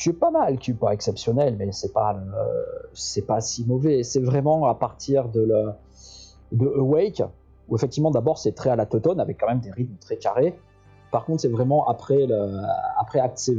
qui 0.00 0.08
est 0.08 0.14
pas 0.14 0.30
mal, 0.30 0.58
qui 0.58 0.70
est 0.70 0.74
pas 0.74 0.92
exceptionnel, 0.92 1.56
mais 1.58 1.70
c'est 1.72 1.92
pas 1.92 2.14
le- 2.14 2.88
c'est 2.94 3.26
pas 3.26 3.40
si 3.40 3.66
mauvais. 3.66 4.02
C'est 4.02 4.20
vraiment 4.20 4.64
à 4.66 4.74
partir 4.74 5.28
de 5.28 5.42
le, 5.42 5.72
de 6.52 6.66
Awake 6.66 7.22
où 7.68 7.76
effectivement 7.76 8.10
d'abord 8.10 8.38
c'est 8.38 8.52
très 8.52 8.70
à 8.70 8.76
la 8.76 8.86
Teuton 8.86 9.18
avec 9.18 9.38
quand 9.38 9.46
même 9.48 9.60
des 9.60 9.70
rythmes 9.70 9.96
très 10.00 10.16
carrés. 10.16 10.58
Par 11.12 11.24
contre 11.24 11.42
c'est 11.42 11.48
vraiment 11.48 11.86
après 11.86 12.26
le, 12.26 12.62
Act 13.14 13.38
7 13.38 13.56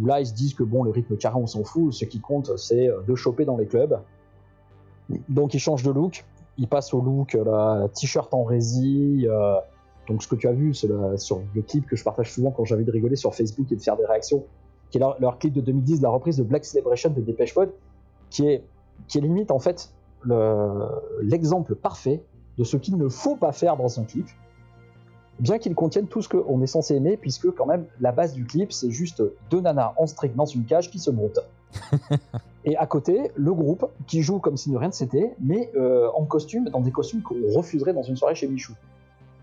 où 0.00 0.06
là 0.06 0.20
ils 0.20 0.26
se 0.26 0.32
disent 0.34 0.54
que 0.54 0.62
bon 0.62 0.82
les 0.84 0.92
rythmes 0.92 1.16
carrés 1.16 1.38
on 1.40 1.46
s'en 1.46 1.62
fout, 1.62 1.92
ce 1.92 2.04
qui 2.06 2.20
compte 2.20 2.56
c'est 2.56 2.88
euh, 2.88 3.02
de 3.06 3.14
choper 3.14 3.44
dans 3.44 3.56
les 3.58 3.66
clubs. 3.66 4.00
Donc 5.28 5.54
ils 5.54 5.58
changent 5.60 5.82
de 5.82 5.90
look, 5.90 6.24
ils 6.56 6.68
passent 6.68 6.94
au 6.94 7.00
look 7.00 7.34
euh, 7.34 7.44
la 7.82 7.88
t-shirt 7.88 8.32
en 8.32 8.44
résille. 8.44 9.28
euh, 9.28 9.56
donc 10.08 10.22
ce 10.22 10.28
que 10.28 10.36
tu 10.36 10.48
as 10.48 10.52
vu 10.52 10.72
c'est 10.74 10.86
le- 10.88 11.16
sur 11.18 11.42
le 11.54 11.62
clip 11.62 11.86
que 11.86 11.96
je 11.96 12.02
partage 12.04 12.32
souvent 12.32 12.50
quand 12.50 12.64
j'ai 12.64 12.74
envie 12.74 12.84
de 12.84 12.90
rigoler 12.92 13.16
sur 13.16 13.34
Facebook 13.34 13.70
et 13.72 13.76
de 13.76 13.82
faire 13.82 13.96
des 13.96 14.06
réactions, 14.06 14.44
qui 14.90 14.98
est 14.98 15.00
leur, 15.00 15.20
leur 15.20 15.38
clip 15.38 15.52
de 15.54 15.60
2010, 15.60 16.00
la 16.02 16.08
reprise 16.10 16.36
de 16.36 16.42
Black 16.42 16.64
Celebration 16.64 17.10
de 17.10 17.20
Dépêche 17.20 17.54
Mode, 17.56 17.70
qui 18.28 18.46
est, 18.46 18.64
qui 19.08 19.18
est 19.18 19.20
limite 19.20 19.50
en 19.50 19.58
fait 19.58 19.92
le- 20.22 20.88
l'exemple 21.22 21.74
parfait 21.74 22.22
de 22.58 22.64
ce 22.64 22.76
qu'il 22.76 22.96
ne 22.96 23.08
faut 23.08 23.36
pas 23.36 23.52
faire 23.52 23.76
dans 23.76 24.00
un 24.00 24.04
clip, 24.04 24.26
bien 25.38 25.58
qu'il 25.58 25.74
contienne 25.74 26.06
tout 26.06 26.20
ce 26.22 26.28
qu'on 26.28 26.60
est 26.60 26.66
censé 26.66 26.94
aimer, 26.94 27.16
puisque 27.16 27.50
quand 27.52 27.66
même 27.66 27.86
la 28.00 28.12
base 28.12 28.32
du 28.34 28.44
clip 28.44 28.72
c'est 28.72 28.90
juste 28.90 29.22
deux 29.50 29.60
nanas 29.60 29.94
en 29.96 30.06
strict 30.06 30.36
dans 30.36 30.44
une 30.44 30.64
cage 30.64 30.90
qui 30.90 30.98
se 30.98 31.10
broutent. 31.10 31.40
Et 32.66 32.76
à 32.76 32.84
côté, 32.86 33.30
le 33.36 33.54
groupe 33.54 33.86
qui 34.06 34.20
joue 34.20 34.38
comme 34.38 34.58
si 34.58 34.70
de 34.70 34.76
rien 34.76 34.88
ne 34.88 34.92
s'était, 34.92 35.34
mais 35.40 35.70
euh, 35.76 36.10
en 36.14 36.24
costume, 36.26 36.68
dans 36.68 36.80
des 36.82 36.90
costumes 36.90 37.22
qu'on 37.22 37.36
refuserait 37.54 37.94
dans 37.94 38.02
une 38.02 38.16
soirée 38.16 38.34
chez 38.34 38.48
Michou. 38.48 38.74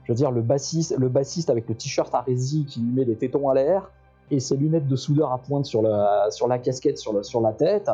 Je 0.04 0.12
veux 0.12 0.16
dire, 0.16 0.30
le 0.30 0.42
bassiste, 0.42 0.96
le 0.96 1.10
bassiste 1.10 1.50
avec 1.50 1.68
le 1.68 1.74
t-shirt 1.74 2.14
à 2.14 2.22
résille 2.22 2.66
qui 2.66 2.80
lui 2.80 2.92
met 2.92 3.06
les 3.06 3.16
tétons 3.16 3.50
à 3.50 3.56
l'air 3.56 3.90
et 4.32 4.40
ses 4.40 4.58
lunettes 4.58 4.88
de 4.88 4.96
soudeur 4.96 5.32
à 5.32 5.38
pointe 5.38 5.66
sur 5.66 5.82
la, 5.82 6.28
sur 6.32 6.48
la 6.48 6.60
casquette, 6.60 6.98
sur, 6.98 7.14
le- 7.14 7.24
sur 7.24 7.42
la 7.42 7.54
tête. 7.54 7.90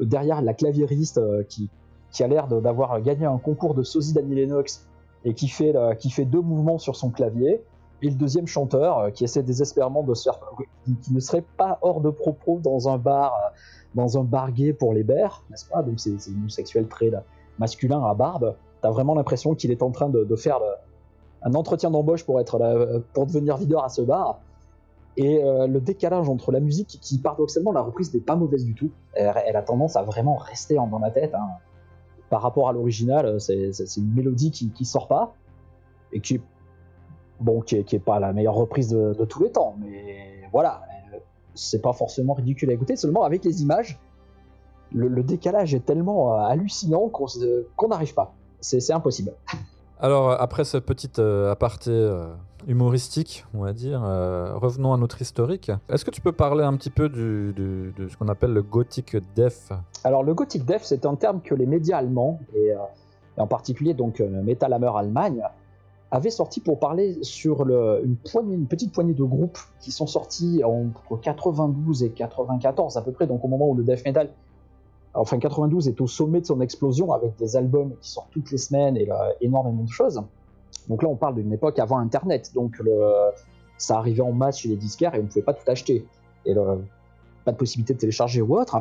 Euh, 0.00 0.04
Derrière, 0.04 0.42
la 0.42 0.54
claviériste 0.54 1.18
euh, 1.18 1.42
qui, 1.48 1.70
qui 2.10 2.22
a 2.22 2.28
l'air 2.28 2.46
d'avoir 2.48 3.00
gagné 3.00 3.26
un 3.26 3.38
concours 3.38 3.74
de 3.74 3.82
sosie 3.82 4.12
d'Annie 4.12 4.34
Lennox 4.34 4.86
et 5.24 5.34
qui 5.34 5.48
fait, 5.48 5.74
qui 5.98 6.10
fait 6.10 6.24
deux 6.24 6.40
mouvements 6.40 6.78
sur 6.78 6.96
son 6.96 7.10
clavier. 7.10 7.62
Et 8.04 8.08
le 8.10 8.16
deuxième 8.16 8.46
chanteur 8.48 8.98
euh, 8.98 9.10
qui 9.10 9.24
essaie 9.24 9.42
désespérément 9.42 10.02
de 10.02 10.14
se 10.14 10.24
faire. 10.24 10.40
qui, 10.84 11.14
ne 11.14 11.20
serait 11.20 11.44
pas 11.56 11.78
hors 11.82 12.00
de 12.00 12.10
propos 12.10 12.58
dans 12.62 12.88
un 12.88 12.98
bar. 12.98 13.32
dans 13.94 14.18
un 14.18 14.24
bar 14.24 14.50
gay 14.52 14.72
pour 14.72 14.92
les 14.92 15.04
bers, 15.04 15.44
n'est-ce 15.50 15.66
pas? 15.66 15.82
Donc 15.82 16.00
c'est 16.00 16.18
c'est 16.18 16.30
homosexuel 16.32 16.88
très 16.88 17.10
masculin 17.58 18.02
à 18.04 18.14
barbe. 18.14 18.56
T'as 18.80 18.90
vraiment 18.90 19.14
l'impression 19.14 19.54
qu'il 19.54 19.70
est 19.70 19.82
en 19.82 19.90
train 19.90 20.08
de, 20.08 20.36
faire 20.36 20.58
un 21.42 21.54
entretien 21.54 21.90
d'embauche 21.90 22.24
pour 22.24 22.40
pour 23.12 23.26
devenir 23.26 23.56
videur 23.56 23.84
à 23.84 23.88
ce 23.88 24.02
bar. 24.02 24.40
Et 25.16 25.42
euh, 25.42 25.66
le 25.66 25.80
décalage 25.80 26.28
entre 26.28 26.52
la 26.52 26.60
musique, 26.60 26.98
qui 27.00 27.18
paradoxalement 27.18 27.72
la 27.72 27.82
reprise 27.82 28.14
n'est 28.14 28.20
pas 28.20 28.36
mauvaise 28.36 28.64
du 28.64 28.74
tout, 28.74 28.90
elle, 29.14 29.56
a 29.56 29.62
tendance 29.62 29.96
à 29.96 30.02
vraiment 30.02 30.36
rester 30.36 30.76
dans 30.76 30.98
la 30.98 31.10
tête. 31.10 31.34
hein. 31.34 31.48
Par 32.30 32.40
rapport 32.40 32.68
à 32.68 32.72
l'original, 32.72 33.38
c'est 33.40 33.72
c'est- 33.72 33.98
une 33.98 34.12
mélodie 34.14 34.50
qui, 34.50 34.70
qui 34.70 34.86
sort 34.86 35.06
pas 35.06 35.34
et 36.12 36.20
qui 36.20 36.36
est 36.36 36.40
bon, 37.40 37.60
qui 37.60 37.98
pas 37.98 38.20
la 38.20 38.32
meilleure 38.32 38.54
reprise 38.54 38.88
de, 38.88 39.24
tous 39.26 39.42
les 39.42 39.50
temps, 39.50 39.76
mais 39.78 40.48
voilà, 40.50 40.82
euh, 41.12 41.18
c'est 41.54 41.82
pas 41.82 41.92
forcément 41.92 42.32
ridicule 42.32 42.70
à 42.70 42.72
écouter. 42.72 42.96
Seulement 42.96 43.24
avec 43.24 43.44
les 43.44 43.62
images, 43.62 43.98
le, 44.94 45.22
décalage 45.22 45.74
est 45.74 45.84
tellement 45.84 46.34
euh, 46.34 46.44
hallucinant 46.44 47.08
qu'on 47.10 47.88
n'arrive 47.88 48.14
pas. 48.14 48.34
C'est 48.60 48.92
impossible. 48.92 49.32
Alors, 49.98 50.30
euh, 50.30 50.36
après 50.38 50.64
ce 50.64 50.78
petit 50.78 51.10
euh, 51.18 51.50
aparté 51.50 51.90
euh, 51.90 52.26
humoristique, 52.66 53.44
on 53.54 53.62
va 53.62 53.72
dire, 53.72 54.02
euh, 54.04 54.56
revenons 54.56 54.92
à 54.92 54.96
notre 54.96 55.20
historique. 55.20 55.70
Est-ce 55.88 56.04
que 56.04 56.10
tu 56.10 56.20
peux 56.20 56.32
parler 56.32 56.64
un 56.64 56.76
petit 56.76 56.90
peu 56.90 57.08
de 57.08 57.52
ce 58.08 58.16
qu'on 58.16 58.28
appelle 58.28 58.52
le 58.52 58.62
gothic 58.62 59.16
death 59.34 59.70
Alors 60.04 60.22
le 60.22 60.34
Gothic 60.34 60.64
Death, 60.64 60.82
c'est 60.82 61.06
un 61.06 61.14
terme 61.14 61.40
que 61.40 61.54
les 61.54 61.66
médias 61.66 61.98
allemands, 61.98 62.40
et, 62.54 62.72
euh, 62.72 62.78
en 63.36 63.46
particulier 63.46 63.94
donc 63.94 64.20
euh, 64.20 64.28
Metal 64.42 64.72
Hammer 64.72 64.90
Allemagne, 64.94 65.42
avaient 66.10 66.30
sorti 66.30 66.60
pour 66.60 66.78
parler 66.78 67.18
sur 67.22 67.62
une, 67.62 68.16
poignée, 68.16 68.54
une 68.54 68.66
petite 68.66 68.92
poignée 68.92 69.14
de 69.14 69.24
groupes 69.24 69.58
qui 69.80 69.90
sont 69.90 70.06
sortis 70.06 70.62
entre 70.62 71.16
92 71.16 72.02
et 72.02 72.10
94 72.10 72.98
à 72.98 73.02
peu 73.02 73.12
près, 73.12 73.26
donc 73.26 73.42
au 73.44 73.48
moment 73.48 73.70
où 73.70 73.74
le 73.74 73.82
death 73.82 74.04
metal, 74.04 74.28
enfin 75.14 75.38
92 75.38 75.88
est 75.88 76.00
au 76.02 76.06
sommet 76.06 76.42
de 76.42 76.46
son 76.46 76.60
explosion 76.60 77.12
avec 77.12 77.36
des 77.36 77.56
albums 77.56 77.94
qui 78.00 78.10
sortent 78.10 78.30
toutes 78.30 78.50
les 78.50 78.58
semaines 78.58 78.98
et 78.98 79.06
là, 79.06 79.32
énormément 79.40 79.84
de 79.84 79.88
choses. 79.90 80.22
Donc 80.88 81.02
là 81.02 81.08
on 81.08 81.16
parle 81.16 81.36
d'une 81.36 81.52
époque 81.52 81.78
avant 81.78 81.98
Internet, 81.98 82.52
donc 82.54 82.82
ça 83.78 83.98
arrivait 83.98 84.22
en 84.22 84.32
masse 84.32 84.58
chez 84.58 84.68
les 84.68 84.76
disquaires 84.76 85.14
et 85.14 85.18
on 85.18 85.22
ne 85.22 85.28
pouvait 85.28 85.42
pas 85.42 85.54
tout 85.54 85.68
acheter. 85.70 86.06
Et 86.44 86.54
pas 87.44 87.52
de 87.52 87.56
possibilité 87.56 87.94
de 87.94 87.98
télécharger 87.98 88.40
ou 88.40 88.56
autre. 88.56 88.76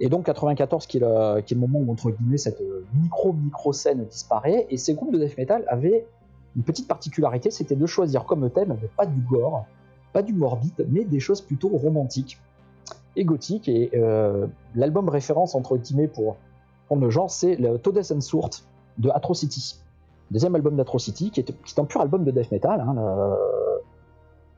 Et 0.00 0.08
donc 0.08 0.26
94 0.26 0.86
qui 0.86 0.98
est 0.98 1.00
le, 1.00 1.40
qui 1.40 1.56
moment 1.56 1.80
où 1.80 1.90
entre 1.90 2.10
guillemets 2.10 2.38
cette 2.38 2.62
micro-micro 2.94 3.72
scène 3.72 4.04
disparaît, 4.04 4.66
et 4.70 4.76
ces 4.76 4.94
groupes 4.94 5.12
de 5.12 5.18
death 5.18 5.36
metal 5.36 5.64
avaient 5.68 6.06
une 6.56 6.62
petite 6.62 6.88
particularité, 6.88 7.50
c'était 7.50 7.76
de 7.76 7.86
choisir 7.86 8.24
comme 8.24 8.48
thème 8.50 8.76
pas 8.96 9.06
du 9.06 9.20
gore, 9.20 9.66
pas 10.12 10.22
du 10.22 10.32
morbide, 10.32 10.86
mais 10.88 11.04
des 11.04 11.20
choses 11.20 11.40
plutôt 11.40 11.68
romantiques 11.68 12.40
et 13.16 13.24
gothiques. 13.24 13.68
Et 13.68 13.90
euh, 13.94 14.46
l'album 14.74 15.08
référence 15.08 15.54
entre 15.54 15.76
guillemets 15.76 16.08
pour 16.08 16.36
prendre 16.86 17.02
le 17.02 17.10
genre, 17.10 17.30
c'est 17.30 17.56
le 17.56 17.78
Todesensurt 17.78 18.64
de 18.98 19.10
Atrocity, 19.10 19.80
deuxième 20.30 20.54
album 20.54 20.76
d'Atrocity, 20.76 21.30
qui 21.30 21.40
est, 21.40 21.78
un 21.78 21.84
pur 21.84 22.00
album 22.00 22.24
de 22.24 22.30
death 22.30 22.50
metal. 22.52 22.80
hein, 22.80 22.94
le- 22.94 23.36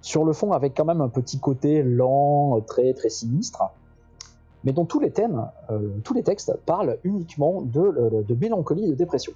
sur 0.02 0.24
le 0.24 0.32
fond 0.32 0.52
avec 0.52 0.74
quand 0.74 0.86
même 0.86 1.02
un 1.02 1.10
petit 1.10 1.38
côté 1.38 1.82
lent, 1.82 2.60
très 2.66 2.94
très 2.94 3.10
sinistre 3.10 3.62
mais 4.64 4.72
dont 4.72 4.84
tous 4.84 5.00
les 5.00 5.10
thèmes, 5.10 5.48
euh, 5.70 5.88
tous 6.04 6.14
les 6.14 6.22
textes 6.22 6.54
parlent 6.66 6.98
uniquement 7.04 7.62
de, 7.62 7.80
euh, 7.80 8.22
de 8.22 8.34
mélancolie 8.34 8.84
et 8.84 8.90
de 8.90 8.94
dépression. 8.94 9.32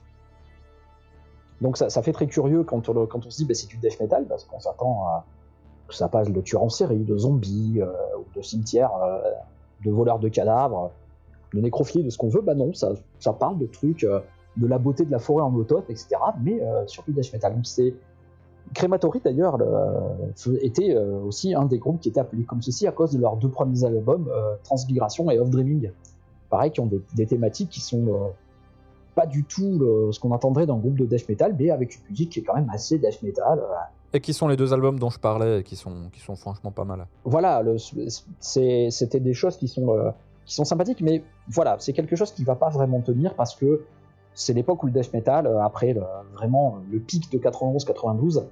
Donc 1.61 1.79
ça, 1.79 2.03
fait 2.03 2.13
très 2.13 2.27
curieux 2.27 2.63
quand 2.65 2.89
on, 2.89 3.23
se 3.23 3.37
dit 3.37 3.45
bah, 3.45 3.55
c'est 3.55 3.69
du 3.69 3.79
death 3.79 3.99
metal, 4.01 4.27
parce 4.27 4.45
qu'on 4.45 4.61
s'attend 4.61 5.07
à 5.07 5.25
que 5.89 5.95
ça 5.95 6.09
passe 6.09 6.31
de 6.31 6.41
tueurs 6.41 6.63
en 6.63 6.69
série, 6.69 7.05
de 7.05 7.17
zombies, 7.17 7.81
euh, 7.81 7.93
de 8.35 8.43
cimetières, 8.43 8.95
euh, 8.97 9.21
de 9.85 9.91
voleurs 9.91 10.19
de 10.19 10.29
cadavres, 10.29 10.91
de 11.55 11.61
nécrophilie, 11.61 12.05
de 12.05 12.11
ce 12.11 12.19
qu'on 12.19 12.29
veut. 12.29 12.43
Bah 12.43 12.55
non, 12.55 12.73
ça, 12.75 12.93
ça 13.19 13.33
parle 13.33 13.59
de 13.59 13.67
trucs, 13.67 14.05
euh, 14.05 14.21
de 14.57 14.67
la 14.67 14.79
beauté 14.79 15.05
de 15.05 15.11
la 15.11 15.19
forêt 15.19 15.43
en 15.43 15.55
automne, 15.55 15.83
etc. 15.89 16.09
Mais 16.43 16.61
euh, 16.63 16.87
sur 16.87 17.03
du 17.05 17.13
death 17.13 17.33
metal. 17.33 17.55
Donc 17.55 17.67
c'est 17.67 17.95
Crematory 18.75 19.21
d'ailleurs 19.25 19.59
le- 19.59 20.65
était 20.65 20.95
euh, 20.95 21.21
aussi 21.21 21.55
un 21.55 21.65
des 21.67 21.79
groupes 21.79 22.01
qui 22.01 22.09
était 22.09 22.21
appelé 22.21 22.45
comme 22.45 22.63
ceci 22.63 22.87
à 22.87 22.93
cause 22.93 23.13
de 23.13 23.19
leurs 23.21 23.37
deux 23.37 23.51
premiers 23.51 23.85
albums, 23.85 24.29
euh, 24.31 24.55
Transmigration 24.65 25.31
et 25.31 25.39
Off 25.39 25.51
Dreaming. 25.51 25.91
Pareil, 26.51 26.71
qui 26.71 26.81
ont 26.81 26.87
des, 26.87 27.01
des 27.15 27.27
thématiques 27.27 27.69
qui 27.69 27.81
sont 27.81 28.07
euh, 28.09 28.29
pas 29.15 29.27
du 29.27 29.45
tout 29.45 29.79
le- 29.79 30.13
ce 30.13 30.19
qu'on 30.21 30.33
attendrait 30.33 30.67
d'un 30.67 30.77
groupe 30.79 30.97
de 30.99 31.05
death 31.05 31.29
metal, 31.29 31.55
mais 31.59 31.71
avec 31.71 31.97
une 31.97 32.03
musique 32.11 32.31
qui 32.31 32.41
est 32.41 32.43
quand 32.43 32.55
même 32.55 32.71
assez 32.73 32.99
death 32.99 33.23
metal. 33.23 33.59
euh, 33.59 33.65
Et 34.15 34.21
qui 34.21 34.33
sont 34.33 34.49
les 34.49 34.57
deux 34.57 34.73
albums 34.73 34.99
dont 34.99 35.11
je 35.11 35.19
parlais 35.19 35.61
et 35.61 35.63
qui 35.63 35.77
sont, 35.77 36.09
qui 36.13 36.21
sont 36.21 36.37
franchement 36.37 36.71
pas 36.71 36.85
mal. 36.85 37.07
voilà, 37.25 37.61
le- 37.63 37.77
c'était 38.41 39.21
des 39.21 39.35
choses 39.35 39.57
qui 39.57 39.69
sont, 39.69 39.89
euh, 39.97 40.11
qui 40.47 40.55
sont 40.55 40.65
sympathiques, 40.65 41.01
mais 41.01 41.23
voilà, 41.49 41.77
c'est 41.81 41.93
quelque 41.93 42.17
chose 42.17 42.33
qui 42.33 42.45
va 42.45 42.55
pas 42.55 42.69
vraiment 42.71 43.01
tenir 43.01 43.35
parce 43.35 43.55
que 43.55 43.83
c'est 44.35 44.53
l'époque 44.53 44.83
où 44.83 44.87
le 44.87 44.93
death 44.93 45.13
metal, 45.13 45.47
euh, 45.47 45.61
après 45.63 45.93
le- 45.93 46.03
vraiment 46.35 46.79
le 46.91 46.99
pic 46.99 47.31
de 47.33 47.39
91-92, 47.39 48.47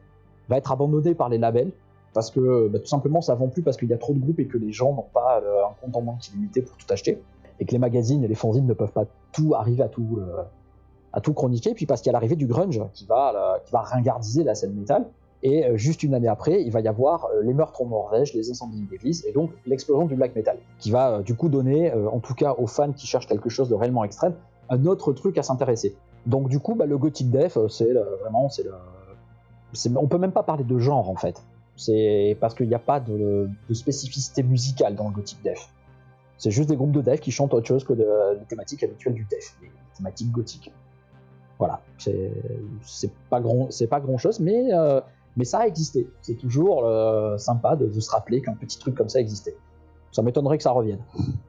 va 0.48 0.56
être 0.56 0.72
abandonné 0.72 1.14
par 1.14 1.28
les 1.28 1.38
labels 1.38 1.72
parce 2.14 2.30
que 2.30 2.68
bah, 2.68 2.78
tout 2.78 2.86
simplement 2.86 3.20
ça 3.20 3.34
vend 3.34 3.48
plus 3.48 3.62
parce 3.62 3.76
qu'il 3.76 3.88
y 3.88 3.92
a 3.94 3.98
trop 3.98 4.12
de 4.12 4.18
groupes 4.18 4.38
et 4.40 4.46
que 4.46 4.58
les 4.58 4.72
gens 4.72 4.92
n'ont 4.94 5.06
pas 5.14 5.40
euh, 5.42 5.64
un 5.64 5.72
compte 5.80 5.96
en 5.96 6.02
banque 6.02 6.28
illimité 6.28 6.62
pour 6.62 6.76
tout 6.76 6.86
acheter 6.90 7.20
et 7.60 7.64
que 7.64 7.72
les 7.72 7.78
magazines 7.78 8.22
et 8.24 8.28
les 8.28 8.34
fanzines 8.34 8.66
ne 8.66 8.74
peuvent 8.74 8.92
pas 8.92 9.04
tout 9.32 9.54
arriver 9.54 9.82
à 9.82 9.88
tout, 9.88 10.18
euh, 10.18 11.22
chroniquer. 11.34 11.74
Puis 11.74 11.86
parce 11.86 12.00
qu'il 12.00 12.08
y 12.08 12.10
a 12.10 12.14
l'arrivée 12.14 12.36
du 12.36 12.46
grunge 12.46 12.80
qui 12.92 13.06
va, 13.06 13.58
euh, 13.72 13.78
ringardiser 13.78 14.44
la 14.44 14.54
scène 14.54 14.74
métal. 14.74 15.06
Et 15.44 15.66
euh, 15.66 15.76
juste 15.76 16.02
une 16.04 16.14
année 16.14 16.28
après, 16.28 16.62
il 16.62 16.70
va 16.70 16.80
y 16.80 16.88
avoir 16.88 17.26
euh, 17.26 17.42
les 17.42 17.52
meurtres 17.52 17.82
en 17.82 17.86
Norvège, 17.86 18.32
les 18.32 18.48
incendies 18.50 18.82
d'église, 18.82 19.24
et 19.26 19.32
donc 19.32 19.50
l'explosion 19.66 20.06
du 20.06 20.14
black 20.14 20.36
metal, 20.36 20.56
qui 20.78 20.90
va 20.92 21.14
euh, 21.18 21.22
du 21.22 21.34
coup 21.34 21.48
donner, 21.48 21.92
euh, 21.92 22.08
en 22.08 22.20
tout 22.20 22.34
cas 22.34 22.54
aux 22.58 22.68
fans 22.68 22.92
qui 22.92 23.06
cherchent 23.08 23.26
quelque 23.26 23.48
chose 23.50 23.68
de 23.68 23.74
réellement 23.74 24.04
extrême, 24.04 24.34
un 24.70 24.84
autre 24.86 25.12
truc 25.12 25.38
à 25.38 25.42
s'intéresser. 25.42 25.96
Donc 26.26 26.48
du 26.48 26.60
coup, 26.60 26.74
bah, 26.74 26.86
le 26.86 26.98
gothic 26.98 27.30
death, 27.30 27.56
euh, 27.56 27.68
c'est 27.68 27.92
le- 27.92 28.18
vraiment, 28.20 28.48
c'est 28.48 28.64
on 29.96 30.06
peut 30.06 30.18
même 30.18 30.32
pas 30.32 30.42
parler 30.42 30.64
de 30.64 30.78
genre 30.78 31.08
en 31.08 31.16
fait. 31.16 31.42
C'est 31.76 32.36
parce 32.40 32.54
qu'il 32.54 32.68
n'y 32.68 32.74
a 32.74 32.78
pas 32.78 33.00
de, 33.00 33.48
spécificité 33.72 34.42
musicale 34.42 34.94
dans 34.94 35.08
le 35.08 35.14
gothic 35.14 35.42
death. 35.42 35.68
C'est 36.36 36.50
juste 36.50 36.68
des 36.68 36.76
groupes 36.76 36.92
de 36.92 37.00
death 37.00 37.20
qui 37.20 37.30
chantent 37.30 37.54
autre 37.54 37.66
chose 37.66 37.84
que 37.84 37.92
de, 37.92 38.06
les 38.38 38.44
thématiques 38.46 38.82
habituelles 38.82 39.14
du 39.14 39.24
death, 39.24 39.56
les 39.62 39.70
thématiques 39.96 40.30
gothiques. 40.30 40.72
Voilà, 41.58 41.80
c'est 41.96 43.10
pas 43.30 43.40
grand, 43.40 43.70
c'est 43.70 43.86
pas 43.86 44.00
grand 44.00 44.18
chose, 44.18 44.40
mais 44.40 44.72
euh, 44.72 45.00
mais 45.36 45.44
ça 45.44 45.60
a 45.60 45.66
existé. 45.66 46.08
C'est 46.20 46.34
toujours 46.34 46.84
euh, 46.84 47.38
sympa 47.38 47.76
de, 47.76 47.86
de 47.86 48.00
se 48.00 48.10
rappeler 48.10 48.42
qu'un 48.42 48.54
petit 48.54 48.78
truc 48.78 48.94
comme 48.94 49.08
ça 49.08 49.20
existait. 49.20 49.56
Ça 50.12 50.22
m'étonnerait 50.22 50.58
que 50.58 50.62
ça 50.62 50.70
revienne. 50.70 51.00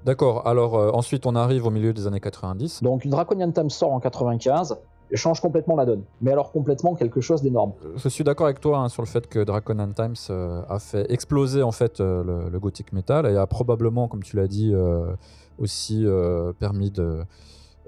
D'accord, 0.06 0.48
alors 0.48 0.76
euh, 0.76 0.90
ensuite 0.94 1.26
on 1.26 1.36
arrive 1.36 1.66
au 1.68 1.70
milieu 1.70 1.94
des 1.94 2.08
années 2.08 2.20
90. 2.20 2.82
Donc 2.82 3.06
Draconian 3.06 3.52
Time 3.52 3.70
sort 3.70 3.92
en 3.92 4.00
95, 4.00 4.78
et 5.12 5.16
change 5.18 5.42
complètement 5.42 5.76
la 5.76 5.86
donne. 5.86 6.04
Mais 6.22 6.32
alors 6.32 6.52
complètement 6.52 6.96
quelque 6.96 7.22
chose 7.22 7.42
d'énorme. 7.42 7.74
Je 7.96 8.10
suis 8.10 8.24
d'accord 8.24 8.48
avec 8.48 8.60
toi 8.62 8.80
hein, 8.80 8.90
sur 8.90 9.04
le 9.04 9.08
fait 9.08 9.28
que 9.28 9.44
Dracon 9.44 9.80
and 9.80 9.92
Times 9.94 10.16
euh, 10.32 10.64
a 10.70 10.80
fait 10.80 11.12
exploser 11.12 11.62
en 11.62 11.72
fait 11.72 12.00
euh, 12.00 12.24
le, 12.24 12.50
le 12.50 12.60
gothic 12.60 12.94
metal 12.94 13.26
et 13.28 13.36
a 13.38 13.46
probablement, 13.46 14.08
comme 14.08 14.24
tu 14.24 14.38
l'as 14.38 14.48
dit, 14.48 14.72
euh, 14.74 15.14
aussi 15.60 16.04
euh, 16.06 16.52
permis 16.54 16.90
de 16.90 17.20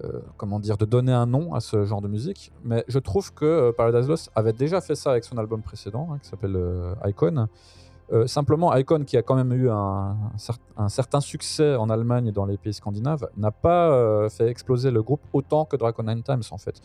euh, 0.04 0.20
comment 0.36 0.60
dire 0.60 0.78
de 0.78 0.84
donner 0.86 1.14
un 1.14 1.26
nom 1.26 1.54
à 1.54 1.62
ce 1.62 1.86
genre 1.86 2.02
de 2.02 2.10
musique. 2.10 2.52
Mais 2.64 2.84
je 2.90 3.00
trouve 3.00 3.34
que 3.34 3.46
euh, 3.46 3.72
Paradise 3.72 4.08
Lost 4.10 4.30
avait 4.36 4.52
déjà 4.54 4.82
fait 4.82 4.96
ça 4.96 5.12
avec 5.12 5.24
son 5.24 5.38
album 5.38 5.62
précédent 5.62 6.10
hein, 6.12 6.18
qui 6.22 6.28
s'appelle 6.30 6.56
euh, 6.58 6.94
Icon. 7.06 7.48
Euh, 8.12 8.28
simplement, 8.28 8.76
Icon, 8.76 9.04
qui 9.04 9.18
a 9.18 9.24
quand 9.24 9.36
même 9.36 9.52
eu 9.54 9.70
un, 9.70 9.76
un 10.34 10.38
cer- 10.38 10.60
un 10.78 10.90
certain 10.90 11.20
succès 11.22 11.76
en 11.76 11.90
Allemagne 11.90 12.28
et 12.28 12.32
dans 12.32 12.46
les 12.46 12.58
pays 12.58 12.74
scandinaves, 12.74 13.28
n'a 13.36 13.50
pas 13.52 13.90
euh, 13.90 14.30
fait 14.30 14.48
exploser 14.48 14.92
le 14.92 15.02
groupe 15.02 15.22
autant 15.34 15.66
que 15.66 15.76
Dracon 15.76 16.08
and 16.08 16.22
Times 16.22 16.44
en 16.52 16.58
fait 16.58 16.82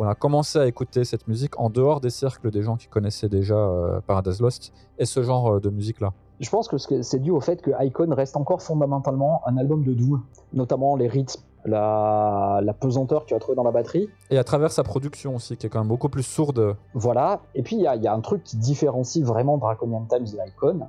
on 0.00 0.06
a 0.06 0.14
commencé 0.14 0.60
à 0.60 0.66
écouter 0.68 1.02
cette 1.04 1.26
musique 1.26 1.58
en 1.58 1.70
dehors 1.70 2.00
des 2.00 2.10
cercles 2.10 2.52
des 2.52 2.62
gens 2.62 2.76
qui 2.76 2.86
connaissaient 2.86 3.28
déjà 3.28 3.56
euh, 3.56 4.00
Paradise 4.06 4.40
Lost 4.40 4.72
et 4.96 5.04
ce 5.04 5.24
genre 5.24 5.60
de 5.60 5.70
musique-là. 5.70 6.12
Je 6.38 6.48
pense 6.48 6.68
que 6.68 6.78
ce- 6.78 7.02
c'est 7.02 7.18
dû 7.18 7.32
au 7.32 7.40
fait 7.40 7.60
que 7.60 7.72
Icon 7.84 8.14
reste 8.14 8.36
encore 8.36 8.62
fondamentalement 8.62 9.42
un 9.44 9.56
album 9.56 9.82
de 9.82 9.92
doom, 9.94 10.22
notamment 10.52 10.94
les 10.94 11.08
rythmes, 11.08 11.40
la, 11.64 12.60
la 12.62 12.72
pesanteur 12.72 13.22
que 13.24 13.28
tu 13.28 13.34
as 13.34 13.38
trouvé 13.38 13.56
dans 13.56 13.64
la 13.64 13.70
batterie. 13.72 14.08
Et 14.30 14.38
à 14.38 14.44
travers 14.44 14.70
sa 14.70 14.82
production 14.84 15.36
aussi, 15.36 15.56
qui 15.56 15.66
est 15.66 15.68
quand 15.70 15.80
même 15.80 15.88
beaucoup 15.88 16.08
plus 16.08 16.22
sourde. 16.22 16.76
Voilà. 16.94 17.40
Et 17.54 17.62
puis 17.62 17.76
il 17.76 17.82
y, 17.82 17.86
a- 17.86 17.96
il 17.96 18.02
y 18.02 18.06
a 18.06 18.14
un 18.14 18.20
truc 18.20 18.42
qui 18.44 18.56
différencie 18.56 19.24
vraiment 19.24 19.58
Draconian 19.58 20.06
Times 20.08 20.26
et 20.26 20.48
Icon, 20.48 20.86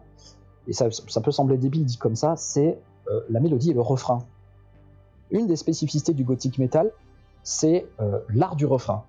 et 0.67 0.73
ça, 0.73 0.87
ça 1.07 1.21
peut 1.21 1.31
sembler 1.31 1.57
débile 1.57 1.85
dit 1.85 1.97
comme 1.97 2.15
ça, 2.15 2.35
c'est 2.35 2.77
euh, 3.09 3.21
la 3.29 3.39
mélodie 3.39 3.71
et 3.71 3.73
le 3.73 3.81
refrain. 3.81 4.19
Une 5.31 5.47
des 5.47 5.55
spécificités 5.55 6.13
du 6.13 6.23
gothic 6.23 6.57
metal, 6.59 6.91
c'est 7.43 7.87
euh, 7.99 8.19
l'art 8.29 8.55
du 8.55 8.65
refrain. 8.65 9.03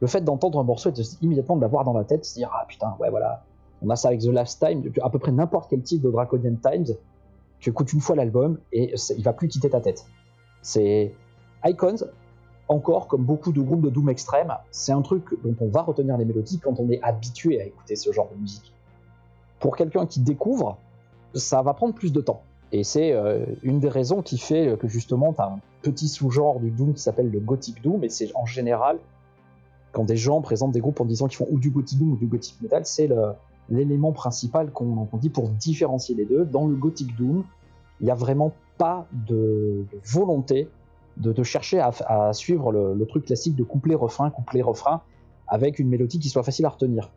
Le 0.00 0.08
fait 0.08 0.20
d'entendre 0.22 0.58
un 0.58 0.64
morceau 0.64 0.88
et 0.88 0.92
de, 0.92 1.02
immédiatement 1.20 1.56
de 1.56 1.60
l'avoir 1.60 1.84
dans 1.84 1.92
la 1.92 2.04
tête, 2.04 2.24
se 2.24 2.34
dire 2.34 2.50
ah 2.52 2.64
putain 2.68 2.96
ouais 2.98 3.10
voilà, 3.10 3.44
on 3.82 3.90
a 3.90 3.96
ça 3.96 4.08
avec 4.08 4.20
The 4.20 4.26
Last 4.26 4.64
Time, 4.64 4.82
à 5.02 5.10
peu 5.10 5.18
près 5.20 5.30
n'importe 5.32 5.70
quel 5.70 5.82
titre 5.82 6.04
de 6.04 6.10
Draconian 6.10 6.56
Times, 6.56 6.96
tu 7.60 7.70
écoutes 7.70 7.92
une 7.92 8.00
fois 8.00 8.16
l'album 8.16 8.58
et 8.72 8.94
il 9.16 9.22
va 9.22 9.32
plus 9.32 9.46
quitter 9.46 9.70
ta 9.70 9.80
tête. 9.80 10.04
C'est 10.62 11.14
Icons, 11.64 11.96
encore 12.68 13.08
comme 13.08 13.24
beaucoup 13.24 13.52
de 13.52 13.60
groupes 13.60 13.82
de 13.82 13.90
doom 13.90 14.08
extrême, 14.08 14.52
c'est 14.70 14.92
un 14.92 15.02
truc 15.02 15.24
dont 15.44 15.54
on 15.60 15.68
va 15.68 15.82
retenir 15.82 16.16
les 16.16 16.24
mélodies 16.24 16.58
quand 16.58 16.78
on 16.78 16.88
est 16.88 17.02
habitué 17.02 17.60
à 17.60 17.64
écouter 17.64 17.96
ce 17.96 18.12
genre 18.12 18.30
de 18.34 18.40
musique. 18.40 18.72
Pour 19.60 19.76
quelqu'un 19.76 20.06
qui 20.06 20.20
découvre, 20.20 20.78
ça 21.34 21.62
va 21.62 21.74
prendre 21.74 21.94
plus 21.94 22.12
de 22.12 22.20
temps. 22.20 22.42
Et 22.72 22.84
c'est 22.84 23.12
euh, 23.12 23.44
une 23.62 23.80
des 23.80 23.88
raisons 23.88 24.22
qui 24.22 24.38
fait 24.38 24.76
que 24.78 24.88
justement, 24.88 25.32
tu 25.32 25.42
as 25.42 25.46
un 25.46 25.60
petit 25.82 26.08
sous-genre 26.08 26.58
du 26.58 26.70
Doom 26.70 26.94
qui 26.94 27.02
s'appelle 27.02 27.30
le 27.30 27.40
Gothic 27.40 27.82
Doom, 27.82 28.02
et 28.04 28.08
c'est 28.08 28.30
en 28.34 28.46
général, 28.46 28.98
quand 29.92 30.04
des 30.04 30.16
gens 30.16 30.40
présentent 30.40 30.72
des 30.72 30.80
groupes 30.80 31.00
en 31.00 31.04
disant 31.04 31.28
qu'ils 31.28 31.36
font 31.36 31.48
ou 31.50 31.58
du 31.58 31.70
Gothic 31.70 31.98
Doom 31.98 32.12
ou 32.12 32.16
du 32.16 32.26
Gothic 32.26 32.60
Metal, 32.62 32.86
c'est 32.86 33.10
l'élément 33.68 34.12
principal 34.12 34.70
qu'on 34.70 35.06
dit 35.14 35.28
pour 35.28 35.48
différencier 35.50 36.14
les 36.14 36.24
deux. 36.24 36.46
Dans 36.46 36.66
le 36.66 36.74
Gothic 36.74 37.14
Doom, 37.16 37.44
il 38.00 38.04
n'y 38.06 38.10
a 38.10 38.14
vraiment 38.14 38.52
pas 38.84 39.06
de, 39.30 39.84
de 39.92 39.98
volonté 40.18 40.58
de, 41.24 41.30
de 41.32 41.42
chercher 41.52 41.78
à, 41.78 41.90
à 42.06 42.32
suivre 42.32 42.66
le, 42.76 42.84
le 43.00 43.06
truc 43.06 43.24
classique 43.26 43.54
de 43.54 43.64
couplet-refrain, 43.72 44.30
couplet-refrain, 44.30 44.96
avec 45.56 45.78
une 45.78 45.88
mélodie 45.88 46.18
qui 46.18 46.28
soit 46.34 46.42
facile 46.42 46.64
à 46.66 46.70
retenir. 46.70 47.10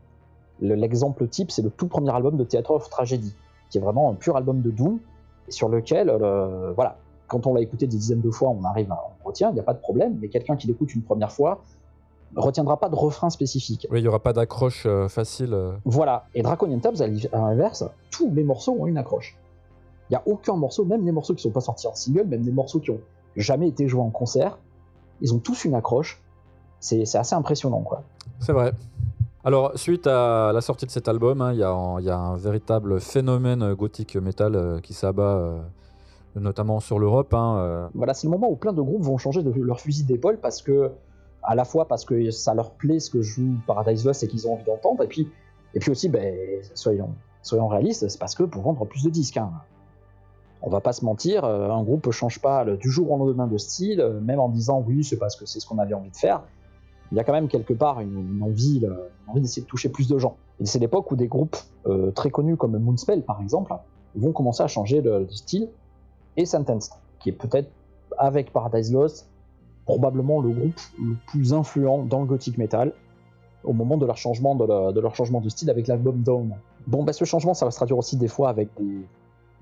Le- 0.61 0.75
L'exemple 0.75 1.27
type, 1.27 1.49
c'est 1.49 1.61
le 1.63 1.71
tout 1.79 1.87
premier 1.87 2.11
album 2.19 2.35
de 2.37 2.43
Theatre 2.43 2.71
of 2.71 2.89
Tragedy, 2.89 3.33
qui 3.69 3.77
est 3.79 3.81
vraiment 3.87 4.11
un 4.11 4.15
pur 4.15 4.33
album 4.37 4.61
de 4.61 4.69
Doom, 4.69 4.99
sur 5.49 5.67
lequel, 5.69 6.09
euh, 6.09 6.71
voilà, 6.75 6.91
quand 7.27 7.47
on 7.47 7.53
l'a 7.55 7.61
écouté 7.61 7.87
des 7.87 7.97
dizaines 7.97 8.21
de 8.21 8.31
fois, 8.37 8.49
on 8.49 8.63
arrive 8.63 8.91
à 8.91 8.97
on 9.23 9.27
retient, 9.27 9.49
il 9.49 9.55
n'y 9.55 9.59
a 9.59 9.63
pas 9.71 9.73
de 9.73 9.79
problème, 9.87 10.17
mais 10.21 10.27
quelqu'un 10.27 10.55
qui 10.57 10.67
l'écoute 10.67 10.93
une 10.93 11.01
première 11.03 11.31
fois 11.31 11.63
retiendra 12.35 12.77
pas 12.77 12.89
de 12.89 12.95
refrain 12.95 13.29
spécifique. 13.29 13.87
Oui, 13.89 13.99
il 13.99 14.03
n'y 14.03 14.07
aura 14.09 14.19
pas 14.19 14.33
d'accroche 14.33 14.83
euh, 14.85 15.07
facile. 15.07 15.53
euh. 15.53 15.71
Voilà, 15.85 16.25
et 16.35 16.41
Draconian 16.41 16.79
Tabs, 16.79 17.01
à 17.01 17.07
l'inverse, 17.07 17.83
tous 18.11 18.29
les 18.33 18.43
morceaux 18.43 18.75
ont 18.79 18.87
une 18.87 18.97
accroche. 18.97 19.37
Il 20.09 20.13
n'y 20.13 20.17
a 20.17 20.23
aucun 20.25 20.55
morceau, 20.55 20.85
même 20.85 21.05
les 21.05 21.11
morceaux 21.11 21.33
qui 21.33 21.41
sont 21.43 21.51
pas 21.51 21.61
sortis 21.61 21.87
en 21.87 21.95
single, 21.95 22.25
même 22.27 22.43
les 22.43 22.51
morceaux 22.51 22.79
qui 22.79 22.91
ont 22.91 22.99
jamais 23.35 23.67
été 23.67 23.87
joués 23.87 24.01
en 24.03 24.11
concert, 24.11 24.57
ils 25.21 25.33
ont 25.33 25.39
tous 25.39 25.65
une 25.65 25.73
accroche. 25.75 26.21
C'est 26.79 27.01
assez 27.15 27.33
impressionnant, 27.35 27.81
quoi. 27.81 28.03
C'est 28.39 28.53
vrai. 28.53 28.73
Alors, 29.43 29.71
suite 29.77 30.07
à 30.07 30.51
la 30.53 30.61
sortie 30.61 30.85
de 30.85 30.91
cet 30.91 31.07
album, 31.07 31.41
hein, 31.41 31.53
il 31.53 31.59
y, 31.59 31.63
a 31.63 31.71
un- 31.71 31.99
il 31.99 32.05
y 32.05 32.09
a 32.09 32.17
un 32.17 32.35
véritable 32.35 32.99
phénomène 32.99 33.61
euh, 33.63 33.75
gothique 33.75 34.15
metal 34.15 34.55
euh, 34.55 34.79
qui 34.79 34.93
s'abat 34.93 35.37
euh, 35.37 35.59
notamment 36.35 36.79
sur 36.79 36.99
l'Europe. 36.99 37.33
hein, 37.33 37.57
euh. 37.59 37.87
Voilà, 37.93 38.13
c'est 38.13 38.27
le 38.27 38.31
moment 38.31 38.49
où 38.49 38.55
plein 38.55 38.73
de 38.73 38.81
groupes 38.81 39.03
vont 39.03 39.17
changer 39.17 39.41
de 39.43 39.51
leur 39.61 39.79
fusil 39.79 40.03
d'épaule 40.03 40.39
parce 40.39 40.61
que, 40.61 40.91
à 41.43 41.53
la 41.55 41.63
fois 41.65 41.87
parce 41.87 42.05
que 42.05 42.29
ça 42.31 42.53
leur 42.55 42.71
plaît 42.71 42.99
ce 42.99 43.09
que 43.11 43.21
joue 43.21 43.53
Paradise 43.67 44.03
Lost 44.05 44.23
et 44.23 44.27
qu'ils 44.27 44.47
ont 44.47 44.53
envie 44.53 44.63
d'entendre, 44.65 45.03
et 45.03 45.07
puis, 45.07 45.29
et 45.75 45.79
puis 45.79 45.91
aussi, 45.91 46.09
ben, 46.09 46.33
soyons, 46.73 47.09
soyons 47.43 47.67
réalistes, 47.67 48.07
c'est 48.09 48.19
parce 48.19 48.33
que 48.35 48.43
pour 48.43 48.63
vendre 48.63 48.85
plus 48.85 49.03
de 49.03 49.09
disques. 49.09 49.37
hein. 49.37 49.51
On 50.61 50.69
va 50.69 50.81
pas 50.81 50.93
se 50.93 51.05
mentir, 51.05 51.43
euh, 51.43 51.69
un 51.69 51.83
groupe 51.83 52.09
change 52.11 52.39
pas 52.39 52.65
du 52.65 52.89
jour 52.89 53.11
au 53.11 53.17
lendemain 53.17 53.47
de 53.47 53.57
style, 53.57 54.01
euh, 54.01 54.19
même 54.19 54.39
en 54.39 54.49
disant 54.49 54.83
oui, 54.85 55.03
c'est 55.03 55.17
parce 55.17 55.35
que 55.35 55.45
c'est 55.45 55.59
ce 55.59 55.67
qu'on 55.67 55.77
avait 55.77 55.93
envie 55.93 56.09
de 56.09 56.15
faire. 56.15 56.43
Il 57.11 57.17
y 57.17 57.19
a 57.19 57.23
quand 57.23 57.33
même 57.33 57.47
quelque 57.47 57.73
part 57.73 57.99
une, 57.99 58.41
envie, 58.41 58.83
d'essayer 59.35 59.61
de 59.61 59.67
toucher 59.67 59.89
plus 59.89 60.07
de 60.07 60.17
gens. 60.17 60.37
Et 60.59 60.65
c'est 60.65 60.79
l'époque 60.79 61.11
où 61.11 61.15
des 61.15 61.27
groupes 61.27 61.57
euh, 61.85 62.11
très 62.11 62.31
connus 62.31 62.57
comme 62.57 62.77
Moonspell 62.77 63.21
par 63.21 63.41
exemple 63.41 63.73
vont 64.15 64.31
commencer 64.31 64.63
à 64.63 64.67
changer 64.67 65.01
de, 65.01 65.27
style 65.29 65.69
et 66.37 66.45
Sentenced, 66.45 66.93
qui 67.19 67.29
est 67.29 67.33
peut-être 67.33 67.69
avec 68.17 68.51
Paradise 68.51 68.91
Lost 68.91 69.29
probablement 69.85 70.41
le 70.41 70.49
groupe 70.49 70.79
le 70.99 71.15
plus 71.27 71.53
influent 71.53 72.03
dans 72.03 72.21
le 72.21 72.25
gothic 72.25 72.57
metal 72.57 72.91
au 73.63 73.73
moment 73.73 73.97
de 73.97 74.05
leur 74.05 74.17
changement 74.17 74.55
de, 74.55 74.99
leur 74.99 75.15
changement 75.15 75.41
de 75.41 75.49
style 75.49 75.69
avec 75.69 75.87
l'album 75.87 76.21
Dawn. 76.21 76.55
Bon, 76.87 77.03
bah, 77.03 77.13
ce 77.13 77.25
changement, 77.25 77.53
ça 77.53 77.65
va 77.65 77.71
se 77.71 77.77
traduire 77.77 77.97
aussi 77.97 78.15
des 78.15 78.27
fois 78.27 78.49
avec 78.49 78.69
des, 78.77 79.05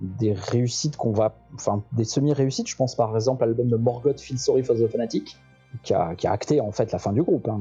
des 0.03 0.33
réussites 0.33 0.97
qu'on 0.97 1.11
va, 1.11 1.35
enfin 1.55 1.83
des 1.93 2.03
semi-réussites. 2.03 2.67
Je 2.67 2.75
pense 2.75 2.95
par 2.95 3.15
exemple 3.15 3.43
à 3.43 3.47
l'album 3.47 3.67
de 3.67 3.77
Morgoth, 3.77 4.19
Feel 4.19 4.37
Sorry 4.37 4.63
for 4.63 4.75
the 4.75 4.87
Fanatic, 4.87 5.37
qui 5.81 5.93
a, 5.93 6.15
qui 6.15 6.27
a 6.27 6.31
acté 6.31 6.61
en 6.61 6.71
fait 6.71 6.91
la 6.91 6.99
fin 6.99 7.13
du 7.13 7.23
groupe 7.23 7.47
hein, 7.47 7.59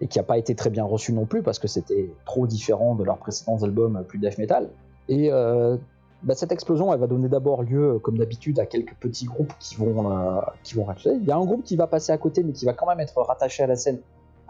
et 0.00 0.06
qui 0.06 0.18
a 0.18 0.22
pas 0.22 0.38
été 0.38 0.54
très 0.54 0.70
bien 0.70 0.84
reçu 0.84 1.12
non 1.12 1.26
plus 1.26 1.42
parce 1.42 1.58
que 1.58 1.66
c'était 1.66 2.10
trop 2.24 2.46
différent 2.46 2.94
de 2.94 3.02
leurs 3.02 3.18
précédents 3.18 3.62
albums 3.62 4.04
plus 4.06 4.18
death 4.18 4.38
metal. 4.38 4.68
Et 5.08 5.32
euh, 5.32 5.76
bah, 6.22 6.34
cette 6.34 6.52
explosion, 6.52 6.92
elle 6.92 7.00
va 7.00 7.06
donner 7.06 7.28
d'abord 7.28 7.62
lieu, 7.62 7.98
comme 7.98 8.18
d'habitude, 8.18 8.60
à 8.60 8.66
quelques 8.66 8.94
petits 8.94 9.24
groupes 9.24 9.52
qui 9.58 9.74
vont, 9.74 10.12
euh, 10.12 10.40
vont 10.74 10.84
racheter. 10.84 11.14
Il 11.14 11.24
y 11.24 11.32
a 11.32 11.36
un 11.36 11.44
groupe 11.44 11.64
qui 11.64 11.76
va 11.76 11.86
passer 11.86 12.12
à 12.12 12.18
côté, 12.18 12.44
mais 12.44 12.52
qui 12.52 12.66
va 12.66 12.74
quand 12.74 12.86
même 12.86 13.00
être 13.00 13.20
rattaché 13.20 13.62
à 13.62 13.66
la 13.66 13.76
scène 13.76 13.98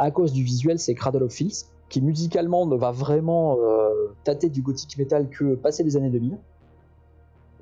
à 0.00 0.10
cause 0.10 0.32
du 0.32 0.42
visuel, 0.42 0.78
c'est 0.78 0.94
Cradle 0.94 1.22
of 1.22 1.32
Filth, 1.32 1.66
qui 1.90 2.00
musicalement 2.00 2.64
ne 2.66 2.74
va 2.74 2.90
vraiment 2.90 3.58
euh, 3.60 4.14
tâter 4.24 4.48
du 4.48 4.62
gothic 4.62 4.96
metal 4.96 5.28
que 5.28 5.54
passer 5.54 5.82
les 5.82 5.96
années 5.96 6.08
2000, 6.08 6.38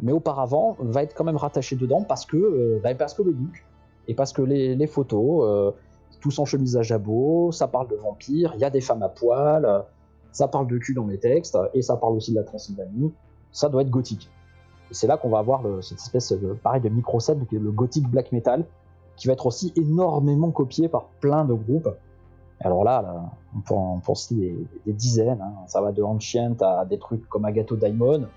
mais 0.00 0.12
auparavant 0.12 0.76
va 0.80 1.02
être 1.02 1.14
quand 1.14 1.24
même 1.24 1.36
rattaché 1.36 1.76
dedans 1.76 2.02
parce 2.02 2.26
que, 2.26 2.36
euh, 2.36 2.80
bah, 2.82 2.94
parce 2.94 3.14
que 3.14 3.22
le 3.22 3.32
look, 3.32 3.64
et 4.06 4.14
parce 4.14 4.32
que 4.32 4.42
les, 4.42 4.86
photos, 4.86 5.44
euh, 5.44 5.70
tous 6.20 6.38
en 6.38 6.44
chemise 6.44 6.76
à 6.76 6.82
jabot, 6.82 7.52
ça 7.52 7.68
parle 7.68 7.88
de 7.88 7.96
vampires, 7.96 8.52
il 8.54 8.60
y 8.60 8.64
a 8.64 8.70
des 8.70 8.80
femmes 8.80 9.02
à 9.02 9.08
poil, 9.08 9.64
euh, 9.64 9.80
ça 10.32 10.48
parle 10.48 10.66
de 10.66 10.78
cul 10.78 10.94
dans 10.94 11.06
les 11.06 11.18
textes, 11.18 11.58
et 11.74 11.82
ça 11.82 11.96
parle 11.96 12.14
aussi 12.14 12.32
de 12.32 12.36
la 12.36 12.44
Transylvanie, 12.44 13.12
ça 13.52 13.68
doit 13.68 13.82
être 13.82 13.90
gothique. 13.90 14.30
Et 14.90 14.94
c'est 14.94 15.06
là 15.06 15.16
qu'on 15.16 15.28
va 15.28 15.38
avoir 15.38 15.62
cette 15.82 15.98
espèce 15.98 16.32
de, 16.32 16.54
pareil, 16.54 16.80
de 16.80 16.88
micro-scène, 16.88 17.44
le 17.50 17.70
gothic 17.70 18.08
black 18.08 18.32
metal, 18.32 18.64
qui 19.16 19.26
va 19.26 19.34
être 19.34 19.46
aussi 19.46 19.72
énormément 19.76 20.50
copié 20.50 20.88
par 20.88 21.06
plein 21.20 21.44
de 21.44 21.52
groupes. 21.52 21.90
Alors 22.60 22.84
là, 22.84 23.30
on, 23.54 23.60
peut 23.60 23.74
en, 23.74 24.00
des, 24.30 24.56
des 24.86 24.92
dizaines, 24.92 25.40
hein. 25.40 25.52
ça 25.66 25.80
va 25.80 25.92
de 25.92 26.02
Ancient 26.02 26.56
à 26.60 26.84
des 26.84 26.98
trucs 26.98 27.28
comme 27.28 27.44
Agatho 27.44 27.76
Daimon, 27.76 28.28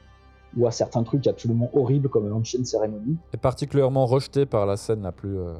ou 0.58 0.68
à 0.68 0.72
certains 0.72 1.04
trucs 1.04 1.26
absolument 1.28 1.70
horribles 1.74 2.10
comme 2.10 2.32
Ancient 2.34 2.64
Ceremony. 2.66 3.18
Et 3.34 3.38
particulièrement 3.38 4.06
rejeté 4.06 4.46
par 4.46 4.66
la 4.66 4.76
scène 4.78 5.02
la 5.04 5.12
plus 5.12 5.38
euh, 5.38 5.54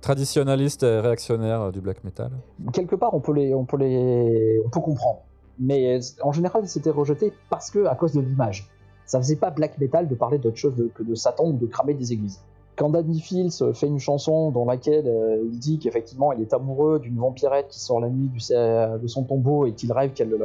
traditionnaliste 0.00 0.82
et 0.82 1.00
réactionnaire 1.00 1.62
euh, 1.62 1.70
du 1.72 1.80
black 1.80 2.04
metal. 2.04 2.30
quelque 2.72 2.94
part 2.94 3.14
on 3.14 3.20
peut 3.20 3.32
les 3.32 3.54
on 3.54 3.64
peut 3.64 3.76
les 3.78 4.60
on 4.64 4.68
peut 4.70 4.80
comprendre 4.80 5.20
mais 5.58 5.98
en 6.22 6.30
général 6.32 6.68
c'était 6.68 6.90
rejeté 6.90 7.32
parce 7.50 7.70
que 7.70 7.84
à 7.86 7.94
cause 7.96 8.12
de 8.12 8.20
l'image 8.20 8.68
ça 9.06 9.18
faisait 9.18 9.36
pas 9.36 9.50
black 9.50 9.78
metal 9.78 10.06
de 10.06 10.14
parler 10.14 10.38
d'autre 10.38 10.56
chose 10.56 10.74
de- 10.76 10.88
que 10.94 11.02
de 11.02 11.14
Satan 11.14 11.46
ou 11.48 11.52
de 11.54 11.66
cramer 11.66 11.94
des 11.94 12.12
églises 12.12 12.38
quand 12.76 12.90
Danny 12.90 13.18
Fields 13.20 13.74
fait 13.74 13.88
une 13.88 13.98
chanson 13.98 14.52
dans 14.52 14.64
laquelle 14.64 15.08
euh, 15.08 15.42
il 15.50 15.58
dit 15.58 15.80
qu'effectivement 15.80 16.30
il 16.32 16.40
est 16.42 16.54
amoureux 16.54 17.00
d'une 17.00 17.16
vampirette 17.18 17.66
qui 17.70 17.80
sort 17.80 17.98
la 17.98 18.08
nuit 18.08 18.28
du, 18.28 18.38
de 18.38 19.06
son 19.08 19.24
tombeau 19.24 19.66
et 19.66 19.72
qu'il 19.72 19.90
rêve 19.92 20.12
qu'elle 20.12 20.30
le- 20.30 20.38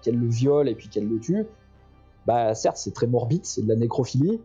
qu'elle 0.00 0.18
le 0.18 0.28
viole 0.28 0.68
et 0.70 0.74
puis 0.74 0.88
qu'elle 0.88 1.06
le 1.08 1.18
tue 1.18 1.44
bah 2.26 2.54
certes 2.54 2.76
c'est 2.76 2.94
très 2.94 3.06
morbide 3.06 3.44
c'est 3.44 3.62
de 3.62 3.68
la 3.68 3.76
nécrophilie 3.76 4.40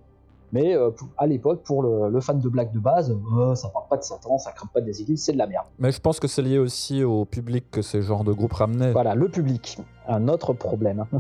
mais 0.52 0.76
euh, 0.76 0.90
à 1.18 1.28
l'époque 1.28 1.64
pour 1.64 1.84
le, 1.84 2.10
le 2.10 2.20
fan 2.22 2.40
de 2.40 2.50
black 2.50 2.72
de 2.72 2.80
base 2.80 3.16
euh, 3.38 3.56
ça 3.56 3.70
parle 3.70 3.86
pas 3.90 3.98
de 3.98 4.04
Satan 4.04 4.38
ça 4.38 4.52
crame 4.52 4.70
pas 4.74 4.82
des 4.82 5.02
églises 5.02 5.24
c'est 5.24 5.34
de 5.34 5.38
la 5.38 5.48
merde 5.48 5.68
Mais 5.78 5.92
je 5.92 6.00
pense 6.00 6.20
que 6.20 6.28
c'est 6.28 6.42
lié 6.42 6.58
aussi 6.58 7.04
au 7.04 7.26
public 7.26 7.66
que 7.72 7.82
ces 7.82 8.02
genres 8.02 8.24
de 8.24 8.34
groupes 8.34 8.54
ramenaient. 8.54 8.92
Voilà, 8.92 9.16
le 9.16 9.30
public, 9.30 9.78
un 10.08 10.28
autre 10.28 10.54
problème. 10.54 11.06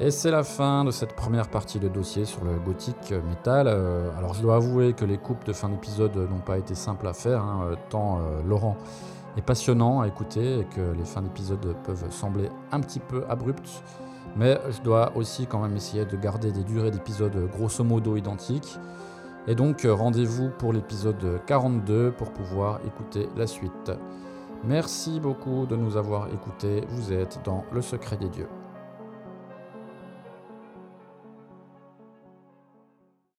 Et 0.00 0.10
c'est 0.10 0.32
la 0.32 0.42
fin 0.42 0.84
de 0.84 0.90
cette 0.90 1.14
première 1.14 1.48
partie 1.48 1.78
de 1.78 1.86
dossier 1.86 2.24
sur 2.24 2.42
le 2.44 2.58
gothique 2.58 3.12
metal. 3.28 3.68
Euh, 3.68 4.10
alors 4.18 4.34
je 4.34 4.42
dois 4.42 4.56
avouer 4.56 4.92
que 4.92 5.04
les 5.04 5.18
coupes 5.18 5.44
de 5.44 5.52
fin 5.52 5.68
d'épisode 5.68 6.16
n'ont 6.16 6.40
pas 6.44 6.58
été 6.58 6.74
simples 6.74 7.06
à 7.06 7.12
faire, 7.12 7.40
hein, 7.40 7.76
tant 7.90 8.18
euh, 8.18 8.42
Laurent 8.44 8.76
passionnant 9.42 10.00
à 10.00 10.08
écouter 10.08 10.60
et 10.60 10.64
que 10.64 10.92
les 10.96 11.04
fins 11.04 11.22
d'épisode 11.22 11.76
peuvent 11.84 12.10
sembler 12.10 12.48
un 12.72 12.80
petit 12.80 13.00
peu 13.00 13.24
abruptes. 13.28 13.82
Mais 14.36 14.58
je 14.70 14.80
dois 14.82 15.16
aussi 15.16 15.46
quand 15.46 15.60
même 15.60 15.76
essayer 15.76 16.04
de 16.04 16.16
garder 16.16 16.50
des 16.52 16.64
durées 16.64 16.90
d'épisodes 16.90 17.36
grosso 17.52 17.84
modo 17.84 18.16
identiques. 18.16 18.78
Et 19.46 19.54
donc 19.54 19.86
rendez-vous 19.88 20.50
pour 20.50 20.72
l'épisode 20.72 21.40
42 21.46 22.12
pour 22.12 22.32
pouvoir 22.32 22.80
écouter 22.86 23.28
la 23.36 23.46
suite. 23.46 23.92
Merci 24.64 25.20
beaucoup 25.20 25.66
de 25.66 25.76
nous 25.76 25.96
avoir 25.96 26.32
écoutés, 26.32 26.84
vous 26.88 27.12
êtes 27.12 27.38
dans 27.44 27.64
le 27.70 27.82
secret 27.82 28.16
des 28.16 28.30
dieux. 28.30 28.48